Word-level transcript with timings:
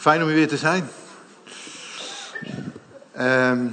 Fijn 0.00 0.20
om 0.20 0.26
hier 0.26 0.36
weer 0.36 0.48
te 0.48 0.56
zijn. 0.56 0.90
Ehm, 3.12 3.66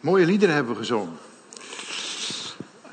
mooie 0.00 0.26
liederen 0.26 0.54
hebben 0.54 0.72
we 0.72 0.78
gezongen. 0.78 1.18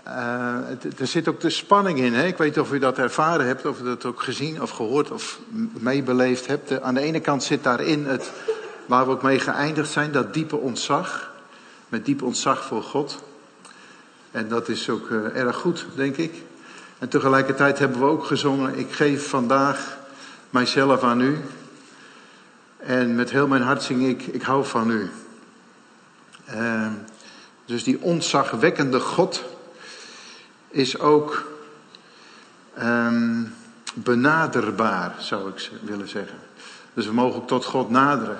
Uh, 0.07 0.55
er 1.00 1.07
zit 1.07 1.27
ook 1.27 1.39
de 1.39 1.50
spanning 1.50 2.00
in. 2.00 2.13
Hè? 2.13 2.25
Ik 2.25 2.37
weet 2.37 2.47
niet 2.47 2.59
of 2.59 2.71
u 2.71 2.79
dat 2.79 2.97
ervaren 2.97 3.45
hebt, 3.45 3.65
of 3.65 3.79
u 3.79 3.83
dat 3.83 4.05
ook 4.05 4.21
gezien 4.21 4.61
of 4.61 4.69
gehoord 4.69 5.11
of 5.11 5.39
meebeleefd 5.73 6.47
hebt. 6.47 6.81
aan 6.81 6.93
de 6.93 7.01
ene 7.01 7.19
kant 7.19 7.43
zit 7.43 7.63
daarin 7.63 8.05
het, 8.05 8.31
waar 8.86 9.05
we 9.05 9.11
ook 9.11 9.21
mee 9.21 9.39
geëindigd 9.39 9.91
zijn, 9.91 10.11
dat 10.11 10.34
diepe 10.34 10.55
ontzag. 10.55 11.32
Met 11.89 12.05
diep 12.05 12.21
ontzag 12.21 12.66
voor 12.66 12.84
God. 12.84 13.23
En 14.32 14.50
dat 14.50 14.70
is 14.70 14.89
ook 14.89 15.09
uh, 15.09 15.36
erg 15.36 15.55
goed, 15.55 15.86
denk 15.96 16.18
ik. 16.18 16.34
En 17.00 17.09
tegelijkertijd 17.09 17.80
hebben 17.80 18.00
we 18.00 18.05
ook 18.05 18.25
gezongen, 18.25 18.77
ik 18.77 18.91
geef 18.91 19.30
vandaag 19.30 19.98
mijzelf 20.50 21.04
aan 21.04 21.21
u. 21.21 21.38
En 22.80 23.16
met 23.16 23.30
heel 23.30 23.48
mijn 23.48 23.61
hart 23.61 23.84
zing 23.84 24.07
ik, 24.07 24.21
ik 24.21 24.42
hou 24.42 24.65
van 24.65 24.89
u. 24.92 25.10
Uh, 26.56 26.87
dus 27.65 27.83
die 27.83 28.01
ontzagwekkende 28.01 29.00
God 29.00 29.43
is 30.70 31.00
ook 31.00 31.51
um, 32.82 33.54
benaderbaar, 33.94 35.16
zou 35.18 35.50
ik 35.50 35.72
willen 35.82 36.08
zeggen. 36.08 36.38
Dus 36.94 37.06
we 37.06 37.14
mogen 37.14 37.42
ook 37.42 37.48
tot 37.48 37.66
God 37.66 37.90
naderen. 37.90 38.38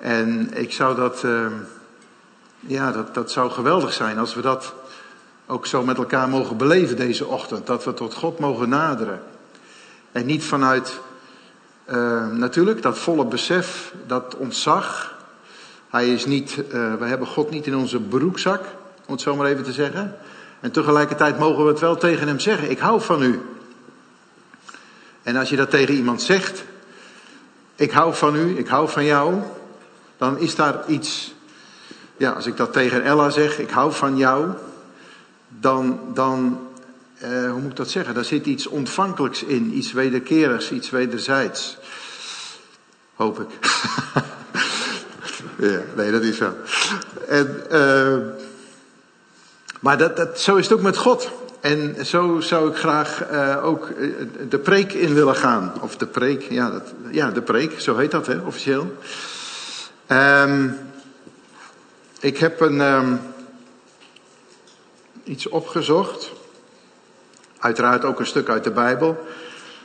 En 0.00 0.54
ik 0.54 0.72
zou 0.72 0.96
dat, 0.96 1.22
uh, 1.24 1.46
ja, 2.60 2.92
dat, 2.92 3.14
dat 3.14 3.30
zou 3.30 3.50
geweldig 3.50 3.92
zijn 3.92 4.18
als 4.18 4.34
we 4.34 4.40
dat 4.40 4.74
ook 5.46 5.66
zo 5.66 5.84
met 5.84 5.96
elkaar 5.96 6.28
mogen 6.28 6.56
beleven 6.56 6.96
deze 6.96 7.26
ochtend. 7.26 7.66
Dat 7.66 7.84
we 7.84 7.94
tot 7.94 8.14
God 8.14 8.38
mogen 8.38 8.68
naderen. 8.68 9.22
En 10.12 10.26
niet 10.26 10.44
vanuit 10.44 11.00
uh, 11.90 12.28
natuurlijk 12.28 12.82
dat 12.82 12.98
volle 12.98 13.24
besef, 13.24 13.94
dat 14.06 14.36
ontzag. 14.36 15.14
Hij 15.90 16.12
is 16.12 16.26
niet, 16.26 16.56
uh, 16.56 16.94
we 16.94 17.04
hebben 17.04 17.26
God 17.26 17.50
niet 17.50 17.66
in 17.66 17.76
onze 17.76 18.00
broekzak, 18.00 18.60
om 19.06 19.12
het 19.12 19.20
zo 19.20 19.36
maar 19.36 19.46
even 19.46 19.64
te 19.64 19.72
zeggen. 19.72 20.16
En 20.60 20.70
tegelijkertijd 20.70 21.38
mogen 21.38 21.64
we 21.64 21.70
het 21.70 21.80
wel 21.80 21.96
tegen 21.96 22.26
hem 22.26 22.40
zeggen. 22.40 22.70
Ik 22.70 22.78
hou 22.78 23.00
van 23.00 23.22
u. 23.22 23.40
En 25.22 25.36
als 25.36 25.48
je 25.48 25.56
dat 25.56 25.70
tegen 25.70 25.94
iemand 25.94 26.22
zegt, 26.22 26.64
ik 27.76 27.90
hou 27.90 28.14
van 28.14 28.36
u, 28.36 28.58
ik 28.58 28.68
hou 28.68 28.88
van 28.88 29.04
jou, 29.04 29.34
dan 30.16 30.38
is 30.38 30.54
daar 30.54 30.84
iets. 30.86 31.34
Ja, 32.16 32.30
als 32.30 32.46
ik 32.46 32.56
dat 32.56 32.72
tegen 32.72 33.02
Ella 33.02 33.30
zeg, 33.30 33.58
ik 33.58 33.70
hou 33.70 33.92
van 33.92 34.16
jou, 34.16 34.50
dan, 35.48 36.00
dan 36.14 36.60
uh, 37.22 37.50
hoe 37.50 37.60
moet 37.60 37.70
ik 37.70 37.76
dat 37.76 37.90
zeggen? 37.90 38.14
Daar 38.14 38.24
zit 38.24 38.46
iets 38.46 38.66
ontvankelijks 38.66 39.42
in, 39.42 39.76
iets 39.76 39.92
wederkerigs, 39.92 40.70
iets 40.70 40.90
wederzijds. 40.90 41.78
Hoop 43.22 43.40
ik. 43.40 43.48
ja, 45.70 45.80
nee, 45.96 46.10
dat 46.10 46.22
is 46.22 46.36
zo. 46.36 46.52
En, 47.28 47.62
uh, 47.72 48.16
maar 49.80 49.98
dat, 49.98 50.16
dat, 50.16 50.40
zo 50.40 50.56
is 50.56 50.64
het 50.64 50.78
ook 50.78 50.82
met 50.82 50.96
God. 50.96 51.30
En 51.60 52.06
zo 52.06 52.40
zou 52.40 52.70
ik 52.70 52.76
graag 52.76 53.30
uh, 53.30 53.64
ook 53.64 53.88
de 54.48 54.58
preek 54.58 54.92
in 54.92 55.14
willen 55.14 55.36
gaan. 55.36 55.72
Of 55.80 55.96
de 55.96 56.06
preek, 56.06 56.42
ja, 56.42 56.70
dat, 56.70 56.92
ja 57.10 57.30
de 57.30 57.42
preek, 57.42 57.80
zo 57.80 57.96
heet 57.96 58.10
dat 58.10 58.26
hè, 58.26 58.38
officieel. 58.38 58.96
Um, 60.08 60.78
ik 62.20 62.38
heb 62.38 62.60
een, 62.60 62.80
um, 62.80 63.20
iets 65.24 65.48
opgezocht. 65.48 66.30
Uiteraard 67.58 68.04
ook 68.04 68.20
een 68.20 68.26
stuk 68.26 68.48
uit 68.48 68.64
de 68.64 68.70
Bijbel. 68.70 69.26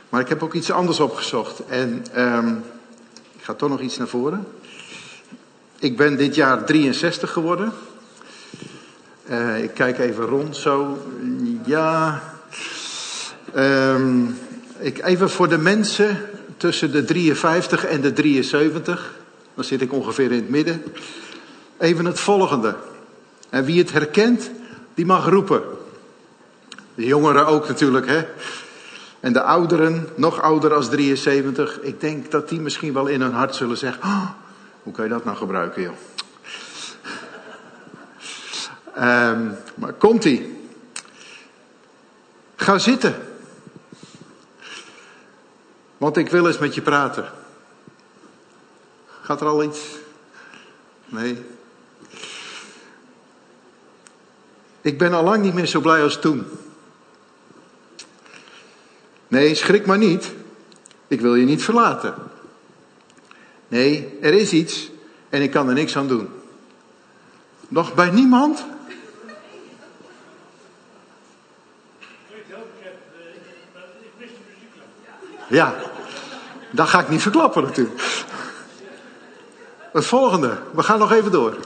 Maar 0.08 0.20
ik 0.20 0.28
heb 0.28 0.42
ook 0.42 0.54
iets 0.54 0.70
anders 0.70 1.00
opgezocht. 1.00 1.66
En 1.66 2.04
ga 3.48 3.54
toch 3.54 3.68
nog 3.68 3.80
iets 3.80 3.96
naar 3.96 4.08
voren. 4.08 4.46
Ik 5.78 5.96
ben 5.96 6.16
dit 6.16 6.34
jaar 6.34 6.64
63 6.64 7.30
geworden. 7.30 7.72
Uh, 9.30 9.62
ik 9.62 9.74
kijk 9.74 9.98
even 9.98 10.24
rond 10.24 10.56
zo. 10.56 10.98
Ja. 11.64 12.22
Um, 13.56 14.38
ik, 14.78 15.04
even 15.04 15.30
voor 15.30 15.48
de 15.48 15.58
mensen 15.58 16.20
tussen 16.56 16.92
de 16.92 17.04
53 17.04 17.84
en 17.84 18.00
de 18.00 18.12
73. 18.12 19.14
Dan 19.54 19.64
zit 19.64 19.80
ik 19.80 19.92
ongeveer 19.92 20.32
in 20.32 20.40
het 20.40 20.48
midden. 20.48 20.82
Even 21.78 22.04
het 22.04 22.20
volgende. 22.20 22.76
En 23.50 23.64
wie 23.64 23.78
het 23.78 23.92
herkent, 23.92 24.50
die 24.94 25.06
mag 25.06 25.28
roepen. 25.28 25.62
De 26.94 27.04
jongeren 27.04 27.46
ook 27.46 27.68
natuurlijk, 27.68 28.06
hè. 28.06 28.24
En 29.20 29.32
de 29.32 29.42
ouderen, 29.42 30.08
nog 30.14 30.40
ouder 30.40 30.74
als 30.74 30.88
73, 30.88 31.80
ik 31.80 32.00
denk 32.00 32.30
dat 32.30 32.48
die 32.48 32.60
misschien 32.60 32.92
wel 32.92 33.06
in 33.06 33.20
hun 33.20 33.32
hart 33.32 33.54
zullen 33.54 33.76
zeggen: 33.76 34.02
oh, 34.02 34.30
hoe 34.82 34.92
kan 34.92 35.04
je 35.04 35.10
dat 35.10 35.24
nou 35.24 35.36
gebruiken, 35.36 35.82
joh? 35.82 35.94
Um, 38.96 39.56
maar 39.80 39.92
komt 39.92 40.24
ie. 40.24 40.56
Ga 42.56 42.78
zitten. 42.78 43.14
Want 45.96 46.16
ik 46.16 46.30
wil 46.30 46.46
eens 46.46 46.58
met 46.58 46.74
je 46.74 46.82
praten. 46.82 47.24
Gaat 49.22 49.40
er 49.40 49.46
al 49.46 49.62
iets? 49.62 49.80
Nee. 51.06 51.44
Ik 54.80 54.98
ben 54.98 55.12
al 55.12 55.24
lang 55.24 55.42
niet 55.42 55.54
meer 55.54 55.66
zo 55.66 55.80
blij 55.80 56.02
als 56.02 56.20
toen. 56.20 56.46
Nee, 59.28 59.54
schrik 59.54 59.86
maar 59.86 59.98
niet. 59.98 60.32
Ik 61.08 61.20
wil 61.20 61.34
je 61.34 61.44
niet 61.44 61.64
verlaten. 61.64 62.14
Nee, 63.68 64.18
er 64.20 64.34
is 64.34 64.52
iets 64.52 64.90
en 65.28 65.42
ik 65.42 65.50
kan 65.50 65.68
er 65.68 65.74
niks 65.74 65.96
aan 65.96 66.08
doen. 66.08 66.28
Nog 67.68 67.94
bij 67.94 68.10
niemand? 68.10 68.64
Ja, 75.48 75.74
dat 76.70 76.88
ga 76.88 77.00
ik 77.00 77.08
niet 77.08 77.22
verklappen 77.22 77.62
natuurlijk. 77.62 78.00
Het 79.92 80.04
volgende, 80.04 80.58
we 80.74 80.82
gaan 80.82 80.98
nog 80.98 81.12
even 81.12 81.32
door. 81.32 81.56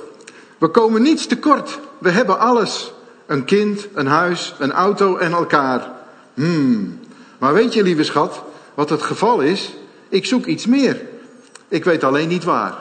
We 0.58 0.68
komen 0.68 1.02
niets 1.02 1.26
tekort. 1.26 1.78
We 1.98 2.10
hebben 2.10 2.38
alles. 2.38 2.92
Een 3.26 3.44
kind, 3.44 3.88
een 3.94 4.06
huis, 4.06 4.54
een 4.58 4.72
auto 4.72 5.16
en 5.16 5.32
elkaar. 5.32 5.90
Hmm. 6.34 7.00
Maar 7.42 7.52
weet 7.52 7.74
je, 7.74 7.82
lieve 7.82 8.04
schat, 8.04 8.42
wat 8.74 8.90
het 8.90 9.02
geval 9.02 9.40
is? 9.40 9.72
Ik 10.08 10.26
zoek 10.26 10.46
iets 10.46 10.66
meer. 10.66 11.00
Ik 11.68 11.84
weet 11.84 12.04
alleen 12.04 12.28
niet 12.28 12.44
waar. 12.44 12.74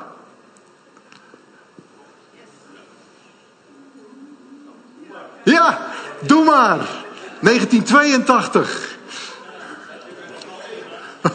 Ja, 5.43 5.87
doe 6.19 6.43
maar. 6.43 6.87
1982. 7.39 8.97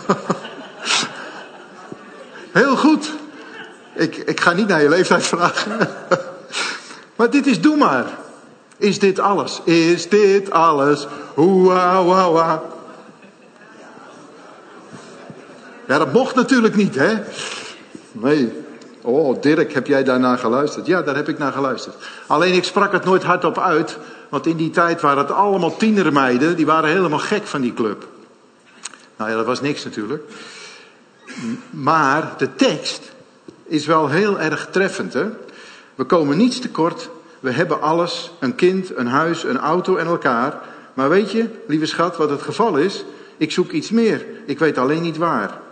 Heel 2.53 2.77
goed. 2.77 3.13
Ik, 3.95 4.17
ik 4.17 4.41
ga 4.41 4.53
niet 4.53 4.69
naar 4.69 4.83
je 4.83 4.89
leeftijd 4.89 5.27
vragen. 5.27 5.89
maar 7.17 7.31
dit 7.31 7.47
is 7.47 7.61
doe 7.61 7.77
maar. 7.77 8.07
Is 8.77 8.99
dit 8.99 9.19
alles? 9.19 9.61
Is 9.65 10.09
dit 10.09 10.51
alles? 10.51 11.07
Hoewa, 11.35 12.05
wa, 12.05 12.63
Ja, 15.87 15.99
dat 15.99 16.13
mocht 16.13 16.35
natuurlijk 16.35 16.77
niet, 16.77 16.95
hè? 16.95 17.15
Nee. 18.13 18.53
Oh, 19.03 19.43
Dirk, 19.43 19.73
heb 19.73 19.87
jij 19.87 20.05
daarnaar 20.05 20.39
geluisterd? 20.39 20.87
Ja, 20.87 21.03
daar 21.03 21.17
heb 21.17 21.29
ik 21.29 21.39
naar 21.39 21.53
geluisterd. 21.53 21.95
Alleen 22.27 22.55
ik 22.55 22.65
sprak 22.65 22.93
het 22.93 23.05
nooit 23.05 23.23
hardop 23.23 23.59
uit, 23.59 23.99
want 24.29 24.47
in 24.47 24.57
die 24.57 24.71
tijd 24.71 25.01
waren 25.01 25.19
het 25.19 25.33
allemaal 25.33 25.77
tienermeiden, 25.77 26.57
die 26.57 26.67
waren 26.67 26.91
helemaal 26.91 27.19
gek 27.19 27.47
van 27.47 27.61
die 27.61 27.75
club. 27.75 28.07
Nou 29.17 29.31
ja, 29.31 29.37
dat 29.37 29.47
was 29.47 29.61
niks 29.61 29.85
natuurlijk. 29.85 30.23
Maar 31.71 32.35
de 32.37 32.55
tekst 32.55 33.13
is 33.65 33.87
wel 33.87 34.09
heel 34.09 34.41
erg 34.41 34.69
treffend, 34.71 35.13
hè? 35.13 35.27
We 35.95 36.05
komen 36.05 36.37
niets 36.37 36.59
tekort, 36.59 37.09
we 37.41 37.51
hebben 37.51 37.81
alles, 37.81 38.31
een 38.39 38.55
kind, 38.55 38.97
een 38.97 39.07
huis, 39.07 39.45
een 39.45 39.59
auto 39.59 39.97
en 39.97 40.07
elkaar. 40.07 40.61
Maar 40.95 41.09
weet 41.09 41.31
je, 41.31 41.49
lieve 41.67 41.87
schat, 41.87 42.17
wat 42.17 42.31
het 42.31 42.43
geval 42.43 42.77
is? 42.77 43.05
Ik 43.37 43.53
zoek 43.53 43.71
iets 43.71 43.91
meer, 43.91 44.27
ik 44.47 44.59
weet 44.59 44.79
alleen 44.79 45.03
niet 45.03 45.17
waar. 45.17 45.65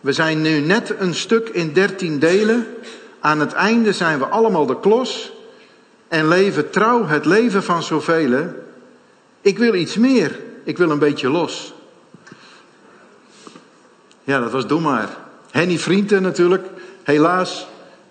We 0.00 0.12
zijn 0.12 0.42
nu 0.42 0.60
net 0.60 0.94
een 0.98 1.14
stuk 1.14 1.48
in 1.48 1.72
dertien 1.72 2.18
delen. 2.18 2.66
Aan 3.20 3.40
het 3.40 3.52
einde 3.52 3.92
zijn 3.92 4.18
we 4.18 4.24
allemaal 4.24 4.66
de 4.66 4.80
klos 4.80 5.32
en 6.08 6.28
leven 6.28 6.70
trouw 6.70 7.06
het 7.06 7.24
leven 7.24 7.62
van 7.62 7.82
zoveel. 7.82 8.54
Ik 9.40 9.58
wil 9.58 9.74
iets 9.74 9.96
meer. 9.96 10.40
Ik 10.64 10.78
wil 10.78 10.90
een 10.90 10.98
beetje 10.98 11.30
los. 11.30 11.72
Ja, 14.24 14.40
dat 14.40 14.50
was 14.50 14.66
Doe 14.66 14.80
maar. 14.80 15.08
Henny 15.50 15.78
Vrienden 15.78 16.22
natuurlijk, 16.22 16.66
helaas 17.02 17.66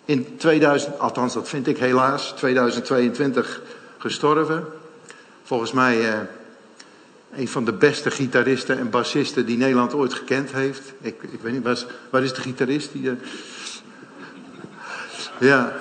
in 0.06 0.38
2000, 0.38 1.00
althans 1.00 1.34
dat 1.34 1.50
vind 1.50 1.68
ik 1.68 1.78
helaas, 1.78 2.32
2022 2.32 3.62
gestorven. 3.98 4.66
Volgens 5.44 5.72
mij, 5.72 6.10
eh, 6.10 6.20
een 7.38 7.48
van 7.48 7.66
de 7.66 7.74
beste 7.74 8.12
gitaristen 8.12 8.78
en 8.78 8.90
bassisten 8.90 9.46
die 9.46 9.58
Nederland 9.58 9.94
ooit 9.94 10.14
gekend 10.14 10.52
heeft. 10.52 10.94
Ik, 11.02 11.16
ik 11.32 11.40
weet 11.42 11.54
niet, 11.54 11.64
waar 12.10 12.22
is, 12.22 12.30
is 12.30 12.34
de 12.34 12.42
gitarist? 12.42 12.92
Die, 12.92 13.04
uh... 13.04 13.12
Ja, 15.40 15.74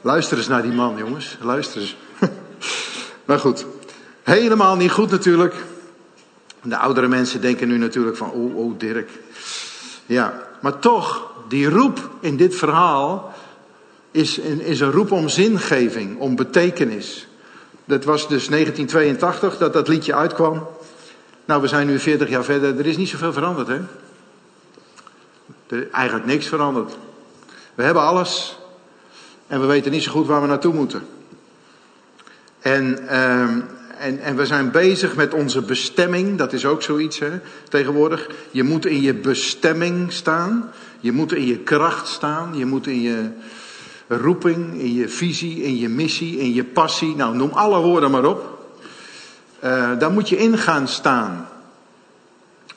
luister 0.00 0.36
eens 0.36 0.48
naar 0.48 0.62
die 0.62 0.72
man, 0.72 0.96
jongens. 0.96 1.36
Luister 1.40 1.80
eens. 1.80 1.96
maar 3.26 3.38
goed, 3.38 3.66
helemaal 4.22 4.76
niet 4.76 4.90
goed 4.90 5.10
natuurlijk. 5.10 5.54
De 6.62 6.76
oudere 6.76 7.08
mensen 7.08 7.40
denken 7.40 7.68
nu 7.68 7.78
natuurlijk 7.78 8.16
van, 8.16 8.30
oh, 8.30 8.56
oh, 8.56 8.78
Dirk. 8.78 9.10
Ja, 10.06 10.48
maar 10.60 10.78
toch, 10.78 11.32
die 11.48 11.68
roep 11.68 12.10
in 12.20 12.36
dit 12.36 12.54
verhaal 12.54 13.34
is, 14.10 14.38
is 14.38 14.80
een 14.80 14.92
roep 14.92 15.12
om 15.12 15.28
zingeving, 15.28 16.18
om 16.18 16.36
betekenis. 16.36 17.27
Dat 17.88 18.04
was 18.04 18.28
dus 18.28 18.48
1982 18.48 19.58
dat 19.58 19.72
dat 19.72 19.88
liedje 19.88 20.14
uitkwam. 20.14 20.66
Nou, 21.44 21.60
we 21.60 21.68
zijn 21.68 21.86
nu 21.86 21.98
40 21.98 22.28
jaar 22.28 22.44
verder. 22.44 22.78
Er 22.78 22.86
is 22.86 22.96
niet 22.96 23.08
zoveel 23.08 23.32
veranderd, 23.32 23.68
hè? 23.68 23.80
Er 25.66 25.82
is 25.82 25.90
eigenlijk 25.90 26.26
niks 26.26 26.46
veranderd. 26.46 26.96
We 27.74 27.82
hebben 27.82 28.02
alles. 28.02 28.58
En 29.46 29.60
we 29.60 29.66
weten 29.66 29.92
niet 29.92 30.02
zo 30.02 30.12
goed 30.12 30.26
waar 30.26 30.40
we 30.40 30.46
naartoe 30.46 30.74
moeten. 30.74 31.06
En, 32.60 32.98
uh, 33.02 33.40
en, 33.98 34.18
en 34.20 34.36
we 34.36 34.46
zijn 34.46 34.70
bezig 34.70 35.16
met 35.16 35.34
onze 35.34 35.62
bestemming. 35.62 36.38
Dat 36.38 36.52
is 36.52 36.66
ook 36.66 36.82
zoiets, 36.82 37.18
hè? 37.18 37.40
Tegenwoordig. 37.68 38.30
Je 38.50 38.62
moet 38.62 38.86
in 38.86 39.00
je 39.00 39.14
bestemming 39.14 40.12
staan. 40.12 40.70
Je 41.00 41.12
moet 41.12 41.32
in 41.32 41.46
je 41.46 41.58
kracht 41.58 42.08
staan. 42.08 42.56
Je 42.56 42.66
moet 42.66 42.86
in 42.86 43.00
je 43.00 43.30
roeping, 44.08 44.80
in 44.80 44.94
je 44.94 45.08
visie, 45.08 45.62
in 45.62 45.76
je 45.76 45.88
missie, 45.88 46.38
in 46.38 46.54
je 46.54 46.64
passie. 46.64 47.16
Nou, 47.16 47.36
noem 47.36 47.50
alle 47.52 47.80
woorden 47.80 48.10
maar 48.10 48.24
op. 48.24 48.58
Uh, 49.64 49.98
daar 49.98 50.10
moet 50.10 50.28
je 50.28 50.36
in 50.36 50.58
gaan 50.58 50.88
staan. 50.88 51.48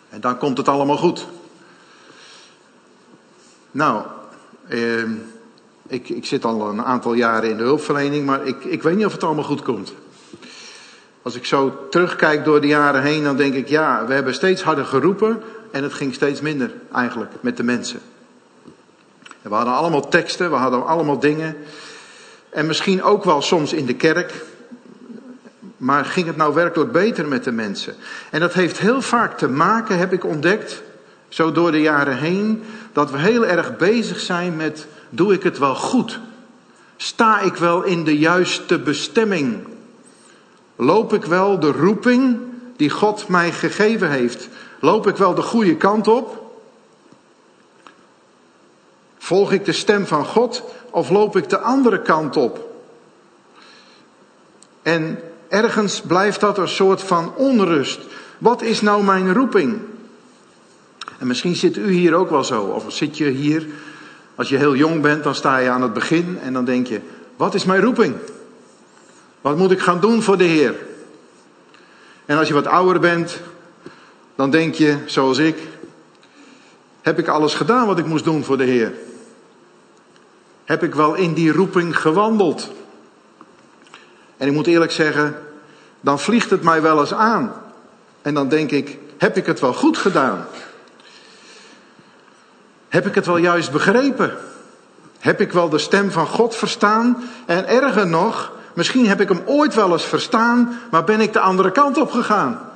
En 0.10 0.22
dan 0.22 0.38
komt 0.38 0.58
het 0.58 0.68
allemaal 0.68 0.98
goed. 0.98 1.28
Nou, 3.72 4.06
uh, 4.70 5.04
ik, 5.88 6.10
ik 6.10 6.26
zit 6.26 6.46
al 6.46 6.70
een 6.70 6.84
aantal 6.84 7.14
jaren 7.14 7.50
in 7.50 7.58
de 7.58 7.64
hulpverlening, 7.64 8.26
maar 8.26 8.46
ik, 8.46 8.64
ik 8.64 8.84
weet 8.84 8.96
niet 8.96 9.06
of 9.06 9.12
het 9.12 9.24
allemaal 9.24 9.44
goed 9.44 9.62
komt. 9.62 9.94
Als 11.22 11.36
ik 11.36 11.46
zo 11.46 11.88
terugkijk 11.90 12.46
door 12.46 12.62
de 12.62 12.68
jaren 12.68 13.02
heen, 13.02 13.24
dan 13.24 13.38
denk 13.38 13.54
ik, 13.54 13.68
ja, 13.68 14.06
we 14.06 14.14
hebben 14.14 14.34
steeds 14.34 14.62
harder 14.62 14.86
geroepen 14.86 15.42
en 15.72 15.84
het 15.84 15.94
ging 15.94 16.14
steeds 16.14 16.42
minder 16.42 16.74
eigenlijk 16.94 17.32
met 17.42 17.58
de 17.58 17.64
mensen. 17.64 18.00
We 19.42 19.54
hadden 19.54 19.74
allemaal 19.74 20.08
teksten, 20.08 20.50
we 20.50 20.56
hadden 20.56 20.86
allemaal 20.86 21.20
dingen. 21.20 21.58
En 22.50 22.66
misschien 22.66 23.04
ook 23.04 23.24
wel 23.24 23.42
soms 23.42 23.74
in 23.74 23.86
de 23.86 23.96
kerk. 23.96 24.34
Maar 25.78 26.06
ging 26.06 26.28
het 26.28 26.38
nou 26.38 26.54
werkelijk 26.54 26.92
beter 26.92 27.28
met 27.28 27.44
de 27.44 27.52
mensen? 27.52 27.96
En 28.30 28.40
dat 28.40 28.54
heeft 28.54 28.78
heel 28.78 29.02
vaak 29.02 29.38
te 29.38 29.48
maken, 29.48 29.98
heb 29.98 30.14
ik 30.14 30.26
ontdekt, 30.26 30.82
zo 31.30 31.52
door 31.52 31.72
de 31.72 31.82
jaren 31.82 32.18
heen, 32.18 32.64
dat 32.94 33.12
we 33.12 33.18
heel 33.18 33.46
erg 33.46 33.78
bezig 33.78 34.20
zijn 34.20 34.56
met: 34.56 34.88
doe 35.10 35.34
ik 35.34 35.44
het 35.44 35.58
wel 35.58 35.76
goed? 35.76 36.20
Sta 36.98 37.40
ik 37.40 37.56
wel 37.56 37.84
in 37.84 38.04
de 38.04 38.18
juiste 38.18 38.80
bestemming? 38.80 39.68
Loop 40.76 41.14
ik 41.14 41.26
wel 41.26 41.60
de 41.60 41.72
roeping 41.72 42.40
die 42.76 42.90
God 42.90 43.28
mij 43.28 43.52
gegeven 43.52 44.10
heeft? 44.10 44.50
Loop 44.80 45.08
ik 45.08 45.16
wel 45.16 45.34
de 45.34 45.42
goede 45.42 45.76
kant 45.76 46.08
op? 46.08 46.41
Volg 49.22 49.52
ik 49.52 49.66
de 49.66 49.72
stem 49.72 50.06
van 50.06 50.26
God 50.26 50.64
of 50.90 51.10
loop 51.10 51.38
ik 51.38 51.50
de 51.50 51.60
andere 51.60 52.02
kant 52.02 52.38
op? 52.38 52.70
En 54.82 55.20
ergens 55.50 56.02
blijft 56.02 56.40
dat 56.40 56.58
een 56.58 56.68
soort 56.68 57.02
van 57.02 57.36
onrust. 57.36 58.00
Wat 58.38 58.62
is 58.62 58.82
nou 58.82 59.04
mijn 59.04 59.34
roeping? 59.34 59.80
En 61.18 61.28
misschien 61.28 61.56
zit 61.56 61.78
u 61.78 61.92
hier 61.92 62.14
ook 62.14 62.30
wel 62.30 62.44
zo. 62.44 62.62
Of 62.64 62.86
zit 62.88 63.18
je 63.18 63.30
hier, 63.30 63.68
als 64.36 64.50
je 64.50 64.58
heel 64.58 64.76
jong 64.76 65.02
bent, 65.02 65.24
dan 65.24 65.36
sta 65.36 65.58
je 65.58 65.70
aan 65.70 65.82
het 65.82 65.94
begin 65.94 66.40
en 66.42 66.54
dan 66.54 66.66
denk 66.66 66.88
je: 66.88 67.00
wat 67.36 67.54
is 67.54 67.66
mijn 67.66 67.82
roeping? 67.82 68.16
Wat 69.42 69.58
moet 69.58 69.72
ik 69.72 69.80
gaan 69.80 70.00
doen 70.00 70.22
voor 70.22 70.38
de 70.38 70.44
Heer? 70.44 70.76
En 72.26 72.38
als 72.38 72.48
je 72.48 72.54
wat 72.54 72.68
ouder 72.68 73.00
bent, 73.00 73.40
dan 74.36 74.52
denk 74.52 74.76
je, 74.76 74.98
zoals 75.06 75.38
ik, 75.38 75.58
heb 77.02 77.20
ik 77.20 77.28
alles 77.28 77.54
gedaan 77.54 77.88
wat 77.88 78.00
ik 78.00 78.06
moest 78.06 78.24
doen 78.24 78.44
voor 78.44 78.58
de 78.58 78.64
Heer? 78.64 78.94
Heb 80.72 80.84
ik 80.84 80.96
wel 80.96 81.14
in 81.14 81.34
die 81.34 81.52
roeping 81.52 82.00
gewandeld. 82.00 82.72
En 84.38 84.48
ik 84.48 84.54
moet 84.54 84.68
eerlijk 84.68 84.92
zeggen, 84.92 85.42
dan 86.02 86.20
vliegt 86.20 86.50
het 86.50 86.64
mij 86.64 86.82
wel 86.82 87.00
eens 87.00 87.14
aan. 87.14 87.54
En 88.22 88.34
dan 88.34 88.50
denk 88.50 88.72
ik, 88.72 88.98
heb 89.18 89.38
ik 89.38 89.46
het 89.46 89.60
wel 89.60 89.74
goed 89.74 89.98
gedaan? 89.98 90.46
Heb 92.90 93.06
ik 93.06 93.16
het 93.16 93.26
wel 93.26 93.38
juist 93.38 93.72
begrepen? 93.72 94.38
Heb 95.20 95.42
ik 95.42 95.52
wel 95.52 95.70
de 95.70 95.78
stem 95.78 96.12
van 96.12 96.28
God 96.28 96.56
verstaan? 96.56 97.24
En 97.46 97.68
erger 97.68 98.08
nog, 98.08 98.52
misschien 98.74 99.08
heb 99.08 99.22
ik 99.22 99.30
hem 99.30 99.42
ooit 99.46 99.74
wel 99.74 99.92
eens 99.92 100.06
verstaan, 100.06 100.80
maar 100.92 101.04
ben 101.04 101.22
ik 101.22 101.34
de 101.34 101.40
andere 101.40 101.72
kant 101.72 101.98
op 101.98 102.12
gegaan? 102.12 102.72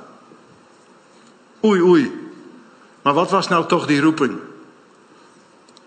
Oei, 1.64 1.82
oei. 1.82 2.30
Maar 3.02 3.14
wat 3.14 3.30
was 3.30 3.48
nou 3.48 3.66
toch 3.66 3.86
die 3.86 4.00
roeping? 4.00 4.38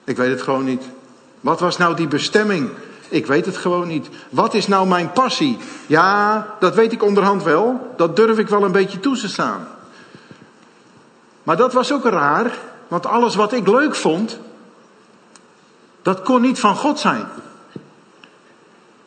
Ik 0.04 0.18
weet 0.18 0.30
het 0.30 0.42
gewoon 0.42 0.64
niet. 0.64 0.84
Wat 1.40 1.60
was 1.60 1.78
nou 1.78 1.96
die 1.96 2.08
bestemming? 2.08 2.70
Ik 3.10 3.26
weet 3.26 3.46
het 3.46 3.58
gewoon 3.58 3.88
niet. 3.88 4.10
Wat 4.30 4.54
is 4.54 4.68
nou 4.68 4.88
mijn 4.88 5.12
passie? 5.12 5.58
Ja, 5.88 6.46
dat 6.60 6.76
weet 6.76 6.92
ik 6.92 7.04
onderhand 7.04 7.44
wel. 7.44 7.94
Dat 7.98 8.16
durf 8.16 8.38
ik 8.38 8.48
wel 8.48 8.64
een 8.64 8.72
beetje 8.72 9.00
toe 9.00 9.18
te 9.18 9.28
staan. 9.28 9.68
Maar 11.44 11.58
dat 11.58 11.74
was 11.74 11.94
ook 11.94 12.04
raar, 12.04 12.58
want 12.88 13.06
alles 13.06 13.36
wat 13.36 13.54
ik 13.54 13.68
leuk 13.68 13.96
vond, 13.96 14.40
dat 16.02 16.22
kon 16.22 16.42
niet 16.42 16.60
van 16.60 16.76
God 16.76 17.00
zijn. 17.00 17.26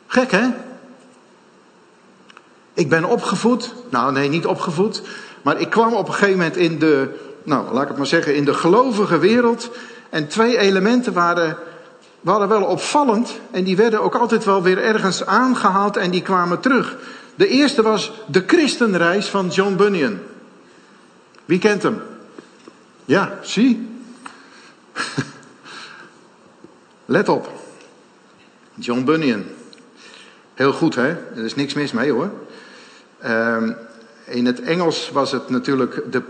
Gek 0.06 0.30
hè? 0.30 0.48
Ik 2.74 2.88
ben 2.88 3.04
opgevoed, 3.04 3.74
nou 3.88 4.12
nee, 4.12 4.28
niet 4.28 4.46
opgevoed, 4.46 5.02
maar 5.42 5.60
ik 5.60 5.70
kwam 5.70 5.94
op 5.94 6.06
een 6.08 6.14
gegeven 6.14 6.36
moment 6.36 6.56
in 6.56 6.78
de, 6.78 7.18
nou 7.42 7.72
laat 7.72 7.82
ik 7.82 7.88
het 7.88 7.96
maar 7.96 8.06
zeggen, 8.06 8.34
in 8.34 8.44
de 8.44 8.54
gelovige 8.54 9.18
wereld. 9.18 9.70
En 10.10 10.28
twee 10.28 10.58
elementen 10.58 11.12
waren 11.12 11.58
waren 12.22 12.48
wel 12.48 12.64
opvallend 12.64 13.40
en 13.50 13.64
die 13.64 13.76
werden 13.76 14.02
ook 14.02 14.14
altijd 14.14 14.44
wel 14.44 14.62
weer 14.62 14.78
ergens 14.78 15.26
aangehaald 15.26 15.96
en 15.96 16.10
die 16.10 16.22
kwamen 16.22 16.60
terug. 16.60 16.96
De 17.34 17.48
eerste 17.48 17.82
was 17.82 18.12
de 18.26 18.42
christenreis 18.46 19.26
van 19.26 19.48
John 19.48 19.76
Bunyan. 19.76 20.18
Wie 21.44 21.58
kent 21.58 21.82
hem? 21.82 22.02
Ja, 23.04 23.38
zie. 23.42 23.88
Let 27.04 27.28
op. 27.28 27.50
John 28.74 29.04
Bunyan. 29.04 29.44
Heel 30.54 30.72
goed, 30.72 30.94
hè? 30.94 31.08
Er 31.08 31.44
is 31.44 31.54
niks 31.54 31.74
mis 31.74 31.92
mee, 31.92 32.12
hoor. 32.12 32.30
Um, 33.26 33.76
in 34.24 34.46
het 34.46 34.60
Engels 34.60 35.10
was 35.10 35.32
het 35.32 35.48
natuurlijk 35.48 36.02
The 36.10 36.20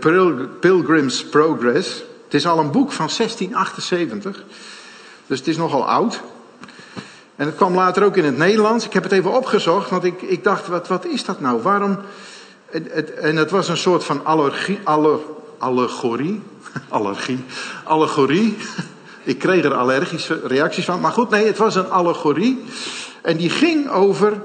Pilgrim's 0.59 1.25
Progress. 1.25 2.03
Het 2.23 2.33
is 2.33 2.45
al 2.45 2.59
een 2.59 2.71
boek 2.71 2.91
van 2.91 3.09
1678. 3.17 4.43
Dus 5.27 5.39
het 5.39 5.47
is 5.47 5.57
nogal 5.57 5.87
oud. 5.87 6.21
En 7.35 7.45
het 7.45 7.55
kwam 7.55 7.75
later 7.75 8.03
ook 8.03 8.17
in 8.17 8.25
het 8.25 8.37
Nederlands. 8.37 8.85
Ik 8.85 8.93
heb 8.93 9.03
het 9.03 9.11
even 9.11 9.31
opgezocht, 9.31 9.89
want 9.89 10.03
ik, 10.03 10.21
ik 10.21 10.43
dacht, 10.43 10.67
wat, 10.67 10.87
wat 10.87 11.05
is 11.05 11.25
dat 11.25 11.39
nou? 11.39 11.61
Waarom? 11.61 11.97
Het, 12.65 12.87
het, 12.91 13.13
en 13.13 13.35
het 13.35 13.51
was 13.51 13.69
een 13.69 13.77
soort 13.77 14.03
van 14.03 14.25
allergie, 14.25 14.79
aller, 14.83 15.19
allegorie. 15.57 16.41
Allergie. 16.89 17.43
Allegorie. 17.83 18.57
Ik 19.23 19.39
kreeg 19.39 19.63
er 19.63 19.73
allergische 19.73 20.41
reacties 20.43 20.85
van. 20.85 20.99
Maar 20.99 21.11
goed, 21.11 21.29
nee, 21.29 21.45
het 21.45 21.57
was 21.57 21.75
een 21.75 21.89
allegorie. 21.89 22.63
En 23.21 23.37
die 23.37 23.49
ging 23.49 23.89
over 23.89 24.41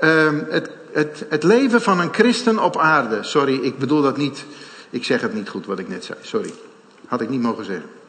uh, 0.00 0.30
het, 0.48 0.70
het, 0.92 1.24
het 1.28 1.42
leven 1.42 1.82
van 1.82 2.00
een 2.00 2.12
christen 2.12 2.58
op 2.58 2.78
aarde. 2.78 3.22
Sorry, 3.22 3.54
ik 3.54 3.78
bedoel 3.78 4.02
dat 4.02 4.16
niet. 4.16 4.44
Ik 4.90 5.04
zeg 5.04 5.20
het 5.20 5.34
niet 5.34 5.48
goed 5.48 5.66
wat 5.66 5.78
ik 5.78 5.88
net 5.88 6.04
zei. 6.04 6.18
Sorry. 6.22 6.52
Had 7.06 7.20
ik 7.20 7.28
niet 7.28 7.40
mogen 7.40 7.64
zeggen. 7.64 8.01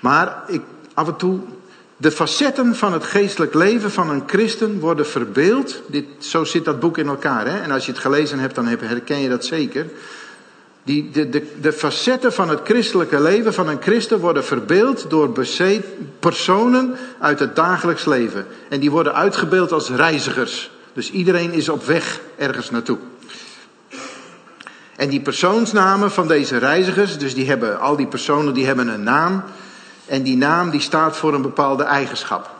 Maar 0.00 0.42
ik, 0.46 0.62
af 0.94 1.08
en 1.08 1.16
toe, 1.16 1.40
de 1.96 2.10
facetten 2.10 2.76
van 2.76 2.92
het 2.92 3.04
geestelijk 3.04 3.54
leven 3.54 3.90
van 3.90 4.10
een 4.10 4.22
christen 4.26 4.80
worden 4.80 5.06
verbeeld. 5.06 5.82
Dit, 5.86 6.04
zo 6.18 6.44
zit 6.44 6.64
dat 6.64 6.80
boek 6.80 6.98
in 6.98 7.08
elkaar. 7.08 7.46
Hè? 7.46 7.58
En 7.58 7.70
als 7.70 7.86
je 7.86 7.92
het 7.92 8.00
gelezen 8.00 8.38
hebt, 8.38 8.54
dan 8.54 8.66
herken 8.66 9.20
je 9.20 9.28
dat 9.28 9.44
zeker. 9.44 9.86
Die, 10.82 11.10
de, 11.10 11.28
de, 11.28 11.46
de 11.60 11.72
facetten 11.72 12.32
van 12.32 12.48
het 12.48 12.60
christelijke 12.64 13.20
leven 13.20 13.54
van 13.54 13.68
een 13.68 13.82
christen 13.82 14.18
worden 14.18 14.44
verbeeld 14.44 15.10
door 15.10 15.32
personen 16.18 16.96
uit 17.18 17.38
het 17.38 17.56
dagelijks 17.56 18.04
leven. 18.04 18.46
En 18.68 18.80
die 18.80 18.90
worden 18.90 19.14
uitgebeeld 19.14 19.72
als 19.72 19.90
reizigers. 19.90 20.70
Dus 20.92 21.10
iedereen 21.10 21.52
is 21.52 21.68
op 21.68 21.84
weg 21.84 22.20
ergens 22.36 22.70
naartoe. 22.70 22.98
En 24.96 25.08
die 25.08 25.20
persoonsnamen 25.20 26.10
van 26.10 26.28
deze 26.28 26.56
reizigers, 26.56 27.18
dus 27.18 27.34
die 27.34 27.46
hebben, 27.46 27.80
al 27.80 27.96
die 27.96 28.06
personen 28.06 28.54
die 28.54 28.66
hebben 28.66 28.88
een 28.88 29.02
naam. 29.02 29.42
En 30.10 30.22
die 30.22 30.36
naam 30.36 30.70
die 30.70 30.80
staat 30.80 31.16
voor 31.16 31.34
een 31.34 31.42
bepaalde 31.42 31.82
eigenschap. 31.82 32.50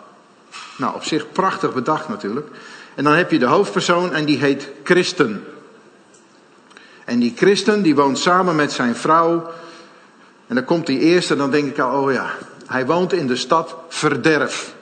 Nou, 0.76 0.95
op 0.95 1.04
zich 1.04 1.33
prachtig 1.33 1.73
bedacht 1.73 2.09
natuurlijk. 2.09 2.47
En 2.95 3.04
dan 3.04 3.12
heb 3.12 3.30
je 3.30 3.38
de 3.38 3.47
hoofdpersoon 3.47 4.14
en 4.14 4.25
die 4.25 4.38
heet 4.38 4.69
Christen. 4.85 5.45
En 7.04 7.19
die 7.19 7.33
christen 7.37 7.83
die 7.83 7.95
woont 7.95 8.19
samen 8.19 8.57
met 8.57 8.73
zijn 8.73 8.97
vrouw. 8.97 9.50
En 10.47 10.54
dan 10.54 10.64
komt 10.64 10.87
die 10.87 10.99
eerste, 10.99 11.37
dan 11.37 11.50
denk 11.50 11.69
ik 11.69 11.78
al, 11.78 12.02
oh 12.02 12.12
ja, 12.12 12.30
hij 12.66 12.87
woont 12.87 13.12
in 13.12 13.26
de 13.26 13.37
stad 13.37 13.76
Verderf. 13.88 14.75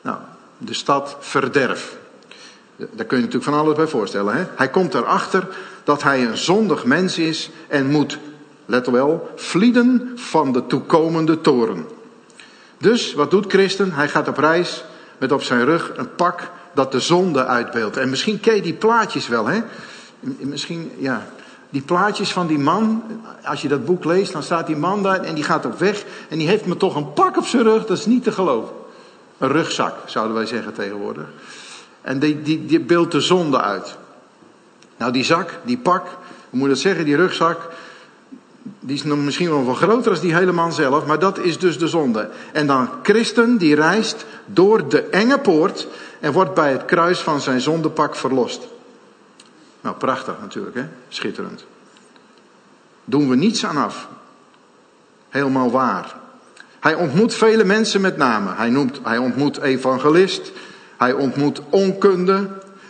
Nou, 0.00 0.18
de 0.58 0.74
stad 0.74 1.16
Verderf. 1.20 1.96
Daar 2.76 3.06
kun 3.06 3.16
je 3.18 3.24
natuurlijk 3.24 3.50
van 3.50 3.60
alles 3.60 3.76
bij 3.76 3.86
voorstellen. 3.86 4.34
Hè? 4.34 4.44
Hij 4.56 4.70
komt 4.70 4.94
erachter 4.94 5.48
dat 5.84 6.02
hij 6.02 6.26
een 6.26 6.36
zondig 6.36 6.84
mens 6.84 7.18
is 7.18 7.50
en 7.68 7.86
moet, 7.86 8.18
let 8.66 8.86
wel, 8.86 9.32
vlieden 9.36 10.12
van 10.14 10.52
de 10.52 10.66
toekomende 10.66 11.40
toren. 11.40 11.86
Dus 12.78 13.14
wat 13.14 13.30
doet 13.30 13.46
Christen? 13.48 13.92
Hij 13.92 14.08
gaat 14.08 14.28
op 14.28 14.38
reis 14.38 14.84
met 15.18 15.32
op 15.32 15.42
zijn 15.42 15.64
rug 15.64 15.92
een 15.96 16.14
pak 16.14 16.50
dat 16.74 16.92
de 16.92 17.00
zonde 17.00 17.44
uitbeeldt. 17.46 17.96
En 17.96 18.10
misschien 18.10 18.40
ken 18.40 18.54
je 18.54 18.62
die 18.62 18.74
plaatjes 18.74 19.28
wel, 19.28 19.46
hè? 19.46 19.60
Misschien, 20.20 20.90
ja. 20.98 21.26
Die 21.70 21.82
plaatjes 21.82 22.32
van 22.32 22.46
die 22.46 22.58
man, 22.58 23.02
als 23.44 23.62
je 23.62 23.68
dat 23.68 23.84
boek 23.84 24.04
leest, 24.04 24.32
dan 24.32 24.42
staat 24.42 24.66
die 24.66 24.76
man 24.76 25.02
daar 25.02 25.20
en 25.20 25.34
die 25.34 25.44
gaat 25.44 25.66
op 25.66 25.78
weg. 25.78 26.04
En 26.28 26.38
die 26.38 26.48
heeft 26.48 26.66
me 26.66 26.76
toch 26.76 26.96
een 26.96 27.12
pak 27.12 27.36
op 27.36 27.46
zijn 27.46 27.62
rug, 27.62 27.86
dat 27.86 27.98
is 27.98 28.06
niet 28.06 28.24
te 28.24 28.32
geloven. 28.32 28.74
Een 29.38 29.48
rugzak, 29.48 29.94
zouden 30.06 30.36
wij 30.36 30.46
zeggen 30.46 30.72
tegenwoordig. 30.72 31.26
En 32.00 32.18
die, 32.18 32.42
die, 32.42 32.66
die 32.66 32.80
beeldt 32.80 33.12
de 33.12 33.20
zonde 33.20 33.60
uit. 33.60 33.96
Nou, 34.96 35.12
die 35.12 35.24
zak, 35.24 35.58
die 35.64 35.78
pak, 35.78 36.04
hoe 36.50 36.58
moet 36.58 36.62
je 36.62 36.68
dat 36.68 36.78
zeggen, 36.78 37.04
die 37.04 37.16
rugzak, 37.16 37.70
die 38.80 38.96
is 38.96 39.02
misschien 39.02 39.48
wel 39.48 39.64
wat 39.64 39.76
groter 39.76 40.10
als 40.10 40.20
die 40.20 40.34
hele 40.34 40.52
man 40.52 40.72
zelf, 40.72 41.06
maar 41.06 41.18
dat 41.18 41.38
is 41.38 41.58
dus 41.58 41.78
de 41.78 41.88
zonde. 41.88 42.30
En 42.52 42.66
dan 42.66 42.88
christen 43.02 43.56
die 43.56 43.74
reist 43.74 44.26
door 44.46 44.88
de 44.88 45.02
enge 45.02 45.38
poort 45.38 45.88
en 46.20 46.32
wordt 46.32 46.54
bij 46.54 46.72
het 46.72 46.84
kruis 46.84 47.20
van 47.20 47.40
zijn 47.40 47.60
zondepak 47.60 48.16
verlost. 48.16 48.66
Nou, 49.80 49.96
prachtig 49.96 50.34
natuurlijk, 50.40 50.76
hè? 50.76 50.84
Schitterend. 51.08 51.66
Doen 53.04 53.28
we 53.28 53.36
niets 53.36 53.64
aan 53.66 53.76
af. 53.76 54.08
Helemaal 55.28 55.70
waar. 55.70 56.16
Hij 56.80 56.94
ontmoet 56.94 57.34
vele 57.34 57.64
mensen 57.64 58.00
met 58.00 58.16
name. 58.16 58.50
Hij, 58.54 58.70
noemt, 58.70 59.00
hij 59.02 59.18
ontmoet 59.18 59.58
evangelist. 59.58 60.52
Hij 60.96 61.12
ontmoet 61.12 61.60
onkunde. 61.70 62.48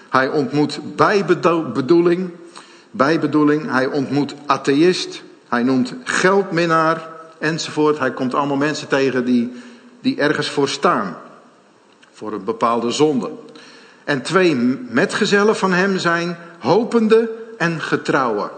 Hij 0.09 0.29
ontmoet 0.29 0.97
bijbedoeling. 0.97 2.31
Bijbedoeling. 2.91 3.71
Hij 3.71 3.87
ontmoet 3.87 4.35
atheïst. 4.47 5.24
Hij 5.55 5.63
noemt 5.63 5.95
geldminnaar 6.05 7.09
enzovoort. 7.39 7.99
Hij 7.99 8.13
komt 8.13 8.35
allemaal 8.35 8.57
mensen 8.57 8.89
tegen 8.89 9.25
die, 9.25 9.53
die 10.01 10.17
ergens 10.17 10.49
voor 10.49 10.69
staan. 10.69 11.17
Voor 12.13 12.33
een 12.33 12.45
bepaalde 12.45 12.91
zonde. 12.91 13.31
En 14.05 14.23
twee 14.23 14.55
metgezellen 14.89 15.57
van 15.57 15.73
hem 15.73 15.99
zijn 15.99 16.37
hopende 16.59 17.31
en 17.59 17.81
getrouwe. 17.81 18.51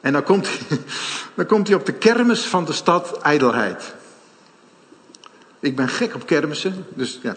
En 0.00 0.12
dan 0.12 0.22
komt, 0.22 0.48
hij, 0.48 0.78
dan 1.34 1.46
komt 1.46 1.68
hij 1.68 1.76
op 1.76 1.86
de 1.86 1.92
kermis 1.92 2.46
van 2.46 2.64
de 2.64 2.72
stad 2.72 3.18
Ijdelheid. 3.18 3.94
Ik 5.60 5.76
ben 5.76 5.88
gek 5.88 6.14
op 6.14 6.26
kermissen, 6.26 6.86
dus 6.94 7.18
ja. 7.22 7.36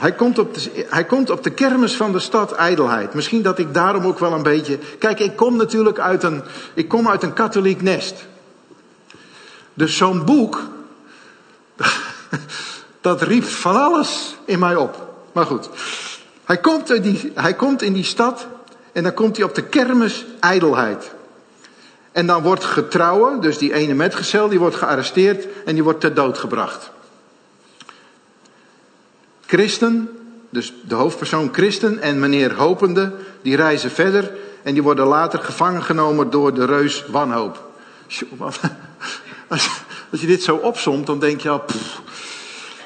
Hij 0.00 0.12
komt, 0.12 0.38
op 0.38 0.54
de, 0.54 0.86
hij 0.88 1.04
komt 1.04 1.30
op 1.30 1.42
de 1.42 1.50
kermis 1.50 1.96
van 1.96 2.12
de 2.12 2.18
stad 2.18 2.52
Ijdelheid. 2.52 3.14
Misschien 3.14 3.42
dat 3.42 3.58
ik 3.58 3.74
daarom 3.74 4.06
ook 4.06 4.18
wel 4.18 4.32
een 4.32 4.42
beetje. 4.42 4.78
Kijk, 4.98 5.20
ik 5.20 5.36
kom 5.36 5.56
natuurlijk 5.56 5.98
uit 5.98 6.22
een, 6.22 6.42
ik 6.74 6.88
kom 6.88 7.08
uit 7.08 7.22
een 7.22 7.32
katholiek 7.32 7.82
nest. 7.82 8.26
Dus 9.74 9.96
zo'n 9.96 10.24
boek, 10.24 10.62
dat 13.00 13.22
riep 13.22 13.44
van 13.44 13.82
alles 13.82 14.36
in 14.44 14.58
mij 14.58 14.76
op. 14.76 15.08
Maar 15.32 15.46
goed, 15.46 15.68
hij 16.44 16.58
komt, 16.58 16.90
in 16.90 17.02
die, 17.02 17.32
hij 17.34 17.54
komt 17.54 17.82
in 17.82 17.92
die 17.92 18.04
stad 18.04 18.46
en 18.92 19.02
dan 19.02 19.14
komt 19.14 19.36
hij 19.36 19.46
op 19.46 19.54
de 19.54 19.64
kermis 19.64 20.26
Ijdelheid. 20.40 21.10
En 22.12 22.26
dan 22.26 22.42
wordt 22.42 22.64
getrouwen, 22.64 23.40
dus 23.40 23.58
die 23.58 23.72
ene 23.72 23.94
metgezel, 23.94 24.48
die 24.48 24.58
wordt 24.58 24.76
gearresteerd 24.76 25.46
en 25.64 25.74
die 25.74 25.82
wordt 25.82 26.00
ter 26.00 26.14
dood 26.14 26.38
gebracht. 26.38 26.90
Christen, 29.50 30.08
dus 30.50 30.74
de 30.82 30.94
hoofdpersoon 30.94 31.48
Christen 31.52 31.98
en 31.98 32.18
meneer 32.18 32.54
Hopende, 32.54 33.12
die 33.42 33.56
reizen 33.56 33.90
verder 33.90 34.32
en 34.62 34.72
die 34.74 34.82
worden 34.82 35.06
later 35.06 35.38
gevangen 35.38 35.82
genomen 35.82 36.30
door 36.30 36.54
de 36.54 36.64
reus 36.64 37.04
Wanhoop. 37.06 37.70
Als 40.10 40.20
je 40.20 40.26
dit 40.26 40.42
zo 40.42 40.56
opsomt, 40.56 41.06
dan 41.06 41.18
denk 41.18 41.40
je 41.40 41.48
al, 41.48 41.64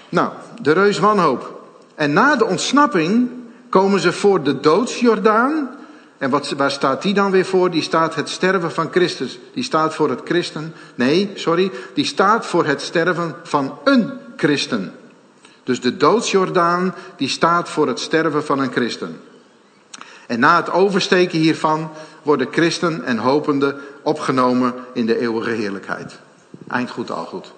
nou, 0.08 0.30
de 0.60 0.72
reus 0.72 0.98
Wanhoop. 0.98 1.60
En 1.94 2.12
na 2.12 2.36
de 2.36 2.44
ontsnapping 2.46 3.30
komen 3.68 4.00
ze 4.00 4.12
voor 4.12 4.42
de 4.42 4.60
doodsjordaan. 4.60 5.70
En 6.18 6.30
wat, 6.30 6.50
waar 6.56 6.70
staat 6.70 7.02
die 7.02 7.14
dan 7.14 7.30
weer 7.30 7.44
voor? 7.44 7.70
Die 7.70 7.82
staat 7.82 8.14
het 8.14 8.28
sterven 8.28 8.72
van 8.72 8.88
Christus. 8.90 9.38
Die 9.54 9.64
staat 9.64 9.94
voor 9.94 10.10
het 10.10 10.20
christen. 10.24 10.74
Nee, 10.94 11.30
sorry. 11.34 11.70
Die 11.94 12.04
staat 12.04 12.46
voor 12.46 12.66
het 12.66 12.82
sterven 12.82 13.34
van 13.42 13.78
een 13.84 14.10
christen. 14.36 14.92
Dus 15.64 15.80
de 15.80 15.96
doodsjordaan, 15.96 16.94
die 17.16 17.28
staat 17.28 17.68
voor 17.68 17.88
het 17.88 18.00
sterven 18.00 18.44
van 18.44 18.58
een 18.58 18.72
christen. 18.72 19.20
En 20.26 20.38
na 20.40 20.56
het 20.56 20.70
oversteken 20.70 21.38
hiervan 21.38 21.90
worden 22.22 22.48
christen 22.50 23.04
en 23.04 23.18
hopenden 23.18 23.76
opgenomen 24.02 24.74
in 24.92 25.06
de 25.06 25.18
eeuwige 25.18 25.50
heerlijkheid. 25.50 26.18
Eind 26.68 26.90
goed, 26.90 27.10
al 27.10 27.24
goed. 27.24 27.52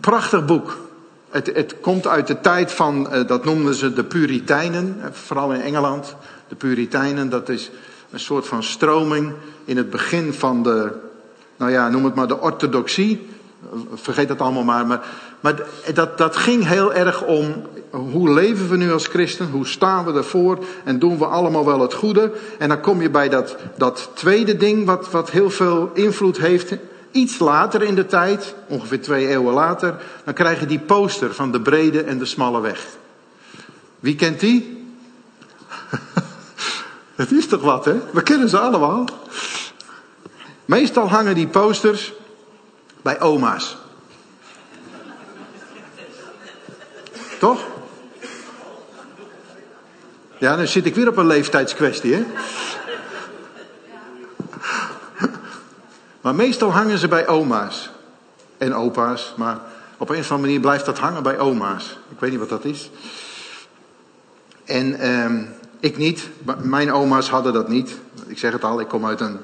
Prachtig 0.00 0.44
boek. 0.44 0.78
Het, 1.30 1.46
het 1.54 1.80
komt 1.80 2.06
uit 2.06 2.26
de 2.26 2.40
tijd 2.40 2.72
van, 2.72 3.10
eh, 3.10 3.26
dat 3.26 3.44
noemden 3.44 3.74
ze 3.74 3.92
de 3.92 4.04
Puritijnen, 4.04 5.00
vooral 5.12 5.52
in 5.52 5.60
Engeland. 5.60 6.16
De 6.48 6.54
Puritijnen, 6.54 7.28
dat 7.28 7.48
is 7.48 7.70
een 8.10 8.20
soort 8.20 8.46
van 8.46 8.62
stroming 8.62 9.32
in 9.64 9.76
het 9.76 9.90
begin 9.90 10.32
van 10.32 10.62
de, 10.62 10.92
nou 11.56 11.70
ja, 11.70 11.88
noem 11.88 12.04
het 12.04 12.14
maar 12.14 12.28
de 12.28 12.40
orthodoxie. 12.40 13.28
Vergeet 13.94 14.28
dat 14.28 14.40
allemaal 14.40 14.64
maar. 14.64 14.86
Maar, 14.86 15.04
maar 15.40 15.62
dat, 15.94 16.18
dat 16.18 16.36
ging 16.36 16.66
heel 16.66 16.94
erg 16.94 17.24
om 17.24 17.54
hoe 17.90 18.30
leven 18.30 18.68
we 18.68 18.76
nu 18.76 18.92
als 18.92 19.06
christen? 19.06 19.50
Hoe 19.50 19.66
staan 19.66 20.04
we 20.04 20.12
ervoor? 20.12 20.58
En 20.84 20.98
doen 20.98 21.18
we 21.18 21.24
allemaal 21.24 21.64
wel 21.64 21.80
het 21.80 21.94
goede? 21.94 22.32
En 22.58 22.68
dan 22.68 22.80
kom 22.80 23.02
je 23.02 23.10
bij 23.10 23.28
dat, 23.28 23.56
dat 23.76 24.10
tweede 24.14 24.56
ding 24.56 24.86
wat, 24.86 25.10
wat 25.10 25.30
heel 25.30 25.50
veel 25.50 25.90
invloed 25.94 26.38
heeft 26.38 26.76
Iets 27.10 27.38
later 27.38 27.82
in 27.82 27.94
de 27.94 28.06
tijd, 28.06 28.54
ongeveer 28.68 29.00
twee 29.00 29.28
eeuwen 29.28 29.54
later, 29.54 30.02
dan 30.24 30.34
krijg 30.34 30.60
je 30.60 30.66
die 30.66 30.78
poster 30.78 31.34
van 31.34 31.52
de 31.52 31.60
brede 31.60 32.02
en 32.02 32.18
de 32.18 32.24
smalle 32.24 32.60
weg. 32.60 32.86
Wie 34.00 34.16
kent 34.16 34.40
die? 34.40 34.86
Het 37.14 37.32
is 37.32 37.46
toch 37.46 37.62
wat, 37.62 37.84
hè? 37.84 37.94
We 38.12 38.22
kennen 38.22 38.48
ze 38.48 38.58
allemaal. 38.58 39.04
Meestal 40.64 41.08
hangen 41.08 41.34
die 41.34 41.46
posters 41.46 42.12
bij 43.02 43.20
oma's. 43.20 43.76
Toch? 47.38 47.64
Ja, 50.38 50.56
dan 50.56 50.66
zit 50.66 50.86
ik 50.86 50.94
weer 50.94 51.08
op 51.08 51.16
een 51.16 51.26
leeftijdskwestie, 51.26 52.14
hè? 52.14 52.26
Maar 56.20 56.34
meestal 56.34 56.72
hangen 56.72 56.98
ze 56.98 57.08
bij 57.08 57.28
oma's 57.28 57.90
en 58.58 58.74
opa's. 58.74 59.34
Maar 59.36 59.58
op 59.96 60.08
een 60.08 60.18
of 60.18 60.30
andere 60.30 60.40
manier 60.40 60.60
blijft 60.60 60.86
dat 60.86 60.98
hangen 60.98 61.22
bij 61.22 61.38
oma's. 61.38 61.98
Ik 62.08 62.20
weet 62.20 62.30
niet 62.30 62.38
wat 62.38 62.48
dat 62.48 62.64
is. 62.64 62.90
En 64.64 64.98
ehm, 64.98 65.44
ik 65.80 65.96
niet. 65.96 66.28
Mijn 66.62 66.92
oma's 66.92 67.30
hadden 67.30 67.52
dat 67.52 67.68
niet. 67.68 67.98
Ik 68.26 68.38
zeg 68.38 68.52
het 68.52 68.64
al, 68.64 68.80
ik 68.80 68.88
kom 68.88 69.06
uit 69.06 69.20
een 69.20 69.38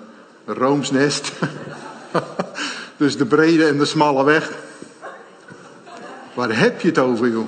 roomsnest. 0.47 1.33
dus 2.97 3.17
de 3.17 3.27
brede 3.27 3.67
en 3.67 3.79
de 3.79 3.85
smalle 3.85 4.25
weg. 4.25 4.53
Waar 6.35 6.59
heb 6.59 6.81
je 6.81 6.89
het 6.89 6.99
over, 6.99 7.29
joh? 7.29 7.47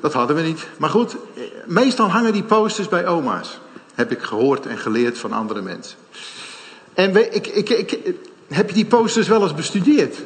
Dat 0.00 0.12
hadden 0.12 0.36
we 0.36 0.42
niet. 0.42 0.66
Maar 0.78 0.90
goed, 0.90 1.16
meestal 1.66 2.10
hangen 2.10 2.32
die 2.32 2.42
posters 2.42 2.88
bij 2.88 3.06
oma's. 3.06 3.58
Heb 3.94 4.10
ik 4.10 4.20
gehoord 4.20 4.66
en 4.66 4.78
geleerd 4.78 5.18
van 5.18 5.32
andere 5.32 5.62
mensen. 5.62 5.98
En 6.94 7.12
we, 7.12 7.28
ik, 7.28 7.46
ik, 7.46 7.68
ik, 7.68 7.98
heb 8.48 8.68
je 8.68 8.74
die 8.74 8.86
posters 8.86 9.28
wel 9.28 9.42
eens 9.42 9.54
bestudeerd? 9.54 10.16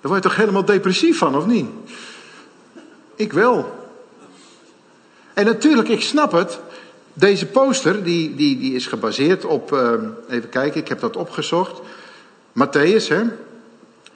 Daar 0.00 0.12
word 0.12 0.22
je 0.22 0.28
toch 0.28 0.36
helemaal 0.36 0.64
depressief 0.64 1.18
van, 1.18 1.36
of 1.36 1.46
niet? 1.46 1.66
Ik 3.14 3.32
wel. 3.32 3.82
En 5.34 5.44
natuurlijk, 5.44 5.88
ik 5.88 6.02
snap 6.02 6.32
het. 6.32 6.58
Deze 7.14 7.46
poster, 7.46 8.04
die, 8.04 8.34
die, 8.34 8.58
die 8.58 8.74
is 8.74 8.86
gebaseerd 8.86 9.44
op, 9.44 9.72
uh, 9.72 9.92
even 10.28 10.48
kijken, 10.48 10.80
ik 10.80 10.88
heb 10.88 11.00
dat 11.00 11.16
opgezocht. 11.16 11.80
Matthäus, 12.52 13.08
hè. 13.08 13.22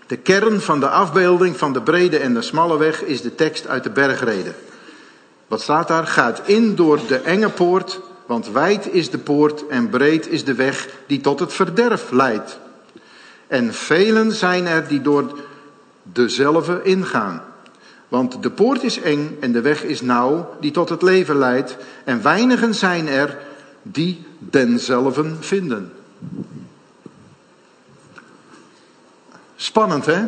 De 0.07 0.17
kern 0.17 0.61
van 0.61 0.81
de 0.81 0.89
afbeelding 0.89 1.57
van 1.57 1.73
de 1.73 1.83
brede 1.83 2.19
en 2.19 2.35
de 2.35 2.43
smalle 2.43 2.79
weg 2.79 3.03
is 3.03 3.23
de 3.23 3.35
tekst 3.35 3.67
uit 3.67 3.83
de 3.83 3.91
bergreden. 3.91 4.55
Wat 5.47 5.61
staat 5.61 5.89
daar? 5.89 6.07
Gaat 6.07 6.41
in 6.45 6.75
door 6.75 7.01
de 7.09 7.17
enge 7.17 7.49
poort, 7.49 8.01
want 8.27 8.51
wijd 8.51 8.93
is 8.93 9.11
de 9.11 9.19
poort 9.19 9.67
en 9.67 9.89
breed 9.89 10.29
is 10.29 10.45
de 10.45 10.55
weg 10.55 10.89
die 11.07 11.21
tot 11.21 11.41
het 11.41 11.53
verderf 11.53 12.11
leidt. 12.11 12.59
En 13.47 13.75
velen 13.75 14.33
zijn 14.33 14.67
er 14.67 14.89
die 14.89 15.01
door 15.01 15.39
dezelfde 16.03 16.81
ingaan. 16.83 17.43
Want 18.09 18.43
de 18.43 18.51
poort 18.51 18.83
is 18.83 19.01
eng 19.01 19.37
en 19.41 19.53
de 19.53 19.61
weg 19.61 19.83
is 19.83 20.01
nauw 20.01 20.57
die 20.61 20.71
tot 20.71 20.89
het 20.89 21.03
leven 21.03 21.37
leidt. 21.37 21.77
En 22.05 22.23
weinigen 22.23 22.75
zijn 22.75 23.09
er 23.09 23.39
die 23.83 24.27
denzelven 24.39 25.37
vinden. 25.41 25.93
Spannend 29.57 30.07
hè? 30.07 30.27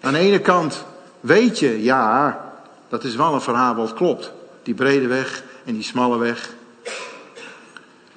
Aan 0.00 0.12
de 0.12 0.18
ene 0.18 0.40
kant 0.40 0.84
weet 1.20 1.58
je, 1.58 1.82
ja, 1.82 2.40
dat 2.88 3.04
is 3.04 3.16
wel 3.16 3.34
een 3.34 3.40
verhaal 3.40 3.74
wat 3.74 3.94
klopt. 3.94 4.32
Die 4.62 4.74
brede 4.74 5.06
weg 5.06 5.42
en 5.64 5.74
die 5.74 5.82
smalle 5.82 6.18
weg. 6.18 6.54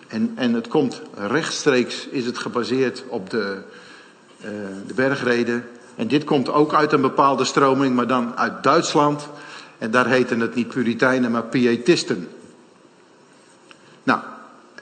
En, 0.07 0.31
en 0.35 0.53
het 0.53 0.67
komt 0.67 1.01
rechtstreeks, 1.15 2.07
is 2.07 2.25
het 2.25 2.37
gebaseerd 2.37 3.03
op 3.07 3.29
de, 3.29 3.61
uh, 4.39 4.49
de 4.87 4.93
bergreden. 4.93 5.65
En 6.01 6.07
dit 6.07 6.23
komt 6.23 6.49
ook 6.49 6.73
uit 6.73 6.91
een 6.91 7.01
bepaalde 7.01 7.45
stroming, 7.45 7.95
maar 7.95 8.07
dan 8.07 8.37
uit 8.37 8.63
Duitsland. 8.63 9.27
En 9.77 9.91
daar 9.91 10.07
heten 10.07 10.39
het 10.39 10.55
niet 10.55 10.67
Puritijnen, 10.67 11.31
maar 11.31 11.43
Pietisten. 11.43 12.27
Nou, 14.03 14.19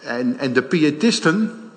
en, 0.02 0.38
en 0.38 0.54
de 0.54 0.62
Pietisten 0.62 1.70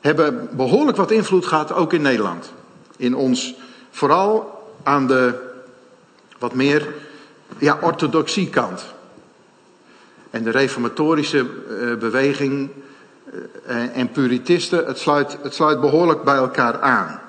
hebben 0.00 0.48
behoorlijk 0.52 0.96
wat 0.96 1.10
invloed 1.10 1.46
gehad, 1.46 1.72
ook 1.72 1.92
in 1.92 2.02
Nederland. 2.02 2.52
In 2.96 3.14
ons, 3.14 3.54
vooral 3.90 4.62
aan 4.82 5.06
de 5.06 5.34
wat 6.38 6.54
meer 6.54 6.94
ja, 7.58 7.78
orthodoxie 7.80 8.50
kant. 8.50 8.84
En 10.30 10.42
de 10.42 10.50
reformatorische 10.50 11.46
uh, 11.68 11.96
beweging 11.96 12.70
uh, 13.68 13.96
en 13.96 14.10
puritisten, 14.10 14.86
het 14.86 14.98
sluit, 14.98 15.38
het 15.42 15.54
sluit 15.54 15.80
behoorlijk 15.80 16.22
bij 16.22 16.36
elkaar 16.36 16.80
aan. 16.80 17.20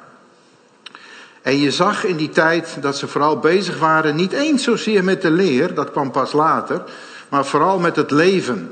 En 1.41 1.57
je 1.57 1.71
zag 1.71 2.05
in 2.05 2.17
die 2.17 2.29
tijd 2.29 2.77
dat 2.81 2.98
ze 2.98 3.07
vooral 3.07 3.39
bezig 3.39 3.79
waren, 3.79 4.15
niet 4.15 4.31
eens 4.31 4.63
zozeer 4.63 5.03
met 5.03 5.21
de 5.21 5.31
leer, 5.31 5.74
dat 5.74 5.91
kwam 5.91 6.12
pas 6.12 6.31
later, 6.31 6.83
maar 7.29 7.45
vooral 7.45 7.79
met 7.79 7.95
het 7.95 8.12
leven. 8.12 8.71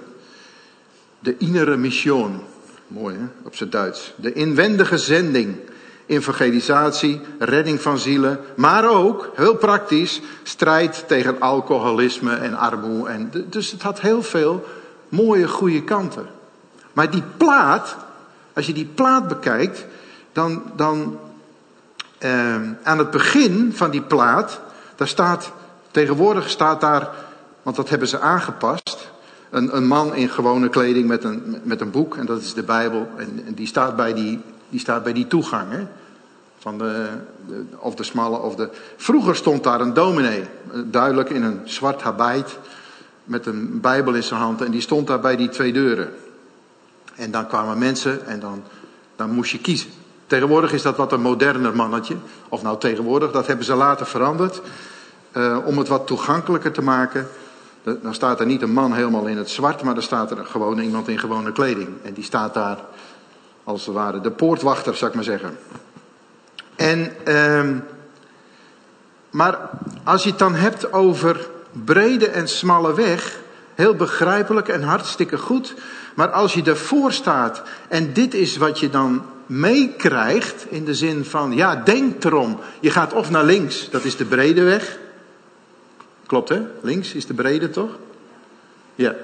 De 1.20 1.36
innere 1.38 1.78
mission, 1.78 2.42
mooi 2.88 3.16
hè, 3.16 3.26
op 3.44 3.56
zijn 3.56 3.70
Duits. 3.70 4.14
De 4.16 4.34
inwendige 4.34 4.98
zending, 4.98 5.56
evangelisatie, 6.06 7.22
redding 7.40 7.82
van 7.82 7.98
zielen, 7.98 8.40
maar 8.56 8.90
ook, 8.90 9.32
heel 9.36 9.56
praktisch, 9.56 10.22
strijd 10.44 11.04
tegen 11.08 11.40
alcoholisme 11.40 12.34
en 12.36 12.54
armoede. 12.54 13.10
En, 13.10 13.32
dus 13.50 13.72
het 13.72 13.82
had 13.82 14.02
heel 14.02 14.24
veel 14.24 14.66
mooie, 15.10 15.48
goede 15.48 15.84
kanten. 15.84 16.26
Maar 16.94 17.12
die 17.12 17.24
plaat, 17.38 17.98
als 18.54 18.66
je 18.66 18.74
die 18.74 18.90
plaat 18.96 19.28
bekijkt, 19.28 19.86
dan, 20.32 20.64
dan 20.76 21.20
uh, 22.20 22.56
aan 22.84 22.98
het 22.98 23.12
begin 23.12 23.74
van 23.74 23.90
die 23.90 24.02
plaat, 24.02 24.60
daar 24.96 25.08
staat, 25.08 25.52
tegenwoordig 25.92 26.50
staat 26.50 26.82
daar, 26.82 27.10
want 27.64 27.76
dat 27.76 27.90
hebben 27.90 28.08
ze 28.08 28.20
aangepast, 28.20 29.12
een, 29.50 29.76
een 29.76 29.88
man 29.88 30.16
in 30.16 30.30
gewone 30.30 30.70
kleding 30.70 31.08
met 31.08 31.24
een, 31.24 31.62
met 31.64 31.82
een 31.82 31.92
boek, 31.92 32.16
en 32.16 32.26
dat 32.26 32.42
is 32.42 32.54
de 32.54 32.64
Bijbel, 32.64 33.10
en, 33.18 33.54
die, 33.54 33.68
staat 33.68 33.96
bij 33.96 34.14
die, 34.14 34.42
die 34.70 34.80
staat 34.80 35.04
bij 35.04 35.14
die 35.14 35.28
toegang, 35.28 35.72
hè? 35.72 35.88
Van 36.60 36.78
de, 36.78 37.08
de, 37.48 37.66
of 37.78 37.96
de 37.96 38.04
smalle 38.04 38.38
of 38.38 38.56
de. 38.56 38.70
Vroeger 38.98 39.36
stond 39.36 39.64
daar 39.64 39.82
een 39.82 39.94
dominee, 39.94 40.44
duidelijk 40.86 41.30
in 41.30 41.44
een 41.44 41.62
zwart 41.64 42.02
habit, 42.02 42.58
met 43.24 43.46
een 43.46 43.80
Bijbel 43.82 44.14
in 44.14 44.24
zijn 44.24 44.40
hand, 44.40 44.62
en 44.62 44.72
die 44.72 44.82
stond 44.82 45.08
daar 45.08 45.20
bij 45.20 45.36
die 45.36 45.50
twee 45.50 45.74
deuren. 45.74 46.10
En 47.16 47.32
dan 47.32 47.48
kwamen 47.48 47.78
mensen 47.78 48.28
en 48.28 48.40
dan, 48.40 48.64
dan 49.16 49.32
moest 49.32 49.52
je 49.52 49.60
kiezen. 49.60 49.90
Tegenwoordig 50.30 50.74
is 50.74 50.82
dat 50.82 50.98
wat 50.98 51.12
een 51.12 51.22
moderner 51.22 51.76
mannetje. 51.76 52.16
Of 52.50 52.62
nou 52.62 52.80
tegenwoordig, 52.80 53.32
dat 53.32 53.48
hebben 53.48 53.66
ze 53.66 53.76
later 53.76 54.06
veranderd. 54.06 54.62
Uh, 55.34 55.58
om 55.66 55.78
het 55.78 55.88
wat 55.88 56.08
toegankelijker 56.08 56.72
te 56.72 56.82
maken. 56.82 57.28
Dan 57.84 58.14
staat 58.14 58.40
er 58.40 58.46
niet 58.46 58.62
een 58.62 58.72
man 58.72 58.94
helemaal 58.94 59.26
in 59.26 59.38
het 59.38 59.50
zwart, 59.50 59.84
maar 59.84 59.94
dan 59.94 60.04
staat 60.04 60.32
er 60.32 60.46
gewoon 60.46 60.80
iemand 60.80 61.08
in 61.08 61.20
gewone 61.20 61.52
kleding. 61.52 61.90
En 62.04 62.14
die 62.14 62.24
staat 62.24 62.54
daar 62.54 62.78
als 63.64 63.86
het 63.86 63.96
ware 63.96 64.22
de 64.22 64.32
poortwachter, 64.32 64.96
zou 64.96 65.10
ik 65.10 65.16
maar 65.16 65.26
zeggen. 65.26 65.58
En, 66.76 67.12
uh, 67.28 67.78
maar 69.30 69.70
als 70.04 70.24
je 70.24 70.30
het 70.30 70.40
dan 70.40 70.56
hebt 70.56 70.94
over 70.94 71.50
brede 71.72 72.28
en 72.28 72.48
smalle 72.48 72.94
weg, 72.94 73.40
heel 73.76 73.96
begrijpelijk 73.96 74.68
en 74.68 74.84
hartstikke 74.84 75.38
goed. 75.38 75.76
Maar 76.16 76.30
als 76.30 76.54
je 76.54 76.64
ervoor 76.64 77.12
staat 77.12 77.62
en 77.88 78.14
dit 78.14 78.34
is 78.34 78.58
wat 78.58 78.80
je 78.80 78.90
dan 78.90 79.24
meekrijgt 79.50 80.66
in 80.70 80.86
de 80.86 80.96
zin 80.96 81.26
van, 81.26 81.56
ja, 81.56 81.76
denk 81.76 82.24
erom. 82.24 82.60
Je 82.80 82.90
gaat 82.90 83.14
of 83.14 83.30
naar 83.30 83.44
links, 83.44 83.90
dat 83.90 84.04
is 84.04 84.16
de 84.16 84.26
brede 84.26 84.64
weg. 84.64 84.98
Klopt 86.26 86.50
hè? 86.50 86.62
Links 86.82 87.14
is 87.14 87.26
de 87.26 87.34
brede 87.34 87.70
toch? 87.70 87.98
Ja. 88.96 89.16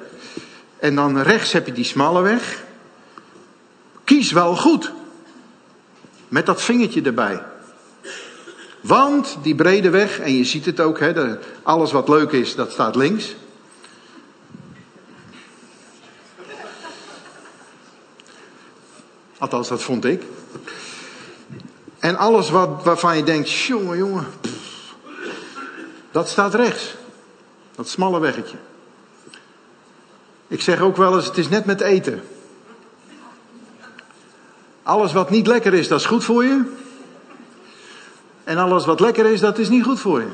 En 0.80 0.96
dan 0.96 1.22
rechts 1.22 1.52
heb 1.52 1.66
je 1.66 1.72
die 1.72 1.84
smalle 1.84 2.22
weg. 2.22 2.64
Kies 4.04 4.32
wel 4.32 4.56
goed. 4.56 4.92
Met 6.28 6.46
dat 6.46 6.62
vingertje 6.62 7.02
erbij. 7.02 7.44
Want 8.82 9.38
die 9.42 9.56
brede 9.56 9.90
weg, 9.90 10.20
en 10.20 10.34
je 10.34 10.44
ziet 10.44 10.66
het 10.66 10.80
ook, 10.80 11.00
hè, 11.00 11.38
alles 11.64 11.92
wat 11.92 12.10
leuk 12.10 12.32
is, 12.32 12.56
dat 12.56 12.72
staat 12.72 12.96
links. 12.96 13.36
Althans, 19.46 19.68
dat 19.68 19.84
vond 19.84 20.06
ik. 20.06 20.24
En 22.00 22.16
alles 22.16 22.50
wat, 22.50 22.84
waarvan 22.84 23.18
je 23.18 23.24
denkt, 23.24 23.52
jongen, 23.52 23.98
jongen, 23.98 24.28
dat 26.12 26.30
staat 26.30 26.54
rechts. 26.54 26.96
Dat 27.76 27.90
smalle 27.90 28.20
weggetje. 28.20 28.58
Ik 30.48 30.62
zeg 30.62 30.82
ook 30.82 30.98
wel 30.98 31.16
eens, 31.16 31.26
het 31.26 31.38
is 31.38 31.50
net 31.50 31.66
met 31.66 31.82
eten. 31.82 32.24
Alles 34.84 35.14
wat 35.14 35.30
niet 35.30 35.48
lekker 35.48 35.74
is, 35.74 35.88
dat 35.88 36.00
is 36.00 36.06
goed 36.06 36.24
voor 36.24 36.44
je. 36.44 36.64
En 38.44 38.58
alles 38.58 38.86
wat 38.86 39.00
lekker 39.00 39.26
is, 39.26 39.40
dat 39.40 39.58
is 39.58 39.70
niet 39.70 39.84
goed 39.84 40.00
voor 40.00 40.20
je. 40.20 40.32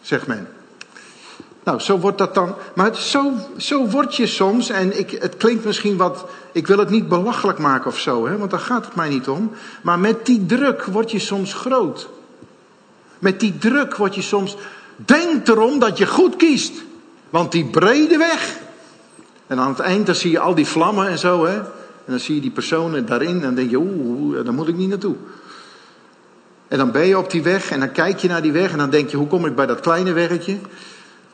Zegt 0.00 0.26
men. 0.26 0.48
Nou, 1.64 1.80
zo 1.80 1.98
wordt 1.98 2.18
dat 2.18 2.34
dan. 2.34 2.54
Maar 2.74 2.96
zo, 2.96 3.32
zo 3.56 3.86
word 3.86 4.16
je 4.16 4.26
soms, 4.26 4.70
en 4.70 4.98
ik, 4.98 5.10
het 5.10 5.36
klinkt 5.36 5.64
misschien 5.64 5.96
wat. 5.96 6.24
Ik 6.52 6.66
wil 6.66 6.78
het 6.78 6.90
niet 6.90 7.08
belachelijk 7.08 7.58
maken 7.58 7.90
of 7.90 7.98
zo, 7.98 8.26
hè, 8.26 8.38
want 8.38 8.50
daar 8.50 8.60
gaat 8.60 8.84
het 8.84 8.94
mij 8.94 9.08
niet 9.08 9.28
om. 9.28 9.50
Maar 9.82 9.98
met 9.98 10.26
die 10.26 10.46
druk 10.46 10.84
word 10.84 11.10
je 11.10 11.18
soms 11.18 11.54
groot. 11.54 12.08
Met 13.18 13.40
die 13.40 13.58
druk 13.58 13.96
word 13.96 14.14
je 14.14 14.22
soms. 14.22 14.56
Denk 14.96 15.48
erom 15.48 15.78
dat 15.78 15.98
je 15.98 16.06
goed 16.06 16.36
kiest. 16.36 16.72
Want 17.30 17.52
die 17.52 17.64
brede 17.64 18.16
weg. 18.16 18.58
En 19.46 19.58
aan 19.58 19.68
het 19.68 19.78
eind 19.78 20.06
dan 20.06 20.14
zie 20.14 20.30
je 20.30 20.38
al 20.38 20.54
die 20.54 20.66
vlammen 20.66 21.08
en 21.08 21.18
zo, 21.18 21.44
hè. 21.44 21.56
En 21.56 22.16
dan 22.16 22.18
zie 22.18 22.34
je 22.34 22.40
die 22.40 22.50
personen 22.50 23.06
daarin 23.06 23.42
en 23.42 23.54
denk 23.54 23.70
je, 23.70 23.78
oeh, 23.78 24.44
daar 24.44 24.54
moet 24.54 24.68
ik 24.68 24.76
niet 24.76 24.88
naartoe. 24.88 25.16
En 26.68 26.78
dan 26.78 26.90
ben 26.90 27.06
je 27.06 27.18
op 27.18 27.30
die 27.30 27.42
weg 27.42 27.70
en 27.70 27.80
dan 27.80 27.92
kijk 27.92 28.18
je 28.18 28.28
naar 28.28 28.42
die 28.42 28.52
weg 28.52 28.72
en 28.72 28.78
dan 28.78 28.90
denk 28.90 29.10
je, 29.10 29.16
hoe 29.16 29.26
kom 29.26 29.46
ik 29.46 29.54
bij 29.54 29.66
dat 29.66 29.80
kleine 29.80 30.12
weggetje? 30.12 30.58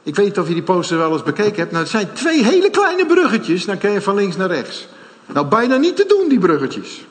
Ik 0.07 0.17
weet 0.17 0.27
niet 0.27 0.39
of 0.39 0.49
je 0.49 0.55
die 0.55 0.63
poster 0.63 0.99
wel 0.99 1.13
eens 1.13 1.23
bekeken 1.23 1.57
hebt. 1.57 1.71
Nou, 1.71 1.83
het 1.83 1.93
zijn 1.93 2.13
twee 2.13 2.45
hele 2.45 2.71
kleine 2.71 3.07
bruggetjes. 3.07 3.65
Dan 3.65 3.79
kun 3.79 3.91
je 3.91 4.01
van 4.01 4.15
links 4.15 4.37
naar 4.37 4.49
rechts. 4.49 4.89
Nou, 5.27 5.47
bijna 5.47 5.77
niet 5.77 5.97
te 5.97 6.05
doen, 6.09 6.29
die 6.29 6.39
bruggetjes. 6.39 7.07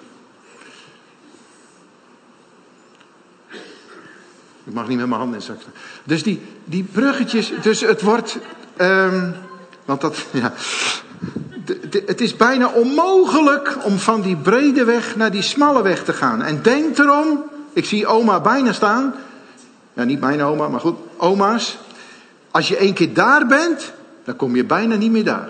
Ik 4.64 4.74
mag 4.74 4.88
niet 4.88 4.98
met 4.98 5.08
mijn 5.08 5.20
handen 5.20 5.40
in 5.40 5.46
zak 5.46 5.58
Dus 6.04 6.24
die, 6.24 6.42
die 6.64 6.84
bruggetjes, 6.84 7.52
dus 7.62 7.82
het 7.82 8.02
wordt. 8.02 8.38
Um, 8.82 9.36
want 9.86 10.02
dat, 10.02 10.26
ja. 10.32 10.54
Het 12.06 12.22
is 12.22 12.36
bijna 12.36 12.68
onmogelijk 12.68 13.78
om 13.84 13.98
van 13.98 14.22
die 14.22 14.36
brede 14.36 14.84
weg 14.84 15.16
naar 15.16 15.32
die 15.32 15.42
smalle 15.42 15.82
weg 15.82 16.04
te 16.04 16.14
gaan. 16.14 16.42
En 16.42 16.62
denk 16.62 16.98
erom, 16.98 17.44
ik 17.74 17.86
zie 17.86 18.08
oma 18.08 18.40
bijna 18.40 18.74
staan. 18.74 19.14
Ja, 19.94 20.04
niet 20.04 20.20
mijn 20.20 20.44
oma, 20.44 20.68
maar 20.68 20.80
goed, 20.80 20.98
oma's. 21.18 21.78
Als 22.56 22.68
je 22.68 22.78
één 22.78 22.94
keer 22.94 23.14
daar 23.14 23.48
bent, 23.48 23.94
dan 24.24 24.36
kom 24.36 24.56
je 24.56 24.64
bijna 24.64 24.96
niet 24.96 25.12
meer 25.12 25.24
daar. 25.24 25.48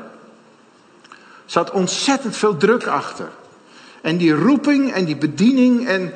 Er 1.08 1.12
zat 1.46 1.72
ontzettend 1.72 2.38
veel 2.38 2.58
druk 2.58 2.88
achter. 2.88 3.30
En 4.02 4.18
die 4.18 4.34
roeping 4.34 4.94
en 4.94 5.06
die 5.06 5.16
bediening. 5.16 5.88
En 5.88 6.14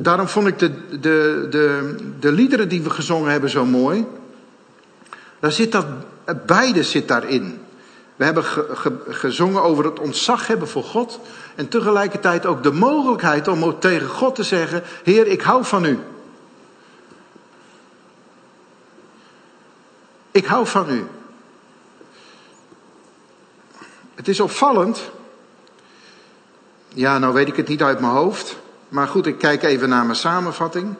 daarom 0.00 0.28
vond 0.28 0.46
ik 0.46 0.58
de, 0.58 0.70
de, 1.00 1.46
de, 1.50 1.94
de 2.20 2.32
liederen 2.32 2.68
die 2.68 2.82
we 2.82 2.90
gezongen 2.90 3.30
hebben 3.30 3.50
zo 3.50 3.64
mooi. 3.64 4.06
Daar 5.40 5.52
zit 5.52 5.72
dat, 5.72 5.86
beide 6.46 6.82
zit 6.82 7.08
daarin. 7.08 7.60
We 8.16 8.24
hebben 8.24 8.44
ge, 8.44 8.66
ge, 8.74 8.92
gezongen 9.08 9.62
over 9.62 9.84
het 9.84 9.98
ontzag 9.98 10.46
hebben 10.46 10.68
voor 10.68 10.84
God. 10.84 11.20
En 11.54 11.68
tegelijkertijd 11.68 12.46
ook 12.46 12.62
de 12.62 12.72
mogelijkheid 12.72 13.48
om 13.48 13.78
tegen 13.78 14.08
God 14.08 14.34
te 14.34 14.42
zeggen: 14.42 14.82
Heer, 15.02 15.26
ik 15.26 15.40
hou 15.40 15.64
van 15.64 15.84
u. 15.84 15.98
Ik 20.36 20.46
hou 20.46 20.66
van 20.66 20.90
u. 20.90 21.06
Het 24.14 24.28
is 24.28 24.40
opvallend. 24.40 25.10
Ja, 26.88 27.18
nou 27.18 27.34
weet 27.34 27.48
ik 27.48 27.56
het 27.56 27.68
niet 27.68 27.82
uit 27.82 28.00
mijn 28.00 28.12
hoofd. 28.12 28.56
Maar 28.88 29.08
goed, 29.08 29.26
ik 29.26 29.38
kijk 29.38 29.62
even 29.62 29.88
naar 29.88 30.04
mijn 30.04 30.16
samenvatting. 30.16 30.94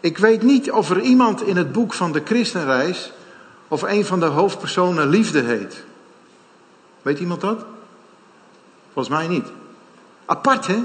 Ik 0.00 0.18
weet 0.18 0.42
niet 0.42 0.70
of 0.70 0.90
er 0.90 1.00
iemand 1.00 1.42
in 1.42 1.56
het 1.56 1.72
boek 1.72 1.94
van 1.94 2.12
de 2.12 2.22
christenreis 2.24 3.12
of 3.68 3.82
een 3.82 4.04
van 4.04 4.20
de 4.20 4.26
hoofdpersonen 4.26 5.08
liefde 5.08 5.40
heet. 5.40 5.84
Weet 7.02 7.18
iemand 7.18 7.40
dat? 7.40 7.64
Volgens 8.92 9.14
mij 9.14 9.28
niet. 9.28 9.46
Apart, 10.24 10.66
hè? 10.66 10.82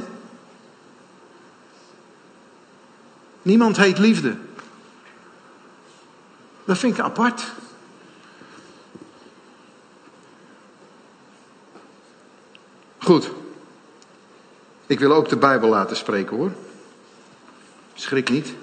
Niemand 3.41 3.77
heet 3.77 3.97
liefde. 3.97 4.35
Dat 6.69 6.77
vind 6.77 6.97
ik 6.97 7.03
apart. 7.03 7.45
Goed. 12.97 13.31
Ik 14.85 14.99
wil 14.99 15.13
ook 15.13 15.29
de 15.29 15.37
Bijbel 15.37 15.69
laten 15.69 15.97
spreken 15.97 16.37
hoor. 16.37 16.51
Schrik 17.93 18.29
niet. 18.29 18.53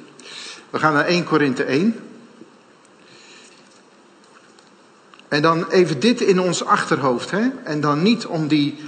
We 0.70 0.78
gaan 0.78 0.92
naar 0.92 1.04
1 1.04 1.24
Korinthe 1.24 1.64
1. 1.64 2.00
En 5.28 5.42
dan 5.42 5.70
even 5.70 6.00
dit 6.00 6.20
in 6.20 6.40
ons 6.40 6.64
achterhoofd. 6.64 7.30
Hè? 7.30 7.48
En 7.64 7.80
dan 7.80 8.02
niet 8.02 8.26
om 8.26 8.48
die, 8.48 8.78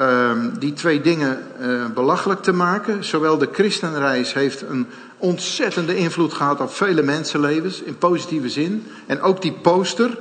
uh, 0.00 0.30
die 0.58 0.72
twee 0.72 1.00
dingen 1.00 1.46
uh, 1.60 1.86
belachelijk 1.86 2.42
te 2.42 2.52
maken. 2.52 3.04
Zowel 3.04 3.38
de 3.38 3.48
christenreis 3.52 4.32
heeft 4.32 4.62
een 4.62 4.86
ontzettende 5.18 5.96
invloed 5.96 6.32
gehad 6.32 6.60
op 6.60 6.74
vele 6.74 7.02
mensenlevens. 7.02 7.82
In 7.82 7.98
positieve 7.98 8.48
zin. 8.48 8.86
En 9.06 9.20
ook 9.20 9.42
die 9.42 9.52
poster. 9.52 10.18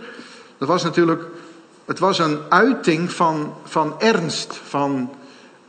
Dat 0.58 0.68
was 0.68 0.84
natuurlijk. 0.84 1.24
Het 1.86 2.00
was 2.00 2.20
een 2.20 2.40
uiting 2.50 3.12
van, 3.12 3.54
van 3.64 3.96
ernst. 4.00 4.60
Van 4.68 5.14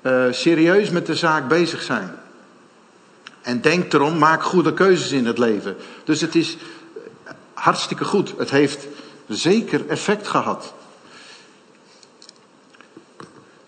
uh, 0.02 0.24
serieus 0.30 0.90
met 0.90 1.06
de 1.06 1.14
zaak 1.14 1.48
bezig 1.48 1.82
zijn. 1.82 2.14
En 3.42 3.60
denk 3.60 3.92
erom, 3.92 4.18
maak 4.18 4.42
goede 4.42 4.72
keuzes 4.72 5.12
in 5.12 5.26
het 5.26 5.38
leven. 5.38 5.76
Dus 6.04 6.20
het 6.20 6.34
is 6.34 6.56
hartstikke 7.54 8.04
goed. 8.04 8.34
Het 8.38 8.50
heeft 8.50 8.86
zeker 9.26 9.88
effect 9.88 10.28
gehad. 10.28 10.74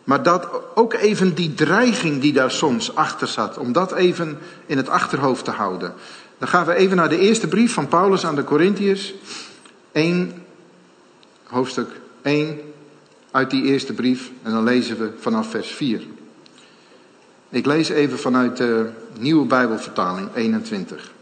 Maar 0.04 0.22
dat 0.22 0.48
ook 0.74 0.92
even 0.94 1.34
die 1.34 1.54
dreiging 1.54 2.20
die 2.20 2.32
daar 2.32 2.50
soms 2.50 2.94
achter 2.94 3.28
zat, 3.28 3.58
om 3.58 3.72
dat 3.72 3.92
even 3.92 4.38
in 4.66 4.76
het 4.76 4.88
achterhoofd 4.88 5.44
te 5.44 5.50
houden. 5.50 5.94
Dan 6.38 6.48
gaan 6.48 6.66
we 6.66 6.74
even 6.74 6.96
naar 6.96 7.08
de 7.08 7.18
eerste 7.18 7.48
brief 7.48 7.72
van 7.72 7.88
Paulus 7.88 8.26
aan 8.26 8.34
de 8.34 8.44
Corinthiërs. 8.44 9.14
1, 9.92 10.44
hoofdstuk 11.44 11.88
1 12.22 12.60
uit 13.30 13.50
die 13.50 13.64
eerste 13.64 13.92
brief. 13.92 14.30
En 14.42 14.52
dan 14.52 14.64
lezen 14.64 14.98
we 14.98 15.10
vanaf 15.18 15.50
vers 15.50 15.68
4. 15.68 16.02
Ik 17.48 17.66
lees 17.66 17.88
even 17.88 18.18
vanuit 18.18 18.56
de 18.56 18.90
nieuwe 19.18 19.46
Bijbelvertaling 19.46 20.28
21. 20.34 21.12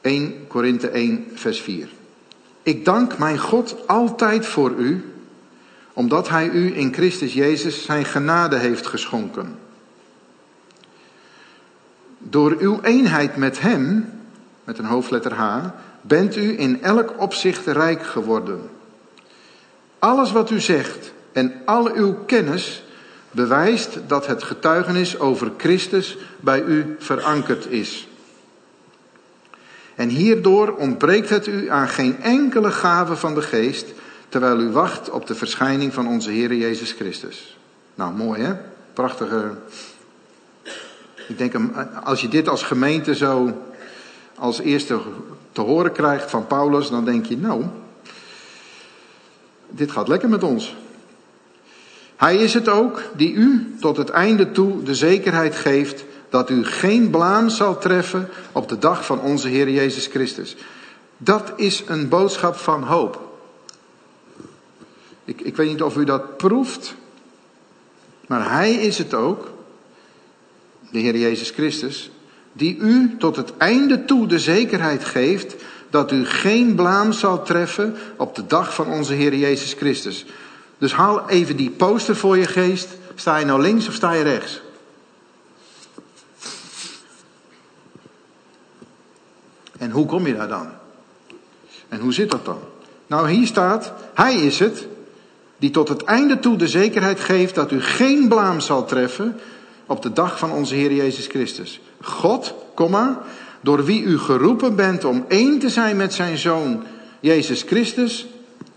1 0.00 0.46
Korinthe 0.46 0.88
1, 0.88 1.26
vers 1.34 1.60
4. 1.60 1.88
Ik 2.62 2.84
dank 2.84 3.18
mijn 3.18 3.38
God 3.38 3.76
altijd 3.86 4.46
voor 4.46 4.70
u, 4.70 5.04
omdat 5.96 6.28
Hij 6.28 6.48
u 6.48 6.76
in 6.76 6.94
Christus 6.94 7.32
Jezus 7.32 7.84
zijn 7.84 8.04
genade 8.04 8.56
heeft 8.56 8.86
geschonken. 8.86 9.58
Door 12.18 12.56
uw 12.58 12.80
eenheid 12.82 13.36
met 13.36 13.60
Hem, 13.60 14.12
met 14.64 14.78
een 14.78 14.84
hoofdletter 14.84 15.32
H, 15.34 15.64
bent 16.00 16.36
u 16.36 16.58
in 16.58 16.82
elk 16.82 17.20
opzicht 17.20 17.66
rijk 17.66 18.02
geworden. 18.02 18.60
Alles 19.98 20.32
wat 20.32 20.50
u 20.50 20.60
zegt 20.60 21.12
en 21.32 21.52
al 21.64 21.92
uw 21.92 22.14
kennis 22.26 22.84
bewijst 23.30 23.98
dat 24.06 24.26
het 24.26 24.42
getuigenis 24.42 25.18
over 25.18 25.52
Christus 25.56 26.18
bij 26.40 26.62
u 26.62 26.96
verankerd 26.98 27.66
is. 27.70 28.08
En 29.94 30.08
hierdoor 30.08 30.76
ontbreekt 30.76 31.28
het 31.28 31.46
u 31.46 31.70
aan 31.70 31.88
geen 31.88 32.22
enkele 32.22 32.70
gave 32.70 33.16
van 33.16 33.34
de 33.34 33.42
geest, 33.42 33.86
terwijl 34.36 34.60
u 34.60 34.70
wacht 34.70 35.10
op 35.10 35.26
de 35.26 35.34
verschijning 35.34 35.94
van 35.94 36.08
onze 36.08 36.30
Heer 36.30 36.54
Jezus 36.54 36.92
Christus. 36.92 37.56
Nou, 37.94 38.14
mooi 38.14 38.42
hè? 38.42 38.54
Prachtige. 38.92 39.50
Ik 41.28 41.38
denk, 41.38 41.54
als 42.04 42.20
je 42.20 42.28
dit 42.28 42.48
als 42.48 42.62
gemeente 42.62 43.14
zo 43.14 43.62
als 44.34 44.60
eerste 44.60 44.98
te 45.52 45.60
horen 45.60 45.92
krijgt 45.92 46.30
van 46.30 46.46
Paulus, 46.46 46.90
dan 46.90 47.04
denk 47.04 47.26
je, 47.26 47.36
nou, 47.36 47.64
dit 49.70 49.90
gaat 49.90 50.08
lekker 50.08 50.28
met 50.28 50.42
ons. 50.42 50.76
Hij 52.16 52.36
is 52.36 52.54
het 52.54 52.68
ook 52.68 53.02
die 53.14 53.32
u 53.32 53.76
tot 53.80 53.96
het 53.96 54.10
einde 54.10 54.52
toe 54.52 54.82
de 54.82 54.94
zekerheid 54.94 55.56
geeft 55.56 56.04
dat 56.28 56.50
u 56.50 56.64
geen 56.64 57.10
blaam 57.10 57.48
zal 57.48 57.78
treffen 57.78 58.28
op 58.52 58.68
de 58.68 58.78
dag 58.78 59.06
van 59.06 59.20
onze 59.20 59.48
Heer 59.48 59.70
Jezus 59.70 60.06
Christus. 60.06 60.56
Dat 61.16 61.52
is 61.56 61.84
een 61.86 62.08
boodschap 62.08 62.56
van 62.56 62.82
hoop. 62.82 63.25
Ik, 65.26 65.40
ik 65.40 65.56
weet 65.56 65.68
niet 65.68 65.82
of 65.82 65.96
u 65.96 66.04
dat 66.04 66.36
proeft, 66.36 66.94
maar 68.26 68.50
Hij 68.50 68.74
is 68.74 68.98
het 68.98 69.14
ook, 69.14 69.50
de 70.90 70.98
Heer 70.98 71.16
Jezus 71.16 71.50
Christus, 71.50 72.10
die 72.52 72.76
u 72.76 73.16
tot 73.18 73.36
het 73.36 73.56
einde 73.56 74.04
toe 74.04 74.26
de 74.26 74.38
zekerheid 74.38 75.04
geeft 75.04 75.54
dat 75.90 76.12
u 76.12 76.26
geen 76.26 76.74
blaam 76.74 77.12
zal 77.12 77.42
treffen 77.42 77.96
op 78.16 78.34
de 78.34 78.46
dag 78.46 78.74
van 78.74 78.86
onze 78.86 79.12
Heer 79.12 79.34
Jezus 79.34 79.72
Christus. 79.72 80.26
Dus 80.78 80.92
haal 80.92 81.28
even 81.28 81.56
die 81.56 81.70
poster 81.70 82.16
voor 82.16 82.36
je 82.36 82.46
geest. 82.46 82.88
Sta 83.14 83.36
je 83.36 83.44
nou 83.44 83.60
links 83.60 83.88
of 83.88 83.94
sta 83.94 84.12
je 84.12 84.22
rechts? 84.22 84.60
En 89.78 89.90
hoe 89.90 90.06
kom 90.06 90.26
je 90.26 90.36
daar 90.36 90.48
dan? 90.48 90.68
En 91.88 92.00
hoe 92.00 92.12
zit 92.12 92.30
dat 92.30 92.44
dan? 92.44 92.60
Nou, 93.06 93.30
hier 93.30 93.46
staat, 93.46 93.92
Hij 94.14 94.34
is 94.34 94.58
het 94.58 94.86
die 95.58 95.70
tot 95.70 95.88
het 95.88 96.04
einde 96.04 96.38
toe 96.38 96.56
de 96.56 96.68
zekerheid 96.68 97.20
geeft 97.20 97.54
dat 97.54 97.72
u 97.72 97.82
geen 97.82 98.28
blaam 98.28 98.60
zal 98.60 98.84
treffen 98.84 99.40
op 99.86 100.02
de 100.02 100.12
dag 100.12 100.38
van 100.38 100.52
onze 100.52 100.74
Heer 100.74 100.92
Jezus 100.92 101.26
Christus. 101.26 101.80
God, 102.02 102.54
door 103.60 103.84
wie 103.84 104.02
u 104.02 104.18
geroepen 104.18 104.76
bent 104.76 105.04
om 105.04 105.24
één 105.28 105.58
te 105.58 105.68
zijn 105.68 105.96
met 105.96 106.14
zijn 106.14 106.38
Zoon, 106.38 106.82
Jezus 107.20 107.62
Christus, 107.62 108.26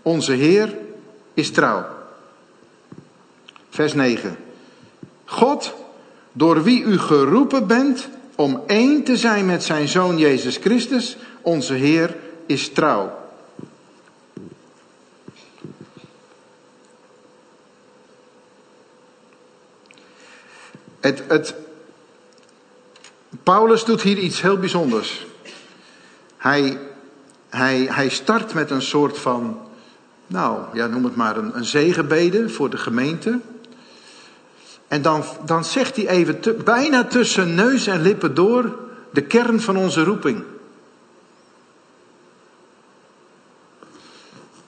onze 0.02 0.32
Heer, 0.32 0.78
is 1.34 1.50
trouw. 1.50 1.84
Vers 3.70 3.94
9. 3.94 4.36
God, 5.24 5.74
door 6.32 6.62
wie 6.62 6.82
u 6.82 6.98
geroepen 6.98 7.66
bent 7.66 8.08
om 8.34 8.62
één 8.66 9.02
te 9.02 9.16
zijn 9.16 9.46
met 9.46 9.64
zijn 9.64 9.88
Zoon 9.88 10.18
Jezus 10.18 10.56
Christus, 10.56 11.16
onze 11.42 11.74
Heer, 11.74 12.16
is 12.46 12.68
trouw. 12.68 13.19
Het, 21.00 21.22
het, 21.28 21.54
Paulus 23.42 23.84
doet 23.84 24.02
hier 24.02 24.18
iets 24.18 24.42
heel 24.42 24.58
bijzonders. 24.58 25.26
Hij, 26.36 26.78
hij, 27.48 27.80
hij 27.90 28.08
start 28.08 28.54
met 28.54 28.70
een 28.70 28.82
soort 28.82 29.18
van, 29.18 29.58
nou 30.26 30.64
ja, 30.72 30.86
noem 30.86 31.04
het 31.04 31.16
maar 31.16 31.36
een, 31.36 31.56
een 31.56 31.64
zegenbede 31.64 32.48
voor 32.48 32.70
de 32.70 32.76
gemeente. 32.76 33.38
En 34.88 35.02
dan, 35.02 35.24
dan 35.44 35.64
zegt 35.64 35.96
hij 35.96 36.08
even, 36.08 36.40
bijna 36.64 37.04
tussen 37.04 37.54
neus 37.54 37.86
en 37.86 38.02
lippen 38.02 38.34
door, 38.34 38.78
de 39.12 39.22
kern 39.22 39.60
van 39.60 39.76
onze 39.76 40.04
roeping. 40.04 40.44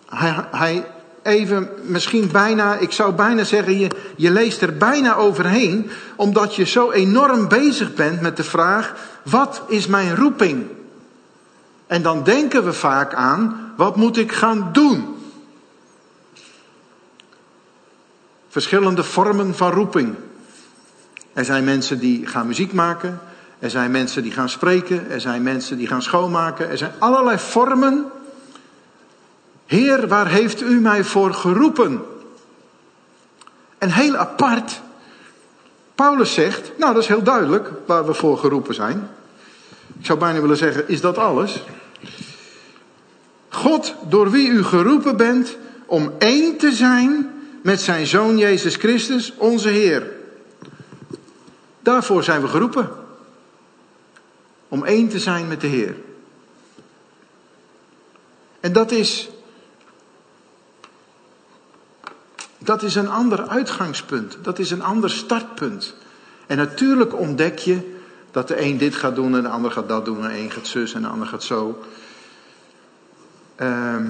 Hij, 0.07 0.45
hij 0.51 0.87
even, 1.23 1.69
misschien 1.83 2.29
bijna, 2.33 2.77
ik 2.77 2.93
zou 2.93 3.13
bijna 3.13 3.45
zeggen, 3.45 3.79
je, 3.79 3.91
je 4.17 4.31
leest 4.31 4.63
er 4.63 4.77
bijna 4.77 5.15
overheen, 5.15 5.91
omdat 6.17 6.55
je 6.55 6.65
zo 6.65 6.91
enorm 6.91 7.49
bezig 7.49 7.95
bent 7.95 8.21
met 8.21 8.37
de 8.37 8.45
vraag, 8.45 8.95
wat 9.23 9.63
is 9.69 9.87
mijn 9.87 10.17
roeping? 10.17 10.67
En 11.87 12.03
dan 12.03 12.23
denken 12.23 12.65
we 12.65 12.73
vaak 12.73 13.15
aan, 13.15 13.73
wat 13.77 13.97
moet 13.97 14.17
ik 14.17 14.33
gaan 14.33 14.69
doen? 14.73 15.13
verschillende 18.53 19.03
vormen 19.03 19.55
van 19.55 19.71
roeping. 19.71 20.15
Er 21.33 21.45
zijn 21.45 21.65
mensen 21.65 21.99
die 21.99 22.27
gaan 22.27 22.47
muziek 22.47 22.73
maken. 22.73 23.21
Er 23.59 23.71
zijn 23.71 23.91
mensen 23.91 24.23
die 24.23 24.33
gaan 24.33 24.49
spreken. 24.49 25.11
Er 25.11 25.21
zijn 25.21 25.43
mensen 25.43 25.77
die 25.77 25.87
gaan 25.87 26.03
schoonmaken. 26.03 26.71
Er 26.71 26.79
zijn 26.79 26.93
allerlei 26.99 27.39
vormen. 27.39 28.05
Heer, 29.73 30.09
waar 30.09 30.29
heeft 30.29 30.63
u 30.63 30.81
mij 30.81 31.05
voor 31.05 31.35
geroepen? 31.35 32.03
En 33.79 33.91
heel 33.91 34.17
apart. 34.17 34.81
Paulus 35.95 36.35
zegt, 36.35 36.73
nou 36.79 36.95
dat 36.95 37.03
is 37.03 37.09
heel 37.09 37.23
duidelijk 37.23 37.71
waar 37.87 38.07
we 38.07 38.15
voor 38.15 38.39
geroepen 38.39 38.75
zijn. 38.75 39.09
Ik 39.99 40.07
zou 40.07 40.19
bijna 40.19 40.41
willen 40.41 40.57
zeggen, 40.57 40.89
is 40.89 41.01
dat 41.01 41.19
alles? 41.19 41.63
God, 43.49 43.95
door 44.09 44.31
wie 44.31 44.49
u 44.49 44.65
geroepen 44.65 45.17
bent 45.17 45.57
om 45.87 46.13
één 46.19 46.57
te 46.57 46.73
zijn 46.73 47.31
met 47.63 47.81
zijn 47.81 48.07
zoon 48.07 48.39
Jezus 48.39 48.77
Christus, 48.77 49.33
onze 49.37 49.69
Heer. 49.69 50.11
Daarvoor 51.81 52.25
zijn 52.25 52.41
we 52.41 52.49
geroepen. 52.49 52.91
om 54.69 54.85
één 54.85 55.09
te 55.09 55.19
zijn 55.19 55.49
met 55.49 55.61
de 55.61 55.67
Heer. 55.67 55.95
En 58.61 58.73
dat 58.73 58.91
is, 58.91 59.32
dat 62.65 62.83
is 62.83 62.95
een 62.95 63.09
ander 63.09 63.49
uitgangspunt, 63.49 64.39
dat 64.43 64.59
is 64.59 64.71
een 64.71 64.83
ander 64.83 65.11
startpunt. 65.11 65.95
En 66.47 66.57
natuurlijk 66.57 67.19
ontdek 67.19 67.59
je 67.59 67.97
dat 68.31 68.49
de 68.49 68.63
een 68.63 68.79
dit 68.79 68.95
gaat 68.95 69.15
doen 69.15 69.37
en 69.37 69.43
de 69.43 69.49
ander 69.49 69.71
gaat 69.71 69.89
dat 69.89 70.05
doen, 70.05 70.25
en 70.25 70.33
de 70.33 70.39
een 70.39 70.51
gaat 70.51 70.67
zus 70.67 70.95
en 70.95 71.03
de 71.03 71.09
ander 71.09 71.27
gaat 71.27 71.43
zo. 71.43 71.83
Ehm, 73.55 74.07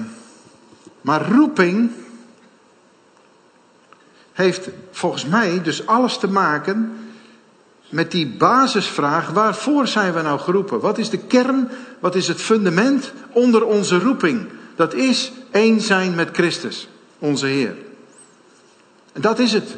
maar 1.01 1.31
roeping 1.31 1.91
heeft 4.33 4.69
volgens 4.91 5.25
mij 5.25 5.61
dus 5.61 5.87
alles 5.87 6.17
te 6.17 6.27
maken 6.27 6.97
met 7.89 8.11
die 8.11 8.27
basisvraag: 8.27 9.29
waarvoor 9.29 9.87
zijn 9.87 10.13
we 10.13 10.21
nou 10.21 10.39
geroepen? 10.39 10.79
Wat 10.79 10.97
is 10.97 11.09
de 11.09 11.17
kern, 11.17 11.69
wat 11.99 12.15
is 12.15 12.27
het 12.27 12.41
fundament 12.41 13.13
onder 13.31 13.65
onze 13.65 13.99
roeping? 13.99 14.47
Dat 14.75 14.93
is 14.93 15.31
één 15.51 15.81
zijn 15.81 16.15
met 16.15 16.29
Christus, 16.31 16.87
onze 17.19 17.45
Heer. 17.45 17.75
En 19.13 19.21
dat 19.21 19.39
is 19.39 19.53
het. 19.53 19.77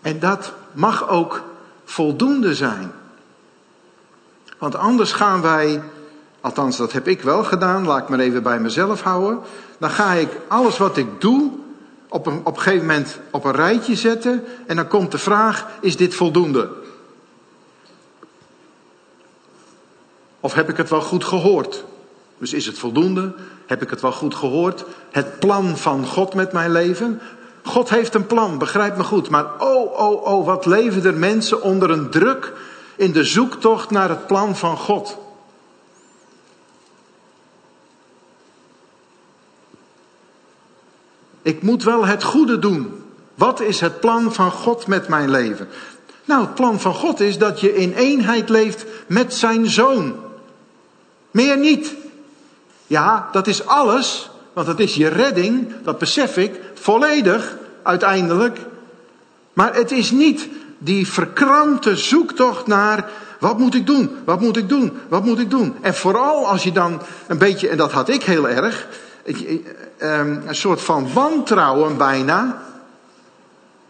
En 0.00 0.18
dat 0.18 0.52
mag 0.72 1.08
ook 1.08 1.42
voldoende 1.84 2.54
zijn. 2.54 2.92
Want 4.58 4.74
anders 4.74 5.12
gaan 5.12 5.42
wij, 5.42 5.82
althans 6.40 6.76
dat 6.76 6.92
heb 6.92 7.08
ik 7.08 7.22
wel 7.22 7.44
gedaan, 7.44 7.86
laat 7.86 8.02
ik 8.02 8.08
maar 8.08 8.18
even 8.18 8.42
bij 8.42 8.60
mezelf 8.60 9.02
houden. 9.02 9.40
Dan 9.78 9.90
ga 9.90 10.12
ik 10.12 10.28
alles 10.48 10.78
wat 10.78 10.96
ik 10.96 11.20
doe 11.20 11.52
op 12.08 12.26
een, 12.26 12.40
op 12.44 12.56
een 12.56 12.62
gegeven 12.62 12.86
moment 12.86 13.20
op 13.30 13.44
een 13.44 13.52
rijtje 13.52 13.94
zetten. 13.94 14.44
En 14.66 14.76
dan 14.76 14.88
komt 14.88 15.10
de 15.10 15.18
vraag: 15.18 15.66
is 15.80 15.96
dit 15.96 16.14
voldoende? 16.14 16.70
Of 20.40 20.54
heb 20.54 20.68
ik 20.68 20.76
het 20.76 20.90
wel 20.90 21.00
goed 21.00 21.24
gehoord? 21.24 21.84
Dus 22.40 22.52
is 22.52 22.66
het 22.66 22.78
voldoende? 22.78 23.32
Heb 23.66 23.82
ik 23.82 23.90
het 23.90 24.00
wel 24.00 24.12
goed 24.12 24.34
gehoord? 24.34 24.84
Het 25.10 25.38
plan 25.38 25.76
van 25.76 26.06
God 26.06 26.34
met 26.34 26.52
mijn 26.52 26.72
leven? 26.72 27.20
God 27.62 27.90
heeft 27.90 28.14
een 28.14 28.26
plan, 28.26 28.58
begrijp 28.58 28.96
me 28.96 29.04
goed. 29.04 29.30
Maar 29.30 29.46
oh, 29.58 29.98
oh, 30.00 30.24
oh, 30.24 30.46
wat 30.46 30.66
leven 30.66 31.04
er 31.04 31.14
mensen 31.14 31.62
onder 31.62 31.90
een 31.90 32.10
druk 32.10 32.52
in 32.96 33.12
de 33.12 33.24
zoektocht 33.24 33.90
naar 33.90 34.08
het 34.08 34.26
plan 34.26 34.56
van 34.56 34.76
God. 34.76 35.18
Ik 41.42 41.62
moet 41.62 41.82
wel 41.82 42.06
het 42.06 42.22
goede 42.22 42.58
doen. 42.58 43.04
Wat 43.34 43.60
is 43.60 43.80
het 43.80 44.00
plan 44.00 44.34
van 44.34 44.50
God 44.50 44.86
met 44.86 45.08
mijn 45.08 45.30
leven? 45.30 45.68
Nou, 46.24 46.40
het 46.40 46.54
plan 46.54 46.80
van 46.80 46.94
God 46.94 47.20
is 47.20 47.38
dat 47.38 47.60
je 47.60 47.74
in 47.74 47.92
eenheid 47.92 48.48
leeft 48.48 48.84
met 49.06 49.34
zijn 49.34 49.66
zoon. 49.66 50.16
Meer 51.30 51.58
niet. 51.58 51.94
Ja, 52.90 53.28
dat 53.32 53.46
is 53.46 53.66
alles, 53.66 54.30
want 54.52 54.66
dat 54.66 54.78
is 54.78 54.94
je 54.94 55.08
redding, 55.08 55.72
dat 55.82 55.98
besef 55.98 56.36
ik, 56.36 56.60
volledig 56.74 57.56
uiteindelijk. 57.82 58.58
Maar 59.52 59.74
het 59.74 59.90
is 59.90 60.10
niet 60.10 60.48
die 60.78 61.08
verkrampte 61.08 61.96
zoektocht 61.96 62.66
naar 62.66 63.10
wat 63.38 63.58
moet 63.58 63.74
ik 63.74 63.86
doen, 63.86 64.10
wat 64.24 64.40
moet 64.40 64.56
ik 64.56 64.68
doen, 64.68 64.98
wat 65.08 65.24
moet 65.24 65.38
ik 65.38 65.50
doen. 65.50 65.76
En 65.80 65.94
vooral 65.94 66.48
als 66.48 66.62
je 66.62 66.72
dan 66.72 67.02
een 67.26 67.38
beetje, 67.38 67.68
en 67.68 67.76
dat 67.76 67.92
had 67.92 68.08
ik 68.08 68.22
heel 68.22 68.48
erg, 68.48 68.86
ehm, 69.98 70.38
een 70.46 70.54
soort 70.54 70.80
van 70.80 71.12
wantrouwen 71.12 71.96
bijna. 71.96 72.62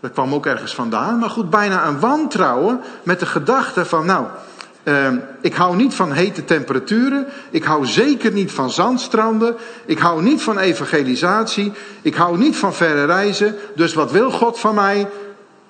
Dat 0.01 0.13
kwam 0.13 0.35
ook 0.35 0.47
ergens 0.47 0.75
vandaan, 0.75 1.19
maar 1.19 1.31
goed, 1.31 1.51
bijna 1.51 1.87
een 1.87 2.01
wantrouwen 2.01 2.81
met 3.03 3.21
de 3.21 3.27
gedachte 3.27 3.85
van, 3.85 4.07
nou, 4.07 4.27
Ehm, 4.90 5.18
ik 5.40 5.55
hou 5.55 5.76
niet 5.76 5.94
van 5.94 6.12
hete 6.12 6.44
temperaturen. 6.44 7.26
Ik 7.50 7.64
hou 7.64 7.87
zeker 7.87 8.33
niet 8.33 8.53
van 8.53 8.70
zandstranden. 8.70 9.57
Ik 9.85 9.98
hou 9.98 10.22
niet 10.22 10.42
van 10.42 10.59
evangelisatie. 10.59 11.72
Ik 12.03 12.14
hou 12.14 12.38
niet 12.38 12.57
van 12.57 12.74
verre 12.74 13.05
reizen. 13.05 13.57
Dus 13.74 13.94
wat 13.94 14.11
wil 14.11 14.31
God 14.31 14.59
van 14.59 14.74
mij? 14.74 15.09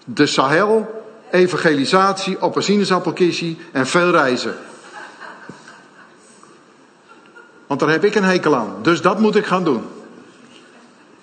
De 0.04 0.26
Sahel, 0.26 1.04
evangelisatie, 1.30 2.42
op 2.42 2.56
een 2.56 2.62
sinaasappelkissie 2.62 3.58
en 3.72 3.86
veel 3.86 4.10
reizen. 4.10 4.54
Want 7.66 7.80
daar 7.80 7.90
heb 7.90 8.04
ik 8.04 8.14
een 8.14 8.24
hekel 8.24 8.56
aan. 8.56 8.74
Dus 8.82 9.02
dat 9.02 9.18
moet 9.18 9.36
ik 9.36 9.46
gaan 9.46 9.64
doen. 9.64 9.82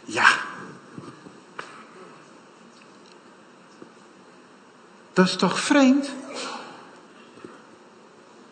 Ja. 0.05 0.27
Dat 5.13 5.25
is 5.25 5.35
toch 5.35 5.59
vreemd? 5.59 6.09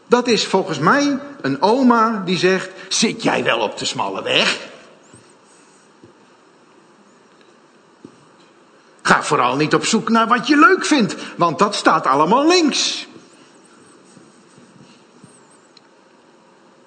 Dat 0.07 0.27
is 0.27 0.47
volgens 0.47 0.79
mij 0.79 1.19
een 1.41 1.61
oma 1.61 2.21
die 2.25 2.37
zegt: 2.37 2.69
Zit 2.89 3.23
jij 3.23 3.43
wel 3.43 3.59
op 3.59 3.77
de 3.77 3.85
smalle 3.85 4.23
weg? 4.23 4.73
Ga 9.01 9.23
vooral 9.23 9.55
niet 9.55 9.73
op 9.73 9.85
zoek 9.85 10.09
naar 10.09 10.27
wat 10.27 10.47
je 10.47 10.57
leuk 10.57 10.85
vindt, 10.85 11.15
want 11.35 11.59
dat 11.59 11.75
staat 11.75 12.05
allemaal 12.05 12.47
links. 12.47 13.07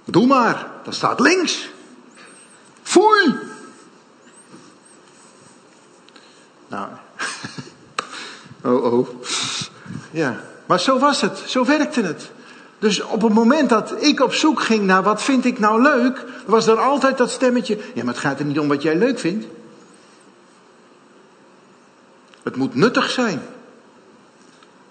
Doe 0.05 0.27
maar, 0.27 0.67
dat 0.85 0.95
staat 0.95 1.21
links. 1.21 1.69
Foei! 2.83 3.35
Nou, 6.69 6.89
oh 8.65 8.93
oh. 8.93 9.09
Ja, 10.11 10.41
maar 10.67 10.81
zo 10.81 10.99
was 10.99 11.21
het, 11.21 11.39
zo 11.47 11.65
werkte 11.65 12.03
het. 12.03 12.31
Dus 12.79 13.03
op 13.03 13.23
het 13.23 13.33
moment 13.33 13.69
dat 13.69 13.95
ik 14.03 14.21
op 14.21 14.35
zoek 14.35 14.63
ging 14.63 14.83
naar 14.83 15.03
wat 15.03 15.23
vind 15.23 15.45
ik 15.45 15.59
nou 15.59 15.83
leuk, 15.83 16.25
was 16.47 16.67
er 16.67 16.81
altijd 16.81 17.19
dat 17.19 17.31
stemmetje. 17.31 17.79
Ja, 17.95 18.05
maar 18.05 18.15
het 18.15 18.23
gaat 18.23 18.39
er 18.39 18.45
niet 18.45 18.59
om 18.59 18.69
wat 18.69 18.83
jij 18.83 18.97
leuk 18.97 19.19
vindt. 19.19 19.47
Het 22.43 22.57
moet 22.57 22.75
nuttig 22.75 23.11
zijn. 23.11 23.43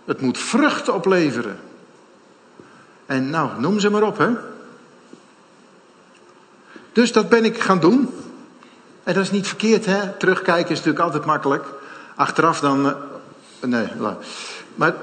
Het 0.06 0.22
moet 0.22 0.38
vruchten 0.38 0.94
opleveren. 0.94 1.60
En 3.06 3.30
nou, 3.30 3.60
noem 3.60 3.80
ze 3.80 3.90
maar 3.90 4.04
op, 4.04 4.18
hè. 4.18 4.30
Dus 6.92 7.12
dat 7.12 7.30
ben 7.30 7.46
ik 7.46 7.62
gaan 7.62 7.80
doen. 7.80 8.14
En 9.04 9.14
dat 9.14 9.24
is 9.24 9.32
niet 9.32 9.48
verkeerd, 9.48 9.86
hè. 9.86 10.12
Terugkijken 10.12 10.72
is 10.72 10.78
natuurlijk 10.78 11.06
altijd 11.06 11.26
makkelijk. 11.26 11.66
Achteraf 12.16 12.60
dan. 12.60 12.86
Uh, 12.86 12.94
nee, 13.60 13.88
maar. 14.78 14.96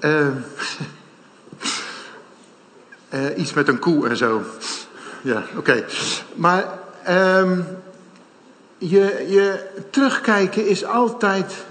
Uh, 0.00 0.26
uh, 3.14 3.38
iets 3.38 3.52
met 3.52 3.68
een 3.68 3.78
koe 3.78 4.08
en 4.08 4.16
zo. 4.16 4.42
Ja, 5.22 5.42
oké. 5.56 5.84
Maar 6.34 6.64
um, 7.08 7.66
je, 8.78 9.24
je 9.28 9.66
terugkijken 9.90 10.66
is 10.66 10.84
altijd 10.84 11.64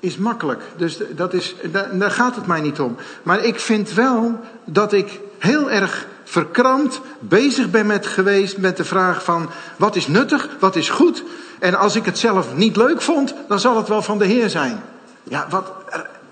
is 0.00 0.16
makkelijk. 0.16 0.62
Dus 0.76 0.98
dat 1.10 1.34
is, 1.34 1.54
daar, 1.72 1.98
daar 1.98 2.10
gaat 2.10 2.36
het 2.36 2.46
mij 2.46 2.60
niet 2.60 2.80
om. 2.80 2.96
Maar 3.22 3.44
ik 3.44 3.60
vind 3.60 3.92
wel 3.92 4.40
dat 4.64 4.92
ik 4.92 5.20
heel 5.38 5.70
erg 5.70 6.06
verkrampt 6.24 7.00
bezig 7.18 7.70
ben 7.70 7.86
met 7.86 8.06
geweest 8.06 8.58
met 8.58 8.76
de 8.76 8.84
vraag 8.84 9.24
van 9.24 9.50
wat 9.76 9.96
is 9.96 10.06
nuttig, 10.06 10.48
wat 10.58 10.76
is 10.76 10.90
goed. 10.90 11.22
En 11.58 11.74
als 11.74 11.96
ik 11.96 12.04
het 12.04 12.18
zelf 12.18 12.54
niet 12.54 12.76
leuk 12.76 13.02
vond, 13.02 13.34
dan 13.48 13.60
zal 13.60 13.76
het 13.76 13.88
wel 13.88 14.02
van 14.02 14.18
de 14.18 14.24
Heer 14.24 14.48
zijn. 14.48 14.82
Ja, 15.22 15.46
wat 15.50 15.72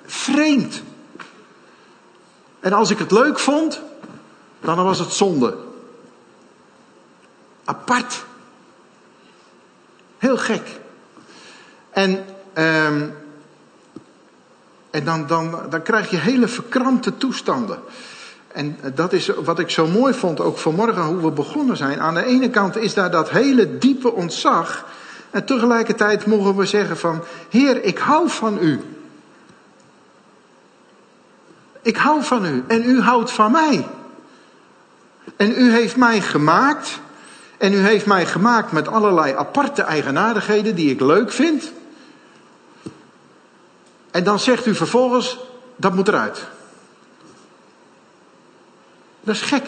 vreemd. 0.06 0.82
En 2.60 2.72
als 2.72 2.90
ik 2.90 2.98
het 2.98 3.10
leuk 3.10 3.38
vond, 3.38 3.80
dan 4.60 4.84
was 4.84 4.98
het 4.98 5.12
zonde. 5.12 5.56
Apart. 7.64 8.24
Heel 10.18 10.36
gek. 10.36 10.80
En, 11.90 12.10
um, 12.54 13.14
en 14.90 15.04
dan, 15.04 15.26
dan, 15.26 15.60
dan 15.70 15.82
krijg 15.82 16.10
je 16.10 16.16
hele 16.16 16.48
verkrampte 16.48 17.16
toestanden. 17.16 17.78
En 18.52 18.78
dat 18.94 19.12
is 19.12 19.28
wat 19.28 19.58
ik 19.58 19.70
zo 19.70 19.86
mooi 19.86 20.14
vond, 20.14 20.40
ook 20.40 20.58
vanmorgen, 20.58 21.02
hoe 21.02 21.20
we 21.20 21.30
begonnen 21.30 21.76
zijn. 21.76 22.00
Aan 22.00 22.14
de 22.14 22.24
ene 22.24 22.50
kant 22.50 22.76
is 22.76 22.94
daar 22.94 23.10
dat 23.10 23.30
hele 23.30 23.78
diepe 23.78 24.12
ontzag. 24.12 24.86
En 25.30 25.44
tegelijkertijd 25.44 26.26
mogen 26.26 26.56
we 26.56 26.66
zeggen 26.66 26.96
van, 26.96 27.24
Heer, 27.48 27.84
ik 27.84 27.98
hou 27.98 28.30
van 28.30 28.58
u. 28.60 28.80
Ik 31.82 31.96
hou 31.96 32.24
van 32.24 32.44
u 32.44 32.64
en 32.66 32.84
u 32.84 33.00
houdt 33.00 33.32
van 33.32 33.52
mij. 33.52 33.86
En 35.38 35.50
u 35.50 35.72
heeft 35.72 35.96
mij 35.96 36.20
gemaakt. 36.20 37.00
En 37.58 37.72
u 37.72 37.76
heeft 37.76 38.06
mij 38.06 38.26
gemaakt 38.26 38.72
met 38.72 38.88
allerlei 38.88 39.34
aparte 39.34 39.82
eigenaardigheden 39.82 40.74
die 40.74 40.90
ik 40.90 41.00
leuk 41.00 41.32
vind. 41.32 41.72
En 44.10 44.24
dan 44.24 44.38
zegt 44.38 44.66
u 44.66 44.74
vervolgens, 44.74 45.38
dat 45.76 45.94
moet 45.94 46.08
eruit. 46.08 46.46
Dat 49.20 49.34
is 49.34 49.40
gek. 49.40 49.64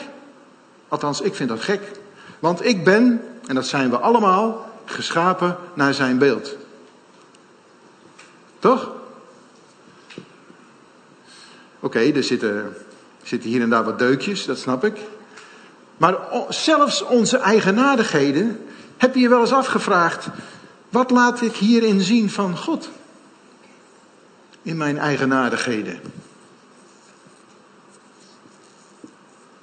Althans, 0.88 1.20
ik 1.20 1.34
vind 1.34 1.48
dat 1.48 1.62
gek. 1.62 1.80
Want 2.38 2.64
ik 2.64 2.84
ben, 2.84 3.22
en 3.46 3.54
dat 3.54 3.66
zijn 3.66 3.90
we 3.90 3.98
allemaal, 3.98 4.70
geschapen 4.84 5.56
naar 5.74 5.94
zijn 5.94 6.18
beeld. 6.18 6.56
Toch? 8.58 8.90
Oké, 11.80 11.98
er 11.98 12.24
zitten, 12.24 12.76
zitten 13.22 13.50
hier 13.50 13.62
en 13.62 13.70
daar 13.70 13.84
wat 13.84 13.98
deukjes, 13.98 14.44
dat 14.44 14.58
snap 14.58 14.84
ik. 14.84 14.98
Maar 16.00 16.16
zelfs 16.48 17.02
onze 17.02 17.36
eigenaardigheden, 17.36 18.66
heb 18.96 19.14
je 19.14 19.20
je 19.20 19.28
wel 19.28 19.40
eens 19.40 19.52
afgevraagd, 19.52 20.28
wat 20.88 21.10
laat 21.10 21.40
ik 21.40 21.56
hierin 21.56 22.00
zien 22.00 22.30
van 22.30 22.56
God? 22.56 22.90
In 24.62 24.76
mijn 24.76 24.98
eigenaardigheden. 24.98 26.00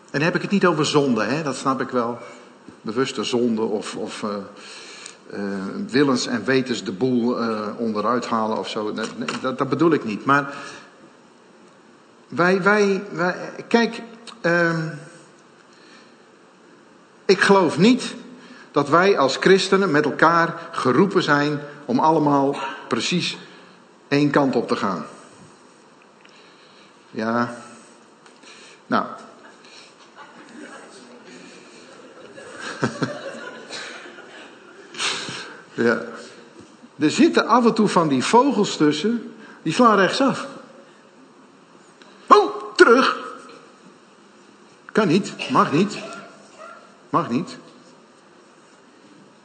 En 0.10 0.12
dan 0.12 0.22
heb 0.22 0.36
ik 0.36 0.42
het 0.42 0.52
niet 0.52 0.66
over 0.66 0.86
zonde, 0.86 1.24
hè? 1.24 1.44
dat 1.44 1.56
snap 1.56 1.82
ik 1.82 1.90
wel. 1.90 2.18
Bewuste 2.82 3.24
zonde 3.24 3.62
of, 3.62 3.96
of 3.96 4.22
uh, 4.22 4.30
uh, 5.34 5.40
willens 5.88 6.28
en 6.28 6.46
wetens 6.46 6.84
de 6.84 6.92
boel 6.92 7.44
uh, 7.44 7.68
onderuit 7.78 8.26
halen 8.26 8.58
of 8.58 8.70
zo. 8.70 8.94
Dat, 9.42 9.58
dat, 9.58 9.70
bedoel 9.70 9.92
ik 9.92 10.06
niet. 10.06 10.26
Maar 10.26 10.54
wij, 12.28 12.62
wij, 12.62 13.04
wij 13.12 13.36
kijk, 13.68 14.02
ehm, 14.42 14.88
ik 17.28 17.42
geloof 17.42 17.78
niet 17.78 18.16
dat 18.72 18.90
wij 18.90 19.18
als 19.18 19.38
christenen 19.38 19.92
met 19.92 20.06
elkaar 20.06 20.70
geroepen 20.72 21.24
zijn 21.24 21.60
om 21.86 22.00
allemaal 22.00 22.56
precies 22.88 23.38
één 24.08 24.30
kant 24.30 24.56
op 24.56 24.68
te 24.68 24.76
gaan. 24.76 25.06
Ja, 27.12 27.56
nou, 28.88 29.06
ja. 35.74 36.02
Er 37.00 37.12
zitten 37.12 37.48
af 37.48 37.66
en 37.66 37.74
toe 37.74 37.88
van 37.88 38.08
die 38.08 38.24
vogels 38.24 38.78
tussen, 38.78 39.36
die 39.62 39.74
slaan 39.74 39.98
rechtsaf. 39.98 40.48
Oh, 42.28 42.76
terug! 42.76 43.18
Kan 44.92 45.08
niet, 45.08 45.50
mag 45.50 45.72
niet. 45.72 45.98
Mag 47.10 47.30
niet. 47.30 47.58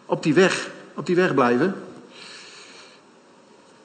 Op 0.07 0.23
die 0.23 0.35
weg, 0.35 0.71
op 0.95 1.07
die 1.07 1.17
weg 1.17 1.35
blijven. 1.35 1.75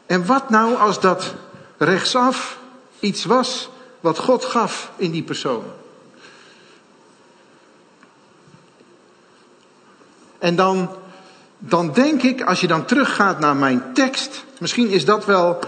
En 0.06 0.26
wat 0.26 0.50
nou 0.50 0.76
als 0.76 1.00
dat 1.00 1.34
rechtsaf 1.78 2.58
iets 3.00 3.26
was 3.26 3.70
wat 4.00 4.18
God 4.18 4.46
gaf 4.46 4.92
in 4.96 5.12
die 5.12 5.24
persoon? 5.24 5.63
En 10.40 10.56
dan, 10.56 10.90
dan 11.58 11.94
denk 11.94 12.22
ik, 12.22 12.42
als 12.42 12.62
je 12.62 12.68
dan 12.68 12.86
teruggaat 12.86 13.40
naar 13.40 13.56
mijn 13.56 13.94
tekst, 13.94 14.46
misschien 14.60 14.90
is 14.90 15.06
dat 15.06 15.26
wel 15.26 15.60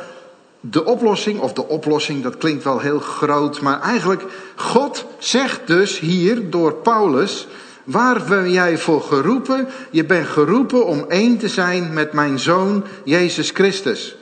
de 0.59 0.85
oplossing, 0.85 1.39
of 1.39 1.53
de 1.53 1.67
oplossing, 1.67 2.23
dat 2.23 2.37
klinkt 2.37 2.63
wel 2.63 2.79
heel 2.79 2.99
groot, 2.99 3.61
maar 3.61 3.81
eigenlijk, 3.81 4.23
God 4.55 5.05
zegt 5.17 5.67
dus 5.67 5.99
hier 5.99 6.49
door 6.49 6.73
Paulus, 6.73 7.47
waar 7.89 8.23
ben 8.23 8.51
jij 8.51 8.77
voor 8.77 9.01
geroepen? 9.01 9.67
Je 9.89 10.05
bent 10.05 10.27
geroepen 10.27 10.85
om 10.85 11.05
één 11.07 11.37
te 11.37 11.47
zijn 11.47 11.93
met 11.93 12.13
mijn 12.13 12.39
zoon 12.39 12.83
Jezus 13.03 13.49
Christus, 13.49 14.15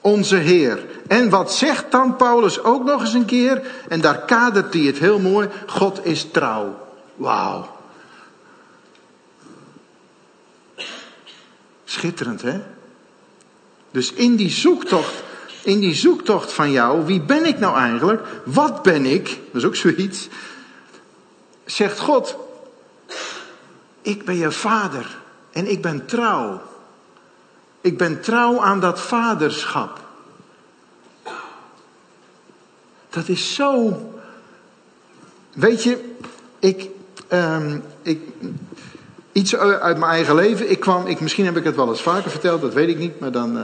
onze 0.00 0.36
Heer. 0.36 0.84
En 1.06 1.30
wat 1.30 1.54
zegt 1.54 1.90
dan 1.90 2.16
Paulus 2.16 2.62
ook 2.62 2.84
nog 2.84 3.00
eens 3.00 3.12
een 3.12 3.24
keer? 3.24 3.62
En 3.88 4.00
daar 4.00 4.18
kadert 4.18 4.74
hij 4.74 4.82
het 4.82 4.98
heel 4.98 5.18
mooi, 5.18 5.48
God 5.66 6.00
is 6.02 6.26
trouw. 6.30 6.78
Wauw. 7.14 7.76
Schitterend, 11.84 12.42
hè? 12.42 12.60
Dus 13.90 14.12
in 14.12 14.36
die 14.36 14.50
zoektocht, 14.50 15.14
in 15.62 15.80
die 15.80 15.94
zoektocht 15.94 16.52
van 16.52 16.70
jou, 16.70 17.04
wie 17.04 17.20
ben 17.20 17.46
ik 17.46 17.58
nou 17.58 17.76
eigenlijk? 17.76 18.26
Wat 18.44 18.82
ben 18.82 19.06
ik? 19.06 19.24
Dat 19.24 19.62
is 19.62 19.64
ook 19.64 19.76
zoiets. 19.76 20.28
Zegt 21.64 21.98
God, 21.98 22.36
ik 24.06 24.24
ben 24.24 24.36
je 24.36 24.50
vader 24.50 25.18
en 25.52 25.70
ik 25.70 25.82
ben 25.82 26.06
trouw. 26.06 26.60
Ik 27.80 27.98
ben 27.98 28.20
trouw 28.20 28.60
aan 28.60 28.80
dat 28.80 29.00
vaderschap. 29.00 30.00
Dat 33.10 33.28
is 33.28 33.54
zo. 33.54 33.94
Weet 35.52 35.82
je, 35.82 36.14
ik, 36.58 36.88
um, 37.32 37.84
ik, 38.02 38.20
Iets 39.32 39.56
uit 39.56 39.98
mijn 39.98 40.10
eigen 40.10 40.34
leven. 40.34 40.70
Ik 40.70 40.80
kwam, 40.80 41.06
ik, 41.06 41.20
misschien 41.20 41.44
heb 41.44 41.56
ik 41.56 41.64
het 41.64 41.76
wel 41.76 41.88
eens 41.88 42.02
vaker 42.02 42.30
verteld, 42.30 42.60
dat 42.60 42.74
weet 42.74 42.88
ik 42.88 42.98
niet, 42.98 43.20
maar 43.20 43.32
dan, 43.32 43.56
uh, 43.56 43.62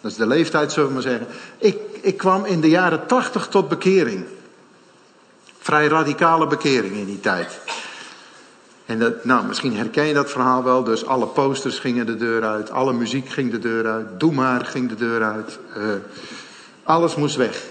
dat 0.00 0.10
is 0.10 0.16
de 0.16 0.26
leeftijd, 0.26 0.72
zullen 0.72 0.88
we 0.88 0.94
maar 0.94 1.02
zeggen. 1.02 1.26
Ik, 1.58 1.78
ik 2.00 2.16
kwam 2.16 2.44
in 2.44 2.60
de 2.60 2.68
jaren 2.68 3.06
tachtig 3.06 3.48
tot 3.48 3.68
bekering. 3.68 4.24
Vrij 5.58 5.86
radicale 5.86 6.46
bekering 6.46 6.96
in 6.96 7.06
die 7.06 7.20
tijd. 7.20 7.60
En 8.86 8.98
dat, 8.98 9.24
nou, 9.24 9.46
misschien 9.46 9.76
herken 9.76 10.04
je 10.04 10.14
dat 10.14 10.30
verhaal 10.30 10.64
wel. 10.64 10.84
Dus 10.84 11.06
alle 11.06 11.26
posters 11.26 11.78
gingen 11.78 12.06
de 12.06 12.16
deur 12.16 12.44
uit, 12.44 12.70
alle 12.70 12.92
muziek 12.92 13.28
ging 13.28 13.50
de 13.50 13.58
deur 13.58 13.86
uit, 13.86 14.06
Doe 14.20 14.32
maar 14.32 14.64
ging 14.64 14.88
de 14.88 14.94
deur 14.94 15.22
uit. 15.22 15.58
Uh, 15.76 15.84
alles 16.82 17.14
moest 17.14 17.36
weg. 17.36 17.62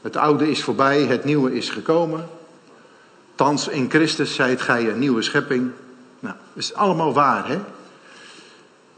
Het 0.00 0.16
oude 0.16 0.50
is 0.50 0.62
voorbij, 0.62 1.02
het 1.02 1.24
nieuwe 1.24 1.54
is 1.54 1.70
gekomen. 1.70 2.28
Thans 3.34 3.68
in 3.68 3.90
Christus 3.90 4.34
zijt 4.34 4.60
gij 4.60 4.88
een 4.88 4.98
nieuwe 4.98 5.22
schepping. 5.22 5.70
Nou, 6.20 6.34
is 6.52 6.74
allemaal 6.74 7.12
waar, 7.12 7.48
hè? 7.48 7.58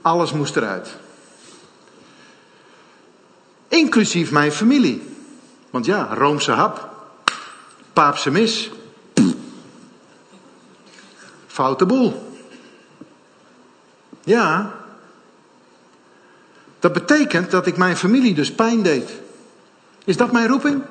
Alles 0.02 0.32
moest 0.32 0.56
eruit. 0.56 0.96
Inclusief 3.68 4.30
mijn 4.30 4.52
familie. 4.52 5.02
Want 5.70 5.84
ja, 5.84 6.14
Roomse 6.14 6.52
hap, 6.52 6.90
Paapse 7.92 8.30
mis, 8.30 8.70
foute 11.52 11.86
boel. 11.86 12.36
Ja, 14.24 14.74
dat 16.78 16.92
betekent 16.92 17.50
dat 17.50 17.66
ik 17.66 17.76
mijn 17.76 17.96
familie 17.96 18.34
dus 18.34 18.52
pijn 18.52 18.82
deed. 18.82 19.10
Is 20.04 20.16
dat 20.16 20.32
mijn 20.32 20.48
roeping? 20.48 20.82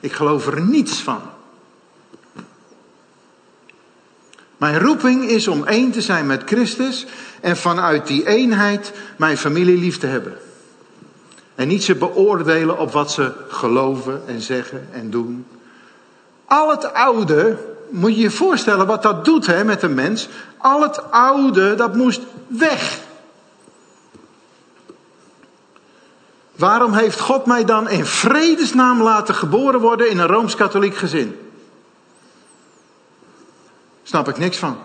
Ik 0.00 0.12
geloof 0.12 0.46
er 0.46 0.60
niets 0.60 1.00
van. 1.00 1.20
Mijn 4.56 4.78
roeping 4.78 5.24
is 5.24 5.48
om 5.48 5.64
één 5.66 5.90
te 5.90 6.00
zijn 6.00 6.26
met 6.26 6.42
Christus 6.44 7.06
en 7.40 7.56
vanuit 7.56 8.06
die 8.06 8.26
eenheid 8.26 8.92
mijn 9.16 9.38
familie 9.38 9.78
lief 9.78 9.98
te 9.98 10.06
hebben. 10.06 10.38
En 11.54 11.68
niet 11.68 11.84
ze 11.84 11.94
beoordelen 11.94 12.78
op 12.78 12.92
wat 12.92 13.12
ze 13.12 13.32
geloven 13.48 14.22
en 14.26 14.40
zeggen 14.40 14.88
en 14.92 15.10
doen. 15.10 15.46
Al 16.44 16.70
het 16.70 16.92
oude, 16.92 17.71
moet 17.92 18.14
je 18.14 18.20
je 18.20 18.30
voorstellen 18.30 18.86
wat 18.86 19.02
dat 19.02 19.24
doet 19.24 19.46
hè, 19.46 19.64
met 19.64 19.82
een 19.82 19.94
mens. 19.94 20.28
Al 20.56 20.82
het 20.82 21.10
oude, 21.10 21.74
dat 21.74 21.94
moest 21.94 22.20
weg. 22.46 23.00
Waarom 26.56 26.92
heeft 26.92 27.20
God 27.20 27.46
mij 27.46 27.64
dan 27.64 27.88
in 27.88 28.06
vredesnaam 28.06 29.02
laten 29.02 29.34
geboren 29.34 29.80
worden 29.80 30.10
in 30.10 30.18
een 30.18 30.26
rooms-katholiek 30.26 30.96
gezin? 30.96 31.50
Snap 34.02 34.28
ik 34.28 34.38
niks 34.38 34.56
van. 34.56 34.78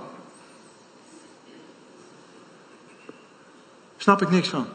Snap 3.98 4.22
ik 4.22 4.30
niks 4.30 4.48
van. 4.48 4.68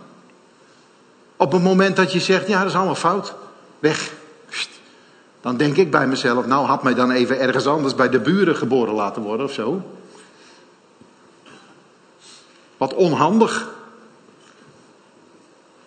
Op 1.37 1.53
het 1.53 1.63
moment 1.63 1.97
dat 1.97 2.13
je 2.13 2.21
zegt, 2.21 2.47
ja, 2.47 2.59
dat 2.59 2.69
is 2.69 2.75
allemaal 2.75 2.95
fout, 2.95 3.35
weg. 3.79 4.13
Dan 5.43 5.57
denk 5.57 5.77
ik 5.77 5.91
bij 5.91 6.07
mezelf, 6.07 6.47
nou 6.47 6.67
had 6.67 6.83
mij 6.83 6.95
dan 6.95 7.11
even 7.11 7.41
ergens 7.41 7.67
anders 7.67 7.95
bij 7.95 8.09
de 8.09 8.21
buren 8.21 8.57
geboren 8.57 8.95
laten 8.95 9.23
worden 9.23 9.47
of 9.47 9.53
zo. 9.53 9.83
Wat 12.77 12.95
onhandig. 12.95 13.69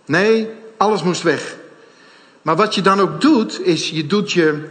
Nee, 0.05 0.49
alles 0.77 1.03
moest 1.03 1.21
weg. 1.21 1.55
Maar 2.41 2.55
wat 2.55 2.75
je 2.75 2.82
dan 2.82 2.99
ook 2.99 3.21
doet, 3.21 3.61
is 3.61 3.89
je 3.89 4.07
doet 4.07 4.32
je. 4.32 4.69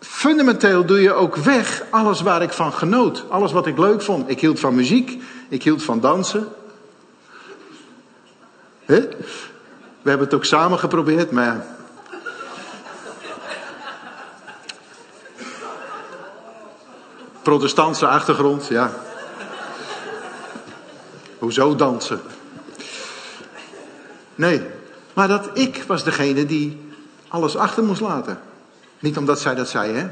Fundamenteel 0.00 0.84
doe 0.84 1.00
je 1.00 1.12
ook 1.12 1.36
weg 1.36 1.82
alles 1.90 2.20
waar 2.20 2.42
ik 2.42 2.52
van 2.52 2.72
genoot. 2.72 3.24
Alles 3.28 3.52
wat 3.52 3.66
ik 3.66 3.78
leuk 3.78 4.02
vond. 4.02 4.30
Ik 4.30 4.40
hield 4.40 4.60
van 4.60 4.74
muziek. 4.74 5.22
Ik 5.48 5.62
hield 5.62 5.82
van 5.82 6.00
dansen. 6.00 6.48
We 8.86 9.08
hebben 10.02 10.26
het 10.26 10.34
ook 10.34 10.44
samen 10.44 10.78
geprobeerd, 10.78 11.30
maar. 11.30 11.66
Protestantse 17.42 18.06
achtergrond, 18.06 18.66
ja. 18.66 18.92
Hoezo 21.38 21.74
dansen? 21.74 22.20
Nee, 24.34 24.66
maar 25.12 25.28
dat 25.28 25.50
ik 25.52 25.84
was 25.86 26.04
degene 26.04 26.46
die 26.46 26.90
alles 27.28 27.56
achter 27.56 27.84
moest 27.84 28.00
laten. 28.00 28.40
Niet 28.98 29.16
omdat 29.16 29.40
zij 29.40 29.54
dat 29.54 29.68
zei, 29.68 29.92
hè? 29.92 30.08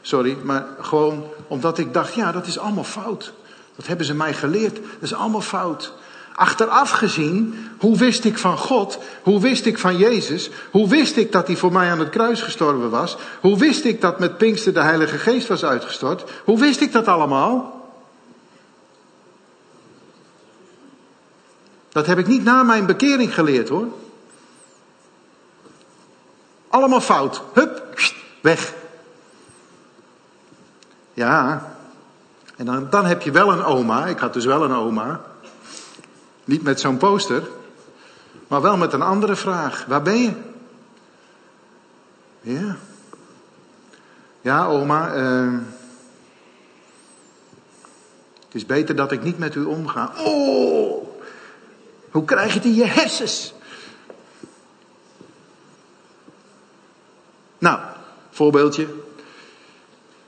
Sorry, 0.00 0.36
maar 0.42 0.66
gewoon 0.80 1.24
omdat 1.48 1.78
ik 1.78 1.92
dacht, 1.92 2.14
ja, 2.14 2.32
dat 2.32 2.46
is 2.46 2.58
allemaal 2.58 2.84
fout. 2.84 3.32
Dat 3.76 3.86
hebben 3.86 4.06
ze 4.06 4.14
mij 4.14 4.34
geleerd. 4.34 4.74
Dat 4.74 4.82
is 5.00 5.14
allemaal 5.14 5.40
fout. 5.40 5.92
Achteraf 6.34 6.90
gezien, 6.90 7.68
hoe 7.78 7.96
wist 7.98 8.24
ik 8.24 8.38
van 8.38 8.58
God? 8.58 8.98
Hoe 9.22 9.40
wist 9.40 9.66
ik 9.66 9.78
van 9.78 9.96
Jezus? 9.96 10.50
Hoe 10.70 10.88
wist 10.88 11.16
ik 11.16 11.32
dat 11.32 11.46
hij 11.46 11.56
voor 11.56 11.72
mij 11.72 11.90
aan 11.90 11.98
het 11.98 12.08
kruis 12.08 12.42
gestorven 12.42 12.90
was? 12.90 13.16
Hoe 13.40 13.58
wist 13.58 13.84
ik 13.84 14.00
dat 14.00 14.18
met 14.18 14.38
Pinkster 14.38 14.72
de 14.72 14.80
Heilige 14.80 15.18
Geest 15.18 15.48
was 15.48 15.64
uitgestort? 15.64 16.30
Hoe 16.44 16.58
wist 16.58 16.80
ik 16.80 16.92
dat 16.92 17.08
allemaal? 17.08 17.80
Dat 21.88 22.06
heb 22.06 22.18
ik 22.18 22.26
niet 22.26 22.44
na 22.44 22.62
mijn 22.62 22.86
bekering 22.86 23.34
geleerd 23.34 23.68
hoor. 23.68 23.86
Allemaal 26.68 27.00
fout. 27.00 27.42
Hup, 27.52 28.00
weg. 28.40 28.74
Ja, 31.14 31.66
en 32.56 32.64
dan, 32.64 32.86
dan 32.90 33.04
heb 33.04 33.22
je 33.22 33.30
wel 33.30 33.52
een 33.52 33.64
oma. 33.64 34.06
Ik 34.06 34.18
had 34.18 34.32
dus 34.32 34.44
wel 34.44 34.64
een 34.64 34.72
oma. 34.72 35.20
Niet 36.44 36.62
met 36.62 36.80
zo'n 36.80 36.96
poster, 36.96 37.48
maar 38.48 38.60
wel 38.62 38.76
met 38.76 38.92
een 38.92 39.02
andere 39.02 39.36
vraag. 39.36 39.84
Waar 39.88 40.02
ben 40.02 40.18
je? 40.22 40.32
Ja. 42.40 42.76
Ja, 44.40 44.66
oma. 44.66 45.14
Uh, 45.14 45.58
het 48.44 48.54
is 48.54 48.66
beter 48.66 48.96
dat 48.96 49.12
ik 49.12 49.22
niet 49.22 49.38
met 49.38 49.54
u 49.54 49.64
omga. 49.64 50.12
Oh, 50.18 51.06
hoe 52.10 52.24
krijg 52.24 52.48
je 52.48 52.58
het 52.58 52.64
in 52.64 52.74
je 52.74 52.84
hersens? 52.84 53.54
Nou, 57.58 57.80
voorbeeldje. 58.30 58.82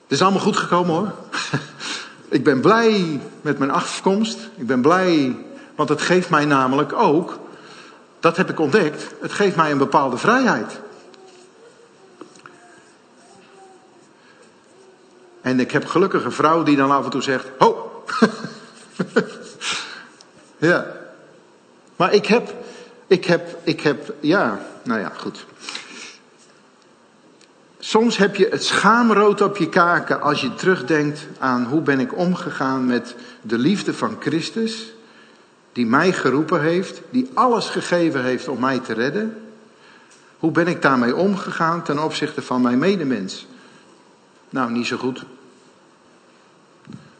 Het 0.02 0.12
is 0.12 0.22
allemaal 0.22 0.40
goed 0.40 0.56
gekomen 0.56 0.94
hoor. 0.94 1.12
Ik 2.28 2.44
ben 2.44 2.60
blij 2.60 3.20
met 3.40 3.58
mijn 3.58 3.70
afkomst. 3.70 4.38
Ik 4.56 4.66
ben 4.66 4.80
blij, 4.80 5.36
want 5.74 5.88
het 5.88 6.00
geeft 6.00 6.30
mij 6.30 6.44
namelijk 6.44 6.92
ook, 6.92 7.38
dat 8.20 8.36
heb 8.36 8.50
ik 8.50 8.60
ontdekt, 8.60 9.06
het 9.20 9.32
geeft 9.32 9.56
mij 9.56 9.70
een 9.70 9.78
bepaalde 9.78 10.16
vrijheid. 10.16 10.80
En 15.40 15.60
ik 15.60 15.70
heb 15.70 15.86
gelukkig 15.86 16.24
een 16.24 16.32
vrouw 16.32 16.62
die 16.62 16.76
dan 16.76 16.90
af 16.90 17.04
en 17.04 17.10
toe 17.10 17.22
zegt: 17.22 17.46
Ho! 17.58 18.04
ja. 20.56 20.86
Maar 21.96 22.12
ik 22.12 22.26
heb, 22.26 22.54
ik 23.06 23.24
heb, 23.24 23.58
ik 23.62 23.80
heb, 23.80 24.14
ja, 24.20 24.60
nou 24.82 25.00
ja, 25.00 25.12
goed. 25.16 25.46
Soms 27.78 28.16
heb 28.16 28.36
je 28.36 28.48
het 28.50 28.64
schaamrood 28.64 29.40
op 29.40 29.56
je 29.56 29.68
kaken 29.68 30.20
als 30.20 30.40
je 30.40 30.54
terugdenkt 30.54 31.26
aan 31.38 31.64
hoe 31.64 31.80
ben 31.80 32.00
ik 32.00 32.16
omgegaan 32.16 32.86
met 32.86 33.14
de 33.42 33.58
liefde 33.58 33.94
van 33.94 34.16
Christus, 34.20 34.94
die 35.74 35.86
mij 35.86 36.12
geroepen 36.12 36.60
heeft, 36.60 37.00
die 37.10 37.30
alles 37.34 37.68
gegeven 37.68 38.24
heeft 38.24 38.48
om 38.48 38.60
mij 38.60 38.78
te 38.78 38.92
redden. 38.92 39.42
Hoe 40.38 40.50
ben 40.50 40.66
ik 40.66 40.82
daarmee 40.82 41.16
omgegaan 41.16 41.82
ten 41.82 41.98
opzichte 41.98 42.42
van 42.42 42.62
mijn 42.62 42.78
medemens? 42.78 43.46
Nou, 44.50 44.70
niet 44.70 44.86
zo 44.86 44.96
goed. 44.96 45.24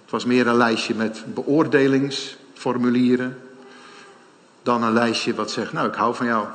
Het 0.03 0.11
was 0.11 0.25
meer 0.25 0.47
een 0.47 0.57
lijstje 0.57 0.95
met 0.95 1.25
beoordelingsformulieren 1.35 3.39
dan 4.63 4.83
een 4.83 4.93
lijstje 4.93 5.35
wat 5.35 5.51
zegt, 5.51 5.73
nou, 5.73 5.89
ik 5.89 5.95
hou 5.95 6.15
van 6.15 6.27
jou. 6.27 6.47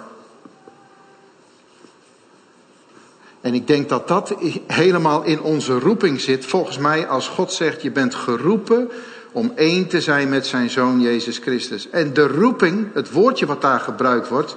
En 3.42 3.54
ik 3.54 3.68
denk 3.68 3.90
dat 3.90 4.08
dat 4.08 4.36
helemaal 4.68 5.24
in 5.24 5.42
onze 5.42 5.80
roeping 5.80 6.22
zit. 6.22 6.46
Volgens 6.46 6.78
mij, 6.78 7.08
als 7.08 7.28
God 7.28 7.54
zegt, 7.54 7.82
je 7.82 7.92
bent 7.92 8.16
geroepen 8.16 8.92
om 9.32 9.52
één 9.56 9.88
te 9.88 10.02
zijn 10.02 10.30
met 10.30 10.48
zijn 10.48 10.70
zoon 10.70 11.02
Jezus 11.02 11.38
Christus. 11.38 11.90
En 11.90 12.14
de 12.14 12.28
roeping, 12.28 12.94
het 12.94 13.12
woordje 13.12 13.46
wat 13.46 13.62
daar 13.62 13.80
gebruikt 13.80 14.28
wordt 14.28 14.56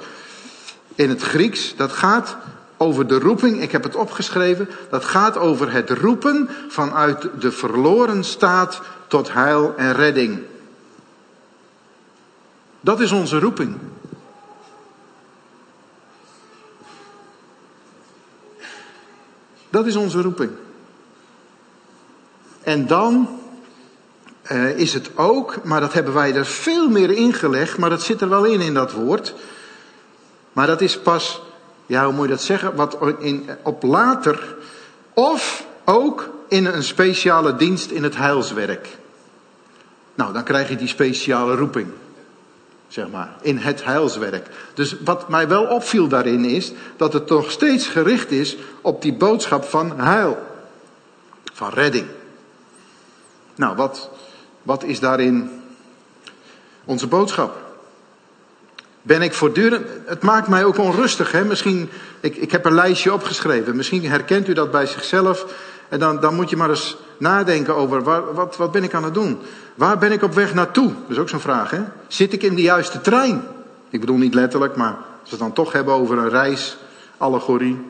in 0.94 1.08
het 1.08 1.22
Grieks, 1.22 1.76
dat 1.76 1.92
gaat 1.92 2.36
over 2.76 3.06
de 3.06 3.18
roeping, 3.18 3.60
ik 3.60 3.72
heb 3.72 3.82
het 3.82 3.96
opgeschreven, 3.96 4.68
dat 4.90 5.04
gaat 5.04 5.36
over 5.36 5.72
het 5.72 5.90
roepen 5.90 6.48
vanuit 6.68 7.28
de 7.40 7.52
verloren 7.52 8.24
staat 8.24 8.80
tot 9.06 9.32
heil 9.32 9.74
en 9.76 9.92
redding. 9.92 10.40
Dat 12.80 13.00
is 13.00 13.12
onze 13.12 13.38
roeping. 13.38 13.76
Dat 19.70 19.86
is 19.86 19.96
onze 19.96 20.22
roeping. 20.22 20.50
En 22.62 22.86
dan 22.86 23.41
uh, 24.51 24.78
is 24.78 24.95
het 24.95 25.11
ook, 25.14 25.64
maar 25.64 25.80
dat 25.80 25.93
hebben 25.93 26.14
wij 26.14 26.34
er 26.34 26.47
veel 26.47 26.88
meer 26.88 27.11
in 27.11 27.32
gelegd, 27.32 27.78
maar 27.78 27.90
dat 27.90 28.03
zit 28.03 28.20
er 28.20 28.28
wel 28.28 28.45
in 28.45 28.61
in 28.61 28.74
dat 28.74 28.93
woord. 28.93 29.34
Maar 30.53 30.66
dat 30.66 30.80
is 30.80 30.99
pas, 30.99 31.43
ja 31.86 32.05
hoe 32.05 32.12
moet 32.12 32.24
je 32.24 32.30
dat 32.30 32.43
zeggen, 32.43 32.74
wat 32.74 32.99
in, 33.18 33.51
op 33.62 33.82
later, 33.82 34.57
of 35.14 35.66
ook 35.84 36.30
in 36.49 36.66
een 36.66 36.82
speciale 36.82 37.57
dienst 37.57 37.90
in 37.90 38.03
het 38.03 38.16
heilswerk. 38.16 38.88
Nou, 40.14 40.32
dan 40.32 40.45
krijg 40.45 40.68
je 40.68 40.76
die 40.76 40.88
speciale 40.88 41.55
roeping 41.55 41.88
zeg 42.93 43.09
maar, 43.09 43.36
in 43.40 43.59
het 43.59 43.84
heilswerk. 43.84 44.47
Dus 44.74 44.97
wat 45.05 45.28
mij 45.28 45.49
wel 45.49 45.64
opviel 45.64 46.09
daarin 46.09 46.45
is 46.45 46.72
dat 46.97 47.12
het 47.12 47.28
nog 47.28 47.51
steeds 47.51 47.86
gericht 47.86 48.30
is 48.30 48.57
op 48.80 49.03
die 49.03 49.12
boodschap 49.12 49.64
van 49.64 50.01
heil, 50.01 50.38
van 51.53 51.70
redding. 51.70 52.07
Nou, 53.55 53.76
wat, 53.76 54.11
wat 54.62 54.84
is 54.84 55.00
daarin 55.00 55.50
onze 56.84 57.06
boodschap? 57.06 57.60
Ben 59.02 59.22
ik 59.22 59.34
voortdurend. 59.34 59.86
Het 60.04 60.22
maakt 60.22 60.48
mij 60.48 60.64
ook 60.64 60.78
onrustig. 60.78 61.32
Hè? 61.32 61.44
Misschien, 61.44 61.90
ik, 62.20 62.36
ik 62.36 62.52
heb 62.52 62.64
een 62.64 62.74
lijstje 62.74 63.12
opgeschreven. 63.12 63.76
Misschien 63.76 64.08
herkent 64.08 64.48
u 64.48 64.52
dat 64.52 64.70
bij 64.70 64.86
zichzelf. 64.86 65.46
En 65.88 65.98
dan, 65.98 66.20
dan 66.20 66.34
moet 66.34 66.50
je 66.50 66.56
maar 66.56 66.70
eens 66.70 66.96
nadenken 67.16 67.74
over 67.76 68.02
wat, 68.34 68.56
wat 68.56 68.72
ben 68.72 68.84
ik 68.84 68.94
aan 68.94 69.04
het 69.04 69.14
doen? 69.14 69.38
Waar 69.74 69.98
ben 69.98 70.12
ik 70.12 70.22
op 70.22 70.34
weg 70.34 70.54
naartoe? 70.54 70.86
Dat 70.86 71.10
is 71.10 71.18
ook 71.18 71.28
zo'n 71.28 71.40
vraag, 71.40 71.70
hè? 71.70 71.80
Zit 72.06 72.32
ik 72.32 72.42
in 72.42 72.54
de 72.54 72.62
juiste 72.62 73.00
trein? 73.00 73.42
Ik 73.90 74.00
bedoel 74.00 74.16
niet 74.16 74.34
letterlijk, 74.34 74.76
maar 74.76 74.96
als 75.20 75.30
we 75.30 75.30
het 75.30 75.38
dan 75.38 75.52
toch 75.52 75.72
hebben 75.72 75.94
over 75.94 76.18
een 76.18 76.28
reisallegorie. 76.28 77.80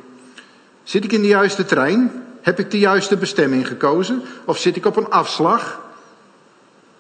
Zit 0.83 1.05
ik 1.05 1.13
in 1.13 1.21
de 1.21 1.29
juiste 1.29 1.65
trein? 1.65 2.25
Heb 2.41 2.59
ik 2.59 2.71
de 2.71 2.79
juiste 2.79 3.17
bestemming 3.17 3.67
gekozen? 3.67 4.23
Of 4.45 4.59
zit 4.59 4.77
ik 4.77 4.87
op 4.87 4.97
een 4.97 5.11
afslag? 5.11 5.81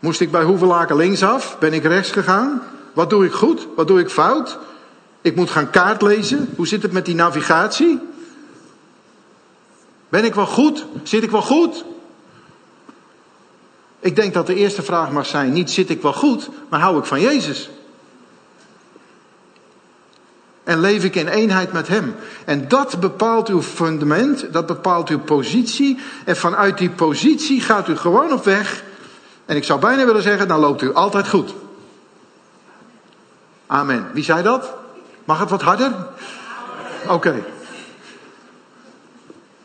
Moest 0.03 0.21
ik 0.21 0.31
bij 0.31 0.43
Hoevelaken 0.43 0.97
linksaf? 0.97 1.57
Ben 1.59 1.73
ik 1.73 1.85
rechts 1.85 2.11
gegaan? 2.11 2.63
Wat 2.93 3.11
doe 3.11 3.25
ik 3.25 3.33
goed? 3.33 3.69
Wat 3.77 3.87
doe 3.87 4.01
ik 4.01 4.11
fout? 4.11 4.59
Ik 5.21 5.37
moet 5.37 5.51
gaan 5.51 5.71
kaart 5.71 6.03
lezen. 6.03 6.53
Hoe 6.57 6.67
zit 6.67 6.83
het 6.83 6.93
met 6.93 7.05
die 7.05 7.15
navigatie? 7.15 7.99
Ben 10.09 10.25
ik 10.25 10.35
wel 10.35 10.47
goed? 10.47 10.87
Zit 11.03 11.23
ik 11.23 11.31
wel 11.31 11.43
goed? 11.43 11.85
Ik 14.01 14.17
denk 14.17 14.35
dat 14.35 14.47
de 14.47 14.55
eerste 14.55 14.83
vraag 14.83 15.11
mag 15.11 15.27
zijn: 15.27 15.53
niet 15.53 15.71
zit 15.71 15.91
ik 15.91 16.03
wel 16.03 16.13
goed, 16.13 16.49
maar 16.69 16.81
hou 16.81 16.99
ik 16.99 17.05
van 17.05 17.21
Jezus? 17.21 17.71
En 20.65 20.81
leef 20.81 21.05
ik 21.05 21.15
in 21.15 21.29
eenheid 21.29 21.73
met 21.73 21.89
Hem? 21.89 22.15
En 22.45 22.69
dat 22.69 23.01
bepaalt 23.01 23.49
uw 23.49 23.63
fundament, 23.63 24.53
dat 24.53 24.67
bepaalt 24.67 25.09
uw 25.09 25.21
positie. 25.21 25.99
En 26.25 26.37
vanuit 26.37 26.79
die 26.79 26.91
positie 26.91 27.61
gaat 27.61 27.89
u 27.89 27.97
gewoon 27.97 28.33
op 28.33 28.45
weg. 28.45 28.91
En 29.47 29.57
ik 29.57 29.65
zou 29.65 29.81
bijna 29.81 30.05
willen 30.05 30.23
zeggen: 30.23 30.49
dan 30.49 30.61
loopt 30.61 30.83
u 30.83 30.95
altijd 30.95 31.29
goed. 31.29 31.55
Amen. 33.67 34.11
Wie 34.13 34.25
zei 34.25 34.43
dat? 34.43 34.75
Mag 35.25 35.39
het 35.39 35.51
wat 35.51 35.63
harder? 35.63 35.93
Oké. 37.09 37.33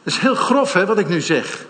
Dat 0.04 0.14
is 0.14 0.18
heel 0.18 0.36
grof, 0.36 0.74
hè, 0.74 0.86
wat 0.86 0.98
ik 0.98 1.08
nu 1.08 1.22
zeg. 1.22 1.66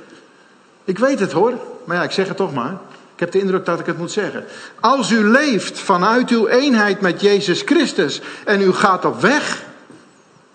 Ik 0.83 0.99
weet 0.99 1.19
het 1.19 1.31
hoor, 1.31 1.53
maar 1.83 1.95
ja, 1.95 2.03
ik 2.03 2.11
zeg 2.11 2.27
het 2.27 2.37
toch 2.37 2.53
maar. 2.53 2.77
Ik 3.13 3.19
heb 3.19 3.31
de 3.31 3.39
indruk 3.39 3.65
dat 3.65 3.79
ik 3.79 3.85
het 3.85 3.97
moet 3.97 4.11
zeggen. 4.11 4.45
Als 4.79 5.11
u 5.11 5.23
leeft 5.23 5.79
vanuit 5.79 6.29
uw 6.29 6.47
eenheid 6.47 7.01
met 7.01 7.21
Jezus 7.21 7.61
Christus 7.61 8.21
en 8.45 8.61
u 8.61 8.73
gaat 8.73 9.05
op 9.05 9.21
weg, 9.21 9.63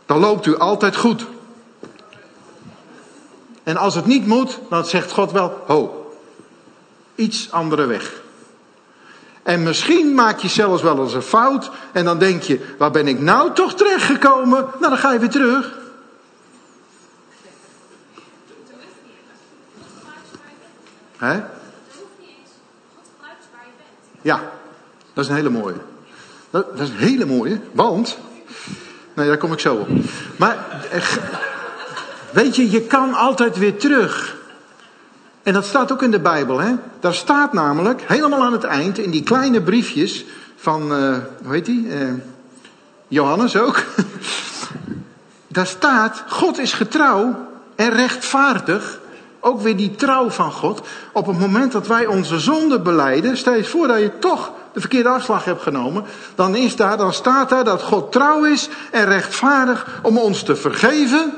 dan 0.06 0.18
loopt 0.18 0.46
u 0.46 0.56
altijd 0.56 0.96
goed. 0.96 1.26
En 3.62 3.76
als 3.76 3.94
het 3.94 4.06
niet 4.06 4.26
moet, 4.26 4.58
dan 4.70 4.84
zegt 4.84 5.12
God 5.12 5.32
wel, 5.32 5.62
ho, 5.66 6.01
iets 7.14 7.50
andere 7.50 7.86
weg. 7.86 8.22
En 9.42 9.62
misschien 9.62 10.14
maak 10.14 10.38
je 10.38 10.48
zelfs 10.48 10.82
wel 10.82 11.02
eens 11.02 11.14
een 11.14 11.22
fout 11.22 11.70
en 11.92 12.04
dan 12.04 12.18
denk 12.18 12.42
je, 12.42 12.74
waar 12.78 12.90
ben 12.90 13.08
ik 13.08 13.20
nou 13.20 13.52
toch 13.52 13.74
terechtgekomen? 13.74 14.60
Nou, 14.60 14.80
dan 14.80 14.98
ga 14.98 15.12
je 15.12 15.18
weer 15.18 15.30
terug. 15.30 15.80
Hè? 21.16 21.40
Ja, 24.22 24.52
dat 25.12 25.24
is 25.24 25.30
een 25.30 25.36
hele 25.36 25.50
mooie. 25.50 25.76
Dat, 26.50 26.80
is 26.80 26.88
een 26.88 26.96
hele 26.96 27.24
mooie, 27.24 27.60
want. 27.72 28.18
Nee, 29.14 29.26
daar 29.26 29.38
kom 29.38 29.52
ik 29.52 29.60
zo 29.60 29.74
op. 29.74 29.88
Maar, 30.36 30.86
eh, 30.90 31.02
weet 32.32 32.56
je, 32.56 32.70
je 32.70 32.80
kan 32.80 33.14
altijd 33.14 33.56
weer 33.56 33.76
terug. 33.76 34.36
En 35.42 35.52
dat 35.52 35.64
staat 35.64 35.92
ook 35.92 36.02
in 36.02 36.10
de 36.10 36.20
Bijbel, 36.20 36.58
hè? 36.58 36.74
Daar 37.00 37.14
staat 37.14 37.52
namelijk, 37.52 38.02
helemaal 38.06 38.42
aan 38.42 38.52
het 38.52 38.64
eind, 38.64 38.98
in 38.98 39.10
die 39.10 39.22
kleine 39.22 39.60
briefjes 39.60 40.24
van, 40.56 40.82
uh, 40.82 41.16
hoe 41.44 41.54
heet 41.54 41.64
die? 41.64 41.86
Uh, 41.86 42.12
Johannes 43.08 43.56
ook. 43.56 43.84
Daar 45.48 45.66
staat, 45.66 46.24
God 46.28 46.58
is 46.58 46.72
getrouw 46.72 47.34
en 47.76 47.90
rechtvaardig. 47.90 49.00
Ook 49.40 49.60
weer 49.60 49.76
die 49.76 49.94
trouw 49.94 50.30
van 50.30 50.52
God. 50.52 50.80
Op 51.12 51.26
het 51.26 51.38
moment 51.38 51.72
dat 51.72 51.86
wij 51.86 52.06
onze 52.06 52.38
zonde 52.38 52.80
beleiden, 52.80 53.36
stel 53.36 53.54
je 53.54 53.64
voor 53.64 53.86
dat 53.86 53.98
je 53.98 54.18
toch 54.18 54.52
de 54.72 54.80
verkeerde 54.80 55.08
afslag 55.08 55.44
hebt 55.44 55.62
genomen, 55.62 56.04
dan, 56.34 56.54
is 56.54 56.76
daar, 56.76 56.96
dan 56.96 57.12
staat 57.12 57.48
daar 57.48 57.64
dat 57.64 57.82
God 57.82 58.12
trouw 58.12 58.44
is 58.44 58.68
en 58.90 59.04
rechtvaardig 59.04 60.00
om 60.02 60.18
ons 60.18 60.42
te 60.42 60.56
vergeven 60.56 61.32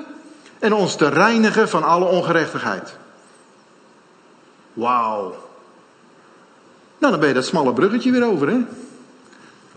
en 0.58 0.72
ons 0.72 0.96
te 0.96 1.08
reinigen 1.08 1.68
van 1.68 1.84
alle 1.84 2.04
ongerechtigheid. 2.04 2.96
Wauw. 4.74 5.34
Nou, 6.98 7.12
dan 7.12 7.20
ben 7.20 7.28
je 7.28 7.34
dat 7.34 7.46
smalle 7.46 7.72
bruggetje 7.72 8.10
weer 8.10 8.24
over, 8.24 8.48
hè? 8.48 8.60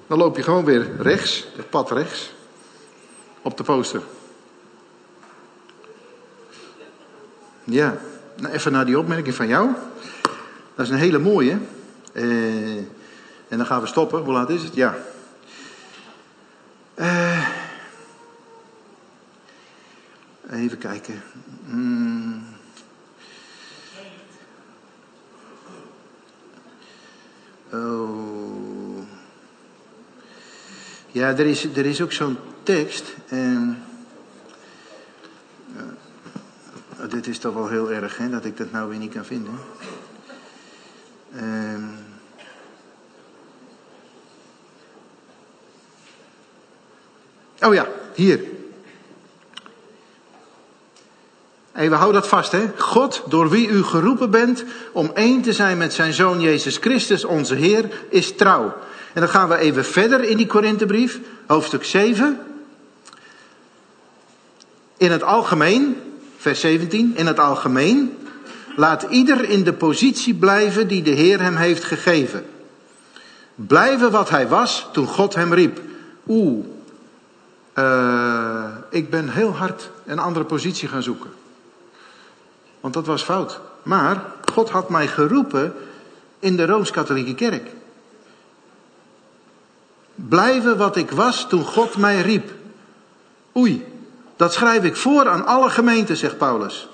Dan 0.08 0.18
loop 0.18 0.36
je 0.36 0.44
gewoon 0.44 0.66
weer 0.66 0.96
rechts, 1.00 1.48
het 1.56 1.70
pad 1.70 1.92
rechts, 1.92 2.34
op 3.42 3.58
de 3.58 3.64
poster. 3.64 4.02
Ja, 7.64 7.98
nou 8.36 8.54
even 8.54 8.72
naar 8.72 8.86
die 8.86 9.00
opmerking 9.00 9.36
van 9.36 9.48
jou. 9.48 9.70
Dat 10.76 10.86
is 10.86 10.92
een 10.92 10.98
hele 10.98 11.20
mooie. 11.20 11.58
Eh, 12.14 12.78
en 13.48 13.58
dan 13.58 13.66
gaan 13.66 13.82
we 13.82 13.88
stoppen. 13.88 14.24
Hoe 14.24 14.34
laat 14.34 14.50
is 14.50 14.64
het? 14.64 14.76
Ja. 14.76 14.98
Uh, 16.96 17.48
even 20.52 20.78
kijken. 20.78 21.24
Mm. 21.66 22.27
Oh. 27.74 28.98
Ja, 31.12 31.28
er 31.28 31.46
is, 31.46 31.64
er 31.64 31.86
is 31.86 32.02
ook 32.02 32.12
zo'n 32.12 32.38
tekst. 32.64 33.16
En, 33.28 33.84
uh, 35.76 37.10
dit 37.10 37.28
is 37.28 37.40
toch 37.40 37.54
wel 37.54 37.68
heel 37.68 37.92
erg, 37.92 38.18
hè, 38.18 38.30
dat 38.30 38.46
ik 38.46 38.58
dat 38.58 38.72
nou 38.72 38.90
weer 38.90 39.00
niet 39.00 39.14
kan 39.14 39.26
vinden. 39.26 39.54
Uh, 41.36 41.84
Oh 47.62 47.74
ja, 47.74 47.88
hier. 48.16 48.57
Even 51.78 51.98
hou 51.98 52.14
dat 52.14 52.28
vast, 52.28 52.52
hè. 52.52 52.72
God, 52.78 53.24
door 53.28 53.50
wie 53.50 53.68
u 53.68 53.84
geroepen 53.84 54.30
bent 54.30 54.64
om 54.92 55.12
één 55.14 55.42
te 55.42 55.54
zijn 55.54 55.78
met 55.78 55.94
zijn 55.94 56.14
Zoon 56.14 56.42
Jezus 56.42 56.78
Christus, 56.78 57.26
onze 57.26 57.56
Heer, 57.56 57.90
is 58.10 58.36
trouw. 58.36 58.76
En 59.14 59.22
dan 59.22 59.30
gaan 59.30 59.50
we 59.50 59.58
even 59.58 59.86
verder 59.86 60.24
in 60.24 60.38
die 60.38 60.48
Korinthebrief, 60.48 61.20
hoofdstuk 61.48 61.84
7. 61.84 62.40
In 64.98 65.12
het 65.12 65.24
algemeen, 65.24 65.98
vers 66.38 66.60
17, 66.60 67.14
in 67.16 67.26
het 67.28 67.40
algemeen, 67.40 68.18
laat 68.76 69.06
ieder 69.10 69.50
in 69.50 69.64
de 69.64 69.74
positie 69.74 70.34
blijven 70.34 70.88
die 70.88 71.02
de 71.02 71.12
Heer 71.12 71.42
hem 71.42 71.56
heeft 71.56 71.84
gegeven. 71.84 72.46
Blijven 73.56 74.12
wat 74.12 74.30
hij 74.30 74.48
was 74.48 74.88
toen 74.92 75.08
God 75.08 75.36
hem 75.36 75.54
riep. 75.54 75.82
Oeh, 76.28 76.66
uh, 77.76 78.66
ik 78.90 79.10
ben 79.10 79.30
heel 79.30 79.52
hard 79.52 79.90
een 80.06 80.20
andere 80.20 80.46
positie 80.46 80.88
gaan 80.88 81.04
zoeken. 81.04 81.30
Want 82.88 83.00
dat 83.00 83.16
was 83.16 83.24
fout. 83.24 83.60
Maar 83.84 84.24
God 84.54 84.70
had 84.70 84.90
mij 84.90 85.08
geroepen 85.08 85.74
in 86.40 86.56
de 86.56 86.66
Rooms-Katholieke 86.66 87.36
Kerk. 87.36 87.70
Blijven 90.16 90.78
wat 90.78 90.96
ik 90.96 91.12
was 91.12 91.48
toen 91.50 91.64
God 91.64 91.98
mij 91.98 92.22
riep. 92.22 92.52
Oei, 93.56 93.86
dat 94.36 94.54
schrijf 94.54 94.84
ik 94.84 94.96
voor 94.96 95.30
aan 95.30 95.46
alle 95.46 95.70
gemeenten, 95.70 96.18
zegt 96.18 96.38
Paulus. 96.38 96.88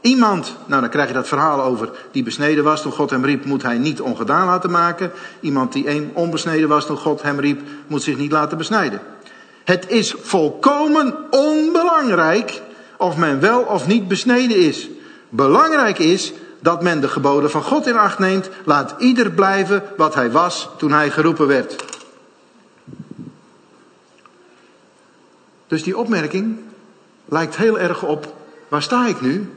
Iemand, 0.00 0.56
nou 0.66 0.80
dan 0.80 0.90
krijg 0.90 1.08
je 1.08 1.14
dat 1.14 1.28
verhaal 1.28 1.62
over, 1.62 1.90
die 2.12 2.22
besneden 2.22 2.64
was 2.64 2.82
toen 2.82 2.92
God 2.92 3.10
hem 3.10 3.24
riep, 3.24 3.44
moet 3.44 3.62
hij 3.62 3.78
niet 3.78 4.00
ongedaan 4.00 4.46
laten 4.46 4.70
maken. 4.70 5.10
Iemand 5.40 5.72
die 5.72 6.10
onbesneden 6.12 6.68
was 6.68 6.86
toen 6.86 6.96
God 6.96 7.22
hem 7.22 7.40
riep, 7.40 7.60
moet 7.86 8.02
zich 8.02 8.16
niet 8.16 8.32
laten 8.32 8.58
besnijden. 8.58 9.00
Het 9.64 9.90
is 9.90 10.14
volkomen 10.20 11.16
onbelangrijk 11.30 12.66
of 12.98 13.16
men 13.16 13.40
wel 13.40 13.60
of 13.60 13.86
niet 13.86 14.08
besneden 14.08 14.56
is. 14.56 14.88
Belangrijk 15.28 15.98
is 15.98 16.32
dat 16.60 16.82
men 16.82 17.00
de 17.00 17.08
geboden 17.08 17.50
van 17.50 17.62
God 17.62 17.86
in 17.86 17.96
acht 17.96 18.18
neemt. 18.18 18.50
Laat 18.64 18.94
ieder 18.98 19.30
blijven 19.30 19.82
wat 19.96 20.14
hij 20.14 20.30
was 20.30 20.68
toen 20.76 20.92
hij 20.92 21.10
geroepen 21.10 21.46
werd. 21.46 21.84
Dus 25.66 25.82
die 25.82 25.96
opmerking 25.96 26.58
lijkt 27.24 27.56
heel 27.56 27.78
erg 27.78 28.02
op, 28.02 28.34
waar 28.68 28.82
sta 28.82 29.06
ik 29.06 29.20
nu? 29.20 29.52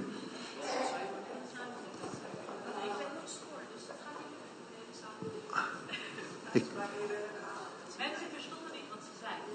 Ik... 6.52 6.66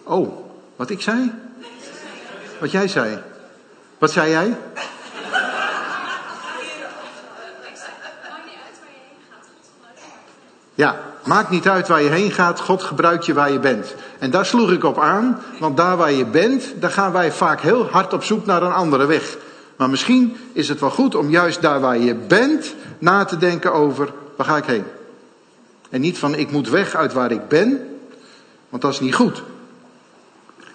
Oh, 0.02 0.50
wat 0.76 0.90
ik 0.90 1.00
zei? 1.00 1.32
Wat 2.60 2.70
jij 2.70 2.88
zei? 2.88 3.22
Wat 3.98 4.10
zei 4.10 4.30
jij? 4.30 4.56
Ja, 10.74 11.00
maakt 11.24 11.50
niet 11.50 11.68
uit 11.68 11.88
waar 11.88 12.02
je 12.02 12.08
heen 12.08 12.30
gaat, 12.30 12.60
God 12.60 12.82
gebruikt 12.82 13.26
je 13.26 13.34
waar 13.34 13.52
je 13.52 13.58
bent. 13.58 13.94
En 14.18 14.30
daar 14.30 14.46
sloeg 14.46 14.70
ik 14.70 14.84
op 14.84 14.98
aan, 14.98 15.40
want 15.58 15.76
daar 15.76 15.96
waar 15.96 16.12
je 16.12 16.24
bent, 16.24 16.74
daar 16.80 16.90
gaan 16.90 17.12
wij 17.12 17.32
vaak 17.32 17.60
heel 17.60 17.86
hard 17.86 18.12
op 18.12 18.24
zoek 18.24 18.46
naar 18.46 18.62
een 18.62 18.72
andere 18.72 19.06
weg. 19.06 19.36
Maar 19.76 19.90
misschien 19.90 20.36
is 20.52 20.68
het 20.68 20.80
wel 20.80 20.90
goed 20.90 21.14
om 21.14 21.30
juist 21.30 21.62
daar 21.62 21.80
waar 21.80 21.98
je 21.98 22.14
bent 22.14 22.74
na 22.98 23.24
te 23.24 23.36
denken 23.36 23.72
over, 23.72 24.12
waar 24.36 24.46
ga 24.46 24.56
ik 24.56 24.64
heen? 24.64 24.84
En 25.90 26.00
niet 26.00 26.18
van 26.18 26.34
ik 26.34 26.50
moet 26.50 26.68
weg 26.68 26.94
uit 26.94 27.12
waar 27.12 27.30
ik 27.30 27.48
ben, 27.48 27.98
want 28.68 28.82
dat 28.82 28.92
is 28.92 29.00
niet 29.00 29.14
goed. 29.14 29.42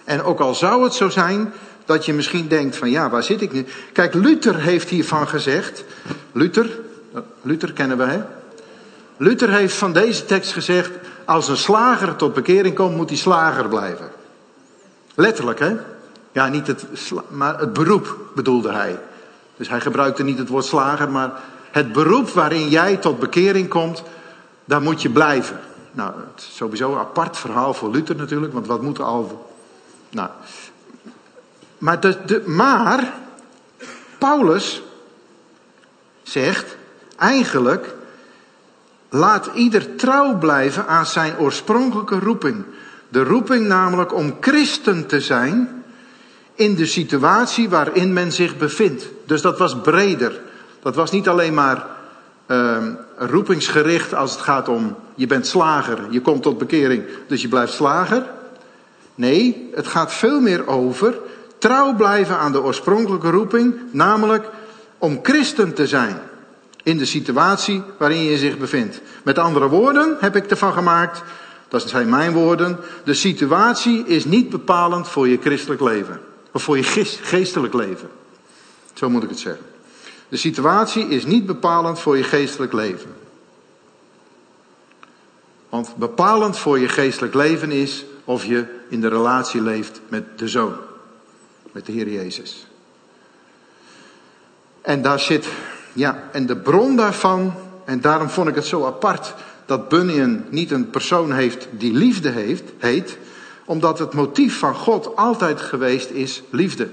En 0.04 0.22
ook 0.22 0.40
al 0.40 0.54
zou 0.54 0.84
het 0.84 0.94
zo 0.94 1.08
zijn 1.08 1.52
dat 1.84 2.04
je 2.04 2.12
misschien 2.12 2.48
denkt 2.48 2.76
van 2.76 2.90
ja, 2.90 3.10
waar 3.10 3.22
zit 3.22 3.40
ik 3.40 3.52
nu? 3.52 3.66
Kijk, 3.92 4.14
Luther 4.14 4.60
heeft 4.60 4.88
hiervan 4.88 5.28
gezegd. 5.28 5.84
Luther, 6.32 6.78
Luther 7.42 7.72
kennen 7.72 7.98
we 7.98 8.04
hè? 8.04 8.20
Luther 9.16 9.50
heeft 9.50 9.74
van 9.74 9.92
deze 9.92 10.24
tekst 10.24 10.52
gezegd, 10.52 10.90
als 11.24 11.48
een 11.48 11.56
slager 11.56 12.16
tot 12.16 12.34
bekering 12.34 12.74
komt, 12.74 12.96
moet 12.96 13.08
hij 13.08 13.18
slager 13.18 13.68
blijven. 13.68 14.10
Letterlijk 15.14 15.58
hè? 15.58 15.76
Ja, 16.32 16.48
niet 16.48 16.66
het, 16.66 16.84
maar 17.28 17.58
het 17.58 17.72
beroep 17.72 18.18
bedoelde 18.34 18.72
hij. 18.72 18.98
Dus 19.56 19.68
hij 19.68 19.80
gebruikte 19.80 20.22
niet 20.22 20.38
het 20.38 20.48
woord 20.48 20.64
slager, 20.64 21.10
maar 21.10 21.32
het 21.70 21.92
beroep 21.92 22.28
waarin 22.28 22.68
jij 22.68 22.96
tot 22.96 23.18
bekering 23.18 23.68
komt, 23.68 24.02
daar 24.64 24.82
moet 24.82 25.02
je 25.02 25.10
blijven. 25.10 25.60
Nou, 25.92 26.12
sowieso 26.34 26.92
een 26.92 26.98
apart 26.98 27.36
verhaal 27.36 27.74
voor 27.74 27.90
Luther 27.90 28.16
natuurlijk, 28.16 28.52
want 28.52 28.66
wat 28.66 28.82
moet 28.82 29.00
al 29.00 29.50
nou, 30.10 30.28
maar, 31.82 31.98
maar 32.44 33.12
Paulus 34.18 34.82
zegt 36.22 36.76
eigenlijk, 37.16 37.94
laat 39.08 39.50
ieder 39.54 39.96
trouw 39.96 40.38
blijven 40.38 40.86
aan 40.86 41.06
zijn 41.06 41.38
oorspronkelijke 41.38 42.18
roeping. 42.18 42.64
De 43.08 43.24
roeping 43.24 43.66
namelijk 43.66 44.14
om 44.14 44.36
christen 44.40 45.06
te 45.06 45.20
zijn 45.20 45.84
in 46.54 46.74
de 46.74 46.86
situatie 46.86 47.68
waarin 47.68 48.12
men 48.12 48.32
zich 48.32 48.56
bevindt. 48.56 49.08
Dus 49.26 49.40
dat 49.40 49.58
was 49.58 49.80
breder. 49.80 50.40
Dat 50.82 50.94
was 50.94 51.10
niet 51.10 51.28
alleen 51.28 51.54
maar 51.54 51.86
uh, 52.46 52.76
roepingsgericht 53.16 54.14
als 54.14 54.32
het 54.32 54.40
gaat 54.40 54.68
om 54.68 54.96
je 55.14 55.26
bent 55.26 55.46
slager, 55.46 55.98
je 56.10 56.20
komt 56.20 56.42
tot 56.42 56.58
bekering, 56.58 57.04
dus 57.26 57.42
je 57.42 57.48
blijft 57.48 57.72
slager. 57.72 58.26
Nee, 59.14 59.70
het 59.74 59.86
gaat 59.86 60.12
veel 60.12 60.40
meer 60.40 60.66
over 60.66 61.14
trouw 61.62 61.94
blijven 61.94 62.38
aan 62.38 62.52
de 62.52 62.62
oorspronkelijke 62.62 63.30
roeping, 63.30 63.74
namelijk 63.90 64.48
om 64.98 65.18
christen 65.22 65.74
te 65.74 65.86
zijn 65.86 66.20
in 66.82 66.98
de 66.98 67.04
situatie 67.04 67.82
waarin 67.98 68.22
je 68.22 68.38
zich 68.38 68.58
bevindt. 68.58 69.00
Met 69.22 69.38
andere 69.38 69.68
woorden 69.68 70.16
heb 70.20 70.36
ik 70.36 70.50
ervan 70.50 70.72
gemaakt, 70.72 71.22
dat 71.68 71.88
zijn 71.88 72.08
mijn 72.08 72.32
woorden, 72.32 72.78
de 73.04 73.14
situatie 73.14 74.06
is 74.06 74.24
niet 74.24 74.50
bepalend 74.50 75.08
voor 75.08 75.28
je 75.28 75.38
christelijk 75.40 75.80
leven. 75.80 76.20
Of 76.52 76.62
voor 76.62 76.76
je 76.76 77.06
geestelijk 77.22 77.74
leven. 77.74 78.08
Zo 78.92 79.10
moet 79.10 79.22
ik 79.22 79.28
het 79.28 79.38
zeggen. 79.38 79.64
De 80.28 80.36
situatie 80.36 81.08
is 81.08 81.24
niet 81.24 81.46
bepalend 81.46 81.98
voor 81.98 82.16
je 82.16 82.24
geestelijk 82.24 82.72
leven. 82.72 83.14
Want 85.68 85.96
bepalend 85.96 86.58
voor 86.58 86.78
je 86.78 86.88
geestelijk 86.88 87.34
leven 87.34 87.70
is 87.70 88.04
of 88.24 88.44
je 88.44 88.64
in 88.88 89.00
de 89.00 89.08
relatie 89.08 89.62
leeft 89.62 90.00
met 90.08 90.38
de 90.38 90.48
Zoon, 90.48 90.76
met 91.72 91.86
de 91.86 91.92
Heer 91.92 92.08
Jezus. 92.08 92.66
En 94.80 95.02
daar 95.02 95.20
zit, 95.20 95.46
ja, 95.92 96.28
en 96.32 96.46
de 96.46 96.56
bron 96.56 96.96
daarvan, 96.96 97.54
en 97.84 98.00
daarom 98.00 98.28
vond 98.28 98.48
ik 98.48 98.54
het 98.54 98.66
zo 98.66 98.86
apart 98.86 99.34
dat 99.66 99.88
Bunyan 99.88 100.44
niet 100.50 100.70
een 100.70 100.90
persoon 100.90 101.32
heeft 101.32 101.68
die 101.70 101.92
liefde 101.92 102.28
heeft, 102.28 102.62
heet, 102.78 103.18
omdat 103.64 103.98
het 103.98 104.12
motief 104.12 104.58
van 104.58 104.74
God 104.74 105.16
altijd 105.16 105.60
geweest 105.60 106.10
is 106.10 106.42
liefde. 106.50 106.88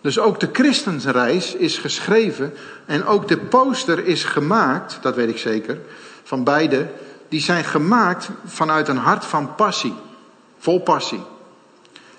Dus 0.00 0.18
ook 0.18 0.40
de 0.40 0.48
christensreis 0.52 1.54
is 1.54 1.78
geschreven 1.78 2.54
en 2.86 3.04
ook 3.04 3.28
de 3.28 3.38
poster 3.38 4.06
is 4.06 4.24
gemaakt, 4.24 4.98
dat 5.02 5.14
weet 5.14 5.28
ik 5.28 5.38
zeker, 5.38 5.78
van 6.22 6.44
beide, 6.44 6.88
die 7.28 7.40
zijn 7.40 7.64
gemaakt 7.64 8.28
vanuit 8.44 8.88
een 8.88 8.96
hart 8.96 9.24
van 9.24 9.54
passie, 9.54 9.94
vol 10.60 10.80
passie. 10.80 11.22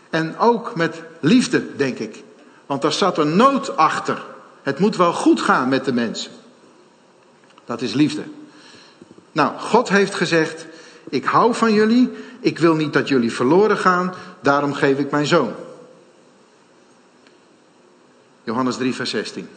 En 0.09 0.37
ook 0.37 0.75
met 0.75 1.01
liefde, 1.19 1.75
denk 1.75 1.99
ik. 1.99 2.23
Want 2.65 2.81
daar 2.81 2.93
zat 2.93 3.17
een 3.17 3.35
nood 3.35 3.77
achter. 3.77 4.23
Het 4.61 4.79
moet 4.79 4.95
wel 4.95 5.13
goed 5.13 5.41
gaan 5.41 5.69
met 5.69 5.85
de 5.85 5.93
mensen. 5.93 6.31
Dat 7.65 7.81
is 7.81 7.93
liefde. 7.93 8.23
Nou, 9.31 9.59
God 9.59 9.89
heeft 9.89 10.15
gezegd: 10.15 10.65
Ik 11.09 11.25
hou 11.25 11.55
van 11.55 11.73
jullie. 11.73 12.11
Ik 12.39 12.59
wil 12.59 12.75
niet 12.75 12.93
dat 12.93 13.07
jullie 13.07 13.33
verloren 13.33 13.77
gaan. 13.77 14.13
Daarom 14.41 14.73
geef 14.73 14.97
ik 14.97 15.11
mijn 15.11 15.25
zoon. 15.25 15.53
Johannes 18.43 18.77
3, 18.77 18.95
vers 18.95 19.09
16. 19.09 19.49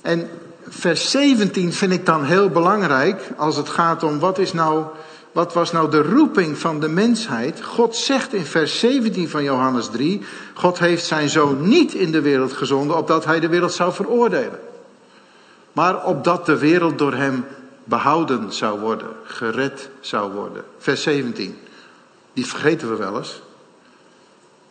En 0.00 0.30
vers 0.68 1.10
17 1.10 1.72
vind 1.72 1.92
ik 1.92 2.06
dan 2.06 2.24
heel 2.24 2.48
belangrijk 2.48 3.28
als 3.36 3.56
het 3.56 3.68
gaat 3.68 4.02
om 4.02 4.18
wat 4.18 4.38
is 4.38 4.52
nou, 4.52 4.84
wat 5.32 5.52
was 5.52 5.72
nou 5.72 5.90
de 5.90 6.02
roeping 6.02 6.58
van 6.58 6.80
de 6.80 6.88
mensheid? 6.88 7.62
God 7.62 7.96
zegt 7.96 8.32
in 8.32 8.44
vers 8.44 8.78
17 8.78 9.28
van 9.28 9.42
Johannes 9.42 9.88
3, 9.88 10.22
God 10.54 10.78
heeft 10.78 11.04
zijn 11.04 11.28
zoon 11.28 11.68
niet 11.68 11.94
in 11.94 12.12
de 12.12 12.20
wereld 12.20 12.52
gezonden 12.52 12.96
opdat 12.96 13.24
hij 13.24 13.40
de 13.40 13.48
wereld 13.48 13.72
zou 13.72 13.92
veroordelen. 13.92 14.60
Maar 15.72 16.04
opdat 16.04 16.46
de 16.46 16.58
wereld 16.58 16.98
door 16.98 17.14
hem 17.14 17.44
behouden 17.84 18.52
zou 18.52 18.80
worden, 18.80 19.08
gered 19.24 19.88
zou 20.00 20.32
worden. 20.32 20.64
Vers 20.78 21.02
17. 21.02 21.58
Die 22.32 22.46
vergeten 22.46 22.90
we 22.90 22.96
wel 22.96 23.16
eens. 23.16 23.42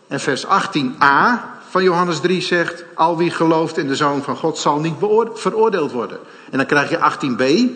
En 0.08 0.20
vers 0.20 0.46
18a 0.46 1.40
van 1.70 1.84
Johannes 1.84 2.20
3 2.20 2.42
zegt: 2.42 2.84
Al 2.94 3.18
wie 3.18 3.32
gelooft 3.32 3.78
in 3.78 3.88
de 3.88 3.96
Zoon 3.96 4.24
van 4.24 4.36
God 4.36 4.58
zal 4.58 4.80
niet 4.80 4.96
veroordeeld 5.34 5.92
worden. 5.92 6.20
En 6.52 6.58
dan 6.58 6.68
krijg 6.68 6.90
je 6.90 6.98
18b, 6.98 7.72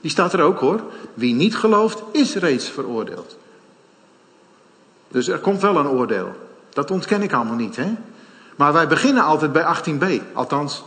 die 0.00 0.10
staat 0.10 0.32
er 0.32 0.42
ook 0.42 0.58
hoor. 0.58 0.82
Wie 1.14 1.34
niet 1.34 1.56
gelooft 1.56 2.02
is 2.12 2.34
reeds 2.34 2.68
veroordeeld. 2.68 3.36
Dus 5.08 5.28
er 5.28 5.38
komt 5.38 5.60
wel 5.60 5.76
een 5.76 5.88
oordeel. 5.88 6.34
Dat 6.70 6.90
ontken 6.90 7.22
ik 7.22 7.32
allemaal 7.32 7.56
niet, 7.56 7.76
hè? 7.76 7.94
Maar 8.56 8.72
wij 8.72 8.88
beginnen 8.88 9.24
altijd 9.24 9.52
bij 9.52 9.76
18b. 9.76 10.22
Althans, 10.32 10.82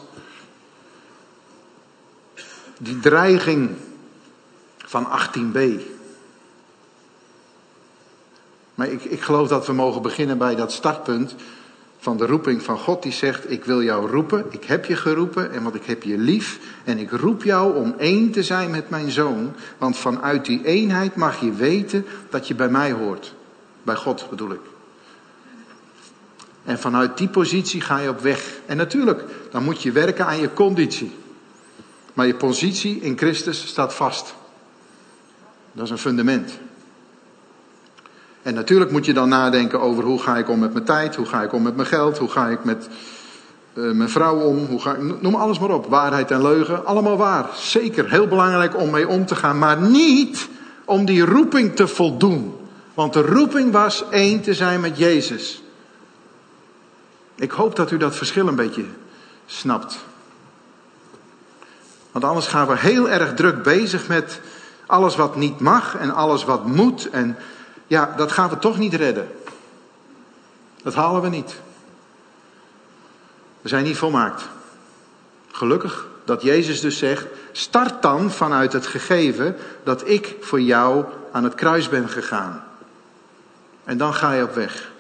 die 2.78 3.00
dreiging 3.00 3.70
van 4.78 5.08
18b. 5.08 5.60
Maar 8.76 8.88
ik, 8.88 9.04
ik 9.04 9.22
geloof 9.22 9.48
dat 9.48 9.66
we 9.66 9.74
mogen 9.74 10.02
beginnen 10.02 10.38
bij 10.38 10.56
dat 10.56 10.72
startpunt 10.72 11.36
van 12.02 12.18
de 12.18 12.26
roeping 12.26 12.64
van 12.64 12.78
God 12.78 13.04
die 13.04 13.12
zegt, 13.12 13.52
ik 13.52 13.66
wil 13.66 13.84
jou 13.84 14.10
roepen, 14.10 14.46
ik 14.50 14.64
heb 14.64 14.86
je 14.86 14.96
geroepen 14.96 15.52
en 15.52 15.64
want 15.64 15.76
ik 15.76 15.86
heb 15.86 16.04
je 16.04 16.18
lief 16.18 16.60
en 16.84 16.98
ik 16.98 17.12
roep 17.12 17.44
jou 17.44 17.76
om 17.76 17.96
één 17.98 18.32
te 18.32 18.44
zijn 18.44 18.72
met 18.72 18.90
mijn 18.90 19.12
zoon, 19.12 19.54
want 19.78 19.98
vanuit 19.98 20.46
die 20.46 20.66
eenheid 20.66 21.16
mag 21.16 21.40
je 21.40 21.52
weten 21.52 22.06
dat 22.30 22.48
je 22.48 22.56
bij 22.56 22.70
mij 22.70 22.92
hoort. 22.92 23.34
Bij 23.84 23.96
God 23.96 24.28
bedoel 24.30 24.52
ik. 24.52 24.60
En 26.64 26.80
vanuit 26.80 27.18
die 27.18 27.28
positie 27.28 27.82
ga 27.82 28.00
je 28.00 28.10
op 28.10 28.20
weg. 28.20 28.60
En 28.66 28.78
natuurlijk, 28.78 29.24
dan 29.52 29.64
moet 29.64 29.82
je 29.82 29.92
werken 29.92 30.26
aan 30.26 30.40
je 30.40 30.54
conditie. 30.54 31.16
Maar 32.14 32.28
je 32.28 32.36
positie 32.36 33.00
in 33.02 33.18
Christus 33.18 33.68
staat 33.68 33.94
vast. 33.94 34.36
Dat 35.72 35.86
is 35.86 35.92
een 35.92 35.98
fundament. 35.98 36.60
En 38.42 38.54
natuurlijk 38.54 38.92
moet 38.92 39.06
je 39.06 39.14
dan 39.14 39.30
nadenken 39.30 39.82
over 39.82 40.04
hoe 40.04 40.20
ga 40.20 40.38
ik 40.38 40.50
om 40.50 40.60
met 40.60 40.74
mijn 40.74 40.86
tijd, 40.86 41.16
hoe 41.16 41.26
ga 41.26 41.42
ik 41.42 41.54
om 41.54 41.62
met 41.62 41.76
mijn 41.76 41.88
geld, 41.88 42.18
hoe 42.18 42.30
ga 42.30 42.48
ik 42.48 42.64
met 42.64 42.88
uh, 43.74 43.92
mijn 43.92 44.10
vrouw 44.10 44.40
om, 44.40 44.66
hoe 44.66 44.82
ga 44.82 44.94
ik, 44.94 45.22
noem 45.22 45.36
alles 45.36 45.60
maar 45.60 45.70
op. 45.70 45.86
Waarheid 45.86 46.32
en 46.32 46.42
leugen, 46.42 46.86
allemaal 46.86 47.18
waar. 47.18 47.46
Zeker, 47.56 48.10
heel 48.10 48.28
belangrijk 48.28 48.78
om 48.78 48.90
mee 48.90 49.08
om 49.08 49.26
te 49.26 49.36
gaan, 49.36 49.58
maar 49.58 49.82
niet 49.82 50.48
om 50.86 51.06
die 51.06 51.26
roeping 51.26 51.76
te 51.76 51.88
voldoen. 51.88 52.56
Want 52.94 53.14
de 53.14 53.22
roeping 53.22 53.72
was 53.72 54.04
één 54.10 54.42
te 54.42 54.54
zijn 54.54 54.80
met 54.80 54.98
Jezus. 54.98 55.64
Ik 57.36 57.52
hoop 57.52 57.76
dat 57.76 57.92
u 57.92 57.98
dat 57.98 58.16
verschil 58.16 58.48
een 58.48 58.56
beetje 58.56 58.86
snapt. 59.46 59.98
Want 62.12 62.26
anders 62.26 62.48
gaan 62.48 62.68
we 62.68 62.78
heel 62.78 63.10
erg 63.10 63.34
druk 63.34 63.64
bezig 63.64 64.08
met 64.08 64.40
alles 64.86 65.16
wat 65.16 65.36
niet 65.36 65.60
mag 65.60 65.96
en 65.96 66.14
alles 66.14 66.44
wat 66.44 66.66
moet. 66.66 67.10
En 67.10 67.38
ja, 67.92 68.14
dat 68.18 68.32
gaan 68.32 68.50
we 68.50 68.60
toch 68.60 68.78
niet 68.78 68.94
redden. 68.94 69.32
Dat 70.84 70.94
halen 70.94 71.22
we 71.22 71.30
niet. 71.30 71.56
We 73.62 73.68
zijn 73.70 73.84
niet 73.84 73.98
volmaakt. 73.98 74.44
Gelukkig 75.52 76.08
dat 76.26 76.42
Jezus 76.42 76.82
dus 76.82 76.98
zegt: 76.98 77.26
start 77.52 78.02
dan 78.02 78.32
vanuit 78.32 78.74
het 78.74 78.88
gegeven 78.88 79.56
dat 79.84 80.08
ik 80.08 80.36
voor 80.42 80.62
jou 80.62 81.06
aan 81.32 81.44
het 81.44 81.56
kruis 81.56 81.90
ben 81.90 82.10
gegaan. 82.10 82.64
En 83.84 83.98
dan 83.98 84.14
ga 84.14 84.34
je 84.34 84.44
op 84.44 84.54
weg. 84.54 84.92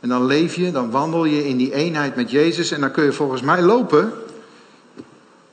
En 0.00 0.08
dan 0.08 0.26
leef 0.26 0.54
je, 0.54 0.72
dan 0.72 0.90
wandel 0.90 1.24
je 1.24 1.48
in 1.48 1.56
die 1.56 1.74
eenheid 1.74 2.16
met 2.16 2.30
Jezus 2.30 2.70
en 2.70 2.80
dan 2.80 2.90
kun 2.90 3.04
je 3.04 3.12
volgens 3.12 3.42
mij 3.42 3.62
lopen 3.62 4.12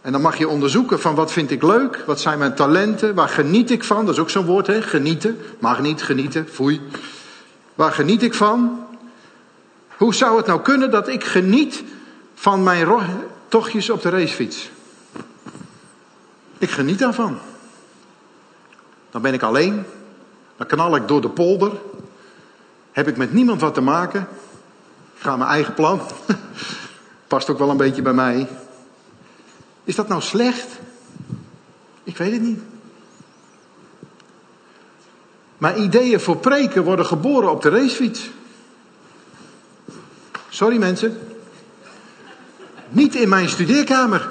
en 0.01 0.11
dan 0.11 0.21
mag 0.21 0.37
je 0.37 0.47
onderzoeken 0.47 0.99
van 0.99 1.15
wat 1.15 1.31
vind 1.31 1.51
ik 1.51 1.63
leuk, 1.63 2.03
wat 2.05 2.19
zijn 2.19 2.39
mijn 2.39 2.55
talenten, 2.55 3.15
waar 3.15 3.29
geniet 3.29 3.71
ik 3.71 3.83
van, 3.83 4.05
dat 4.05 4.13
is 4.13 4.21
ook 4.21 4.29
zo'n 4.29 4.45
woord 4.45 4.67
hè, 4.67 4.81
genieten, 4.81 5.39
mag 5.59 5.81
niet 5.81 6.03
genieten, 6.03 6.47
foei. 6.51 6.81
Waar 7.75 7.91
geniet 7.91 8.23
ik 8.23 8.33
van? 8.33 8.85
Hoe 9.97 10.13
zou 10.13 10.37
het 10.37 10.45
nou 10.45 10.61
kunnen 10.61 10.91
dat 10.91 11.07
ik 11.07 11.23
geniet 11.23 11.83
van 12.33 12.63
mijn 12.63 12.87
tochtjes 13.47 13.89
op 13.89 14.01
de 14.01 14.09
racefiets? 14.09 14.69
Ik 16.57 16.69
geniet 16.69 16.99
daarvan. 16.99 17.37
Dan 19.11 19.21
ben 19.21 19.33
ik 19.33 19.43
alleen, 19.43 19.83
dan 20.57 20.67
knal 20.67 20.95
ik 20.95 21.07
door 21.07 21.21
de 21.21 21.29
polder, 21.29 21.71
heb 22.91 23.07
ik 23.07 23.17
met 23.17 23.33
niemand 23.33 23.61
wat 23.61 23.73
te 23.73 23.81
maken, 23.81 24.27
ga 25.17 25.37
mijn 25.37 25.49
eigen 25.49 25.73
plan, 25.73 26.01
past 27.27 27.49
ook 27.49 27.59
wel 27.59 27.69
een 27.69 27.77
beetje 27.77 28.01
bij 28.01 28.13
mij. 28.13 28.47
Is 29.83 29.95
dat 29.95 30.07
nou 30.07 30.21
slecht? 30.21 30.67
Ik 32.03 32.17
weet 32.17 32.31
het 32.31 32.41
niet. 32.41 32.59
Maar 35.57 35.77
ideeën 35.77 36.19
voor 36.19 36.37
preken 36.37 36.83
worden 36.83 37.05
geboren 37.05 37.51
op 37.51 37.61
de 37.61 37.69
racefiets. 37.69 38.29
Sorry 40.49 40.77
mensen. 40.77 41.19
Niet 42.89 43.15
in 43.15 43.29
mijn 43.29 43.49
studeerkamer. 43.49 44.29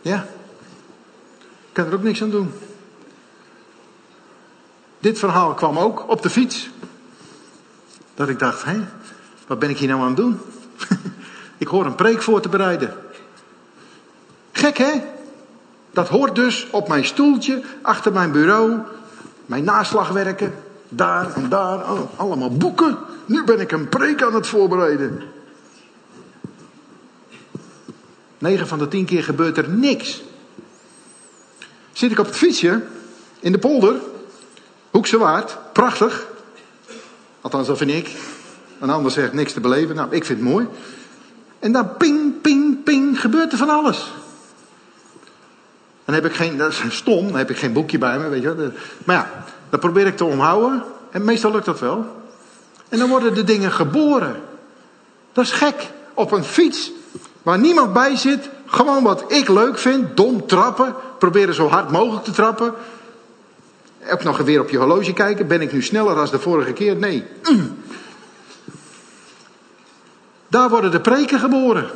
Ja. 0.00 0.26
Ik 1.38 1.72
kan 1.72 1.86
er 1.86 1.94
ook 1.94 2.02
niks 2.02 2.22
aan 2.22 2.30
doen. 2.30 2.52
Dit 4.98 5.18
verhaal 5.18 5.54
kwam 5.54 5.78
ook 5.78 6.08
op 6.08 6.22
de 6.22 6.30
fiets. 6.30 6.70
Dat 8.14 8.28
ik 8.28 8.38
dacht, 8.38 8.64
hé, 8.64 8.80
wat 9.46 9.58
ben 9.58 9.70
ik 9.70 9.78
hier 9.78 9.88
nou 9.88 10.00
aan 10.00 10.06
het 10.06 10.16
doen? 10.16 10.40
Ik 11.62 11.68
hoor 11.68 11.86
een 11.86 11.94
preek 11.94 12.22
voor 12.22 12.40
te 12.40 12.48
bereiden. 12.48 12.94
Gek 14.52 14.78
hè? 14.78 14.92
Dat 15.90 16.08
hoort 16.08 16.34
dus 16.34 16.66
op 16.70 16.88
mijn 16.88 17.04
stoeltje, 17.04 17.62
achter 17.82 18.12
mijn 18.12 18.32
bureau, 18.32 18.78
mijn 19.46 19.64
naslagwerken, 19.64 20.54
daar 20.88 21.34
en 21.34 21.48
daar, 21.48 21.78
allemaal 22.16 22.56
boeken. 22.56 22.98
Nu 23.26 23.44
ben 23.44 23.60
ik 23.60 23.72
een 23.72 23.88
preek 23.88 24.22
aan 24.22 24.34
het 24.34 24.46
voorbereiden. 24.46 25.22
9 28.38 28.66
van 28.66 28.78
de 28.78 28.88
10 28.88 29.04
keer 29.04 29.24
gebeurt 29.24 29.56
er 29.56 29.68
niks. 29.68 30.22
Zit 31.92 32.10
ik 32.10 32.18
op 32.18 32.26
het 32.26 32.36
fietsje 32.36 32.82
in 33.40 33.52
de 33.52 33.58
polder, 33.58 33.94
Hoekse 34.90 35.18
Waard, 35.18 35.58
prachtig. 35.72 36.26
Althans, 37.40 37.66
dat 37.66 37.78
vind 37.78 37.90
ik. 37.90 38.10
Een 38.80 38.90
ander 38.90 39.12
zegt 39.12 39.32
niks 39.32 39.52
te 39.52 39.60
beleven. 39.60 39.94
Nou, 39.94 40.08
ik 40.10 40.24
vind 40.24 40.38
het 40.38 40.48
mooi. 40.48 40.66
En 41.62 41.72
dan 41.72 41.96
ping, 41.96 42.40
ping, 42.40 42.82
ping, 42.82 43.20
gebeurt 43.20 43.52
er 43.52 43.58
van 43.58 43.70
alles. 43.70 44.12
Dan 46.04 46.14
heb 46.14 46.24
ik 46.24 46.32
geen, 46.32 46.56
dat 46.56 46.70
is 46.70 46.82
stom, 46.88 47.26
dan 47.26 47.36
heb 47.36 47.50
ik 47.50 47.56
geen 47.56 47.72
boekje 47.72 47.98
bij 47.98 48.18
me, 48.18 48.28
weet 48.28 48.42
je 48.42 48.70
Maar 49.04 49.16
ja, 49.16 49.44
dat 49.70 49.80
probeer 49.80 50.06
ik 50.06 50.16
te 50.16 50.24
omhouden. 50.24 50.82
En 51.10 51.24
meestal 51.24 51.50
lukt 51.50 51.64
dat 51.64 51.80
wel. 51.80 52.06
En 52.88 52.98
dan 52.98 53.08
worden 53.08 53.34
de 53.34 53.44
dingen 53.44 53.72
geboren. 53.72 54.36
Dat 55.32 55.44
is 55.44 55.50
gek. 55.50 55.90
Op 56.14 56.32
een 56.32 56.44
fiets, 56.44 56.92
waar 57.42 57.58
niemand 57.58 57.92
bij 57.92 58.16
zit. 58.16 58.48
Gewoon 58.66 59.02
wat 59.02 59.24
ik 59.32 59.48
leuk 59.48 59.78
vind. 59.78 60.16
Dom 60.16 60.46
trappen. 60.46 60.94
Proberen 61.18 61.54
zo 61.54 61.68
hard 61.68 61.90
mogelijk 61.90 62.24
te 62.24 62.32
trappen. 62.32 62.74
Ook 64.10 64.22
nog 64.22 64.38
weer 64.38 64.60
op 64.60 64.70
je 64.70 64.78
horloge 64.78 65.12
kijken. 65.12 65.46
Ben 65.46 65.60
ik 65.60 65.72
nu 65.72 65.82
sneller 65.82 66.14
dan 66.14 66.28
de 66.30 66.38
vorige 66.38 66.72
keer? 66.72 66.96
Nee. 66.96 67.24
Daar 70.52 70.68
worden 70.68 70.90
de 70.90 71.00
preken 71.00 71.38
geboren. 71.38 71.90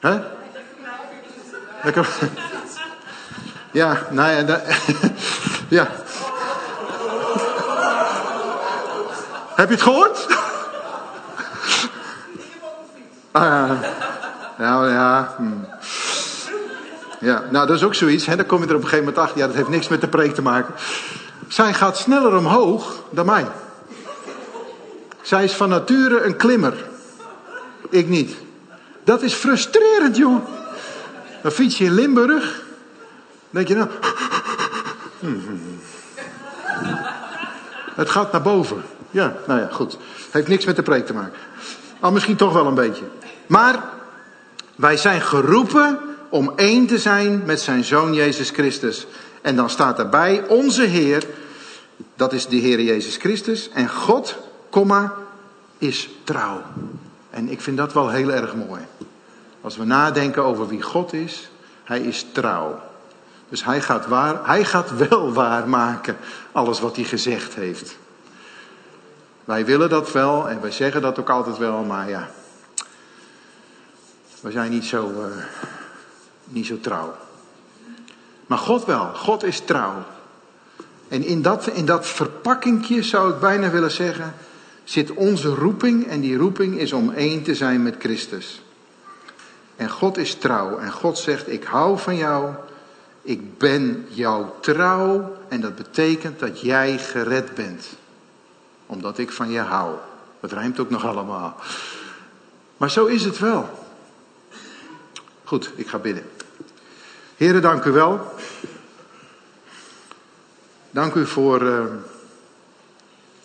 Hè? 0.00 0.20
Ja, 3.70 3.98
nou 4.10 4.30
ja, 4.30 4.60
ja. 5.78 5.88
Heb 9.54 9.68
je 9.68 9.74
het 9.74 9.82
gehoord? 9.82 10.26
Ah, 13.30 13.42
ja. 13.42 13.78
Ja, 14.58 14.86
ja. 14.86 15.34
hm. 15.36 15.44
Ja, 17.20 17.42
nou 17.50 17.66
dat 17.66 17.76
is 17.76 17.82
ook 17.82 17.94
zoiets. 17.94 18.26
Hè? 18.26 18.36
Dan 18.36 18.46
kom 18.46 18.62
je 18.62 18.68
er 18.68 18.74
op 18.74 18.82
een 18.82 18.88
gegeven 18.88 19.04
moment 19.04 19.22
achter. 19.24 19.38
Ja, 19.38 19.46
dat 19.46 19.56
heeft 19.56 19.68
niks 19.68 19.88
met 19.88 20.00
de 20.00 20.08
preek 20.08 20.34
te 20.34 20.42
maken. 20.42 20.74
Zij 21.48 21.74
gaat 21.74 21.96
sneller 21.96 22.36
omhoog 22.36 23.02
dan 23.10 23.26
mij. 23.26 23.46
Zij 25.28 25.44
is 25.44 25.52
van 25.52 25.68
nature 25.68 26.22
een 26.22 26.36
klimmer. 26.36 26.84
Ik 27.90 28.08
niet. 28.08 28.36
Dat 29.04 29.22
is 29.22 29.34
frustrerend, 29.34 30.16
joh. 30.16 30.48
Dan 31.42 31.52
fiets 31.52 31.78
je 31.78 31.84
in 31.84 31.94
Limburg. 31.94 32.62
Dan 33.50 33.64
denk 33.64 33.68
je 33.68 33.74
nou. 33.74 33.88
Het 37.94 38.10
gaat 38.10 38.32
naar 38.32 38.42
boven. 38.42 38.82
Ja, 39.10 39.36
nou 39.46 39.60
ja, 39.60 39.68
goed. 39.72 39.98
Heeft 40.30 40.48
niks 40.48 40.64
met 40.64 40.76
de 40.76 40.82
preek 40.82 41.06
te 41.06 41.14
maken. 41.14 41.38
Al 42.00 42.12
misschien 42.12 42.36
toch 42.36 42.52
wel 42.52 42.66
een 42.66 42.74
beetje. 42.74 43.04
Maar 43.46 43.82
wij 44.76 44.96
zijn 44.96 45.20
geroepen 45.20 45.98
om 46.28 46.52
één 46.56 46.86
te 46.86 46.98
zijn 46.98 47.42
met 47.46 47.60
zijn 47.60 47.84
zoon 47.84 48.14
Jezus 48.14 48.50
Christus. 48.50 49.06
En 49.42 49.56
dan 49.56 49.70
staat 49.70 49.98
erbij 49.98 50.44
onze 50.46 50.82
Heer, 50.82 51.24
dat 52.16 52.32
is 52.32 52.46
de 52.46 52.56
Heer 52.56 52.80
Jezus 52.80 53.16
Christus. 53.16 53.70
En 53.72 53.88
God, 53.88 54.36
komma, 54.70 55.14
is 55.78 56.08
trouw. 56.24 56.62
En 57.30 57.48
ik 57.48 57.60
vind 57.60 57.76
dat 57.76 57.92
wel 57.92 58.08
heel 58.08 58.30
erg 58.30 58.54
mooi. 58.54 58.80
Als 59.60 59.76
we 59.76 59.84
nadenken 59.84 60.42
over 60.42 60.68
wie 60.68 60.82
God 60.82 61.12
is, 61.12 61.50
hij 61.84 62.00
is 62.00 62.26
trouw. 62.32 62.80
Dus 63.48 63.64
hij 63.64 63.80
gaat, 63.80 64.06
waar, 64.06 64.46
hij 64.46 64.64
gaat 64.64 64.96
wel 64.96 65.32
waarmaken 65.42 66.16
alles 66.52 66.80
wat 66.80 66.96
hij 66.96 67.04
gezegd 67.04 67.54
heeft. 67.54 67.96
Wij 69.44 69.64
willen 69.64 69.88
dat 69.88 70.12
wel 70.12 70.48
en 70.48 70.60
wij 70.60 70.70
zeggen 70.70 71.02
dat 71.02 71.18
ook 71.18 71.30
altijd 71.30 71.58
wel, 71.58 71.84
maar 71.84 72.08
ja. 72.08 72.28
We 74.40 74.50
zijn 74.50 74.70
niet 74.70 74.84
zo, 74.84 75.10
uh, 75.10 75.44
niet 76.44 76.66
zo 76.66 76.80
trouw. 76.80 77.14
Maar 78.46 78.58
God 78.58 78.84
wel, 78.84 79.14
God 79.14 79.42
is 79.42 79.60
trouw. 79.60 80.04
En 81.08 81.24
in 81.24 81.42
dat, 81.42 81.66
in 81.66 81.86
dat 81.86 82.06
verpakkingje 82.06 83.02
zou 83.02 83.32
ik 83.32 83.40
bijna 83.40 83.70
willen 83.70 83.90
zeggen, 83.90 84.34
zit 84.88 85.10
onze 85.10 85.48
roeping. 85.48 86.06
En 86.06 86.20
die 86.20 86.36
roeping 86.36 86.78
is 86.78 86.92
om 86.92 87.10
één 87.10 87.42
te 87.42 87.54
zijn 87.54 87.82
met 87.82 87.96
Christus. 87.98 88.62
En 89.76 89.90
God 89.90 90.16
is 90.16 90.34
trouw. 90.34 90.78
En 90.78 90.92
God 90.92 91.18
zegt, 91.18 91.48
ik 91.48 91.64
hou 91.64 91.98
van 91.98 92.16
jou. 92.16 92.54
Ik 93.22 93.58
ben 93.58 94.06
jou 94.08 94.46
trouw. 94.60 95.36
En 95.48 95.60
dat 95.60 95.76
betekent 95.76 96.38
dat 96.38 96.60
jij 96.60 96.98
gered 96.98 97.54
bent. 97.54 97.86
Omdat 98.86 99.18
ik 99.18 99.30
van 99.30 99.50
je 99.50 99.60
hou. 99.60 99.94
Dat 100.40 100.52
rijmt 100.52 100.80
ook 100.80 100.90
nog 100.90 101.04
allemaal. 101.04 101.56
Maar 102.76 102.90
zo 102.90 103.06
is 103.06 103.24
het 103.24 103.38
wel. 103.38 103.68
Goed, 105.44 105.70
ik 105.74 105.88
ga 105.88 105.98
bidden. 105.98 106.24
Heren, 107.36 107.62
dank 107.62 107.84
u 107.84 107.90
wel. 107.90 108.32
Dank 110.90 111.14
u 111.14 111.26
voor 111.26 111.62
uh, 111.62 111.84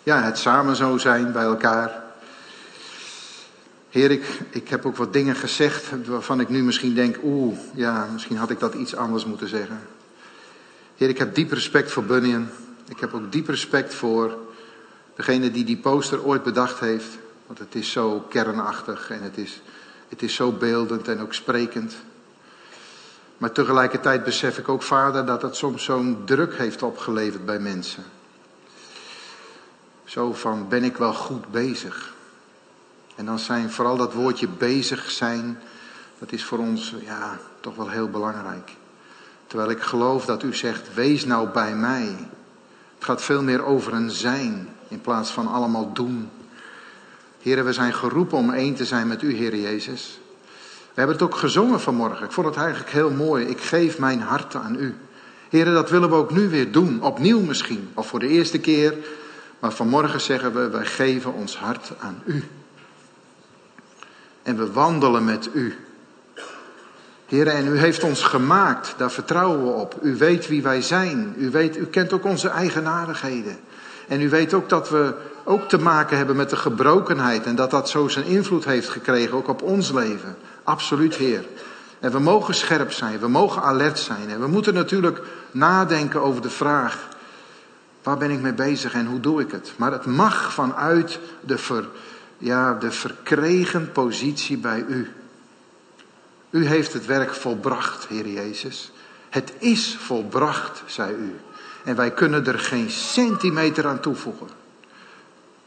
ja, 0.04 0.22
het 0.22 0.38
samen 0.38 0.76
zo 0.76 0.98
zijn 0.98 1.32
bij 1.32 1.44
elkaar. 1.44 2.02
Heer, 3.90 4.10
ik, 4.10 4.40
ik 4.50 4.68
heb 4.68 4.86
ook 4.86 4.96
wat 4.96 5.12
dingen 5.12 5.36
gezegd 5.36 5.90
waarvan 6.06 6.40
ik 6.40 6.48
nu 6.48 6.62
misschien 6.62 6.94
denk, 6.94 7.16
oeh, 7.22 7.58
ja, 7.74 8.08
misschien 8.12 8.36
had 8.36 8.50
ik 8.50 8.58
dat 8.58 8.74
iets 8.74 8.96
anders 8.96 9.24
moeten 9.24 9.48
zeggen. 9.48 9.80
Heer, 10.96 11.08
ik 11.08 11.18
heb 11.18 11.34
diep 11.34 11.52
respect 11.52 11.90
voor 11.90 12.04
Bunyan. 12.04 12.48
Ik 12.88 13.00
heb 13.00 13.14
ook 13.14 13.32
diep 13.32 13.48
respect 13.48 13.94
voor 13.94 14.38
degene 15.14 15.50
die 15.50 15.64
die 15.64 15.76
poster 15.76 16.24
ooit 16.24 16.42
bedacht 16.42 16.80
heeft. 16.80 17.18
Want 17.46 17.58
het 17.58 17.74
is 17.74 17.90
zo 17.90 18.20
kernachtig 18.28 19.10
en 19.10 19.22
het 19.22 19.38
is, 19.38 19.62
het 20.08 20.22
is 20.22 20.34
zo 20.34 20.52
beeldend 20.52 21.08
en 21.08 21.20
ook 21.20 21.34
sprekend. 21.34 21.94
Maar 23.38 23.52
tegelijkertijd 23.52 24.24
besef 24.24 24.58
ik 24.58 24.68
ook, 24.68 24.82
vader, 24.82 25.26
dat 25.26 25.42
het 25.42 25.56
soms 25.56 25.84
zo'n 25.84 26.22
druk 26.24 26.54
heeft 26.54 26.82
opgeleverd 26.82 27.44
bij 27.44 27.58
mensen. 27.58 28.04
Zo 30.14 30.32
van, 30.32 30.68
ben 30.68 30.84
ik 30.84 30.96
wel 30.96 31.14
goed 31.14 31.50
bezig? 31.50 32.14
En 33.14 33.24
dan 33.24 33.38
zijn 33.38 33.70
vooral 33.70 33.96
dat 33.96 34.12
woordje 34.12 34.48
bezig 34.48 35.10
zijn, 35.10 35.58
dat 36.18 36.32
is 36.32 36.44
voor 36.44 36.58
ons 36.58 36.94
ja, 37.04 37.38
toch 37.60 37.74
wel 37.74 37.88
heel 37.88 38.08
belangrijk. 38.08 38.72
Terwijl 39.46 39.70
ik 39.70 39.80
geloof 39.80 40.24
dat 40.24 40.42
u 40.42 40.54
zegt, 40.54 40.94
wees 40.94 41.24
nou 41.24 41.48
bij 41.48 41.74
mij. 41.74 42.16
Het 42.94 43.04
gaat 43.04 43.22
veel 43.22 43.42
meer 43.42 43.64
over 43.64 43.92
een 43.92 44.10
zijn 44.10 44.68
in 44.88 45.00
plaats 45.00 45.30
van 45.30 45.46
allemaal 45.46 45.92
doen. 45.92 46.30
Heren, 47.42 47.64
we 47.64 47.72
zijn 47.72 47.94
geroepen 47.94 48.38
om 48.38 48.50
één 48.50 48.74
te 48.74 48.84
zijn 48.84 49.06
met 49.06 49.22
u, 49.22 49.34
Heer 49.34 49.56
Jezus. 49.56 50.18
We 50.94 51.00
hebben 51.00 51.16
het 51.16 51.24
ook 51.24 51.36
gezongen 51.36 51.80
vanmorgen. 51.80 52.24
Ik 52.24 52.32
vond 52.32 52.46
het 52.46 52.56
eigenlijk 52.56 52.90
heel 52.90 53.10
mooi. 53.10 53.44
Ik 53.44 53.60
geef 53.60 53.98
mijn 53.98 54.20
hart 54.20 54.54
aan 54.54 54.76
u. 54.78 54.94
Heren, 55.48 55.72
dat 55.72 55.90
willen 55.90 56.08
we 56.08 56.14
ook 56.14 56.32
nu 56.32 56.48
weer 56.48 56.72
doen. 56.72 57.02
Opnieuw 57.02 57.40
misschien. 57.40 57.88
Of 57.94 58.06
voor 58.06 58.18
de 58.18 58.28
eerste 58.28 58.58
keer. 58.58 58.94
Maar 59.64 59.72
vanmorgen 59.72 60.20
zeggen 60.20 60.54
we, 60.54 60.68
wij 60.68 60.84
geven 60.84 61.32
ons 61.32 61.56
hart 61.56 61.92
aan 61.98 62.22
u. 62.24 62.44
En 64.42 64.56
we 64.56 64.72
wandelen 64.72 65.24
met 65.24 65.48
u. 65.52 65.76
Heren, 67.26 67.52
en 67.52 67.66
u 67.66 67.78
heeft 67.78 68.02
ons 68.02 68.22
gemaakt. 68.22 68.94
Daar 68.96 69.10
vertrouwen 69.10 69.64
we 69.64 69.70
op. 69.70 69.98
U 70.02 70.16
weet 70.16 70.48
wie 70.48 70.62
wij 70.62 70.82
zijn. 70.82 71.34
U, 71.38 71.50
weet, 71.50 71.76
u 71.76 71.86
kent 71.86 72.12
ook 72.12 72.24
onze 72.24 72.48
eigenaardigheden. 72.48 73.56
En 74.08 74.20
u 74.20 74.28
weet 74.28 74.54
ook 74.54 74.68
dat 74.68 74.90
we 74.90 75.14
ook 75.44 75.68
te 75.68 75.78
maken 75.78 76.16
hebben 76.16 76.36
met 76.36 76.50
de 76.50 76.56
gebrokenheid. 76.56 77.44
En 77.44 77.54
dat 77.54 77.70
dat 77.70 77.88
zo 77.88 78.08
zijn 78.08 78.24
invloed 78.24 78.64
heeft 78.64 78.88
gekregen, 78.88 79.36
ook 79.36 79.48
op 79.48 79.62
ons 79.62 79.92
leven. 79.92 80.36
Absoluut, 80.64 81.14
Heer. 81.14 81.44
En 82.00 82.12
we 82.12 82.18
mogen 82.18 82.54
scherp 82.54 82.92
zijn, 82.92 83.18
we 83.18 83.28
mogen 83.28 83.62
alert 83.62 83.98
zijn. 83.98 84.30
En 84.30 84.40
we 84.40 84.46
moeten 84.46 84.74
natuurlijk 84.74 85.20
nadenken 85.50 86.22
over 86.22 86.42
de 86.42 86.50
vraag: 86.50 87.08
waar 88.04 88.18
ben 88.18 88.30
ik 88.30 88.40
mee 88.40 88.52
bezig 88.52 88.94
en 88.94 89.06
hoe 89.06 89.20
doe 89.20 89.40
ik 89.40 89.50
het? 89.50 89.72
Maar 89.76 89.92
het 89.92 90.06
mag 90.06 90.52
vanuit 90.52 91.18
de, 91.40 91.58
ver, 91.58 91.88
ja, 92.38 92.74
de 92.74 92.90
verkregen 92.90 93.92
positie 93.92 94.58
bij 94.58 94.84
u. 94.88 95.12
U 96.50 96.66
heeft 96.66 96.92
het 96.92 97.06
werk 97.06 97.34
volbracht, 97.34 98.06
Heer 98.06 98.28
Jezus. 98.28 98.92
Het 99.30 99.52
is 99.58 99.96
volbracht, 100.00 100.82
zei 100.86 101.14
u. 101.14 101.34
En 101.84 101.96
wij 101.96 102.10
kunnen 102.10 102.46
er 102.46 102.58
geen 102.58 102.90
centimeter 102.90 103.86
aan 103.86 104.00
toevoegen. 104.00 104.48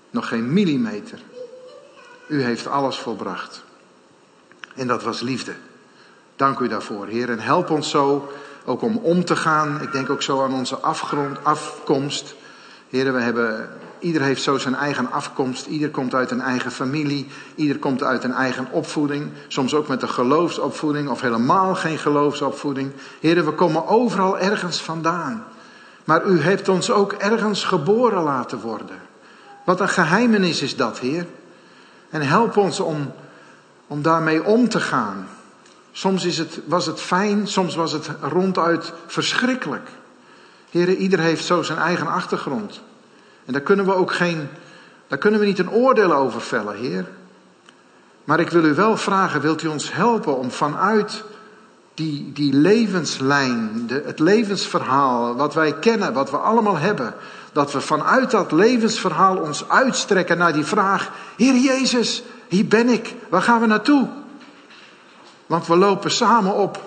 Nog 0.10 0.28
geen 0.28 0.54
millimeter. 0.54 1.20
U 2.28 2.44
heeft 2.44 2.68
alles 2.68 2.98
volbracht. 2.98 3.64
En 4.76 4.88
dat 4.88 5.04
was 5.04 5.22
liefde. 5.22 5.54
Dank 6.36 6.60
u 6.60 6.68
daarvoor, 6.68 7.08
Heer. 7.08 7.30
En 7.30 7.40
help 7.40 7.70
ons 7.70 7.90
zo 7.90 8.32
ook 8.68 8.82
om 8.82 8.98
om 8.98 9.26
te 9.26 9.36
gaan. 9.36 9.82
Ik 9.82 9.92
denk 9.92 10.10
ook 10.10 10.22
zo 10.22 10.44
aan 10.44 10.54
onze 10.54 10.76
afgrond, 10.76 11.44
afkomst. 11.44 12.36
Heer, 12.90 13.14
we 13.14 13.22
hebben, 13.22 13.70
ieder 14.00 14.22
heeft 14.22 14.42
zo 14.42 14.58
zijn 14.58 14.76
eigen 14.76 15.12
afkomst. 15.12 15.66
Ieder 15.66 15.90
komt 15.90 16.14
uit 16.14 16.32
een 16.32 16.42
eigen 16.42 16.72
familie. 16.72 17.28
Ieder 17.56 17.80
komt 17.80 18.04
uit 18.04 18.24
een 18.24 18.34
eigen 18.34 18.68
opvoeding. 18.72 19.32
Soms 19.48 19.74
ook 19.74 19.88
met 19.88 20.02
een 20.02 20.10
geloofsopvoeding 20.10 21.10
of 21.10 21.22
helemaal 21.22 21.76
geen 21.76 21.98
geloofsopvoeding. 21.98 22.92
Heer, 23.20 23.46
we 23.46 23.52
komen 23.52 23.88
overal 23.88 24.40
ergens 24.40 24.82
vandaan. 24.82 25.44
Maar 26.04 26.26
u 26.26 26.42
heeft 26.42 26.70
ons 26.70 26.92
ook 26.92 27.14
ergens 27.14 27.64
geboren 27.64 28.24
laten 28.24 28.60
worden. 28.60 29.00
Wat 29.66 29.80
een 29.80 29.90
geheimenis 29.90 30.62
is 30.62 30.76
dat, 30.76 31.00
Heer. 31.00 31.26
En 32.10 32.22
help 32.22 32.58
ons 32.58 32.80
om, 32.80 33.12
om 33.88 34.02
daarmee 34.02 34.44
om 34.44 34.70
te 34.70 34.80
gaan. 34.80 35.28
Soms 35.98 36.26
is 36.26 36.38
het, 36.38 36.60
was 36.66 36.86
het 36.86 37.02
fijn, 37.02 37.48
soms 37.48 37.76
was 37.76 37.92
het 37.92 38.10
ronduit 38.22 38.94
verschrikkelijk. 39.08 39.90
Heer, 40.70 40.96
ieder 40.96 41.20
heeft 41.20 41.46
zo 41.46 41.62
zijn 41.62 41.78
eigen 41.78 42.08
achtergrond. 42.08 42.82
En 43.46 43.54
daar 43.54 43.62
kunnen 43.62 43.86
we 43.86 43.94
ook 43.94 44.14
geen, 44.14 44.48
daar 45.08 45.18
kunnen 45.18 45.40
we 45.40 45.46
niet 45.46 45.60
een 45.60 45.72
oordeel 45.72 46.14
over 46.14 46.42
vellen, 46.42 46.76
Heer. 46.76 47.08
Maar 48.24 48.40
ik 48.40 48.50
wil 48.50 48.64
u 48.64 48.74
wel 48.74 48.98
vragen, 48.98 49.42
wilt 49.42 49.64
u 49.64 49.68
ons 49.68 49.94
helpen 49.94 50.38
om 50.38 50.52
vanuit 50.52 51.24
die, 51.94 52.32
die 52.34 52.54
levenslijn, 52.54 53.84
de, 53.88 54.02
het 54.06 54.20
levensverhaal, 54.20 55.36
wat 55.36 55.54
wij 55.54 55.74
kennen, 55.74 56.14
wat 56.14 56.32
we 56.32 56.38
allemaal 56.38 56.78
hebben, 56.78 57.14
dat 57.52 57.72
we 57.72 57.82
vanuit 57.82 58.32
dat 58.32 58.52
levensverhaal 58.52 59.38
ons 59.38 59.70
uitstrekken 59.70 60.38
naar 60.38 60.54
die 60.54 60.66
vraag, 60.66 61.12
Heer 61.38 61.56
Jezus, 61.56 62.24
hier 62.48 62.68
ben 62.68 62.90
ik, 62.90 63.16
waar 63.30 63.42
gaan 63.42 63.60
we 63.60 63.66
naartoe? 63.66 64.26
Want 65.48 65.68
we 65.68 65.76
lopen 65.76 66.12
samen 66.12 66.54
op. 66.54 66.82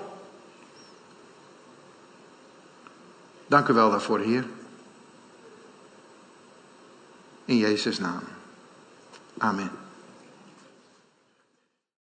Dank 3.46 3.68
u 3.68 3.72
wel 3.72 3.90
daarvoor, 3.90 4.18
Heer. 4.18 4.46
In 7.44 7.56
Jezus' 7.56 7.98
naam. 7.98 8.22
Amen. 9.38 9.79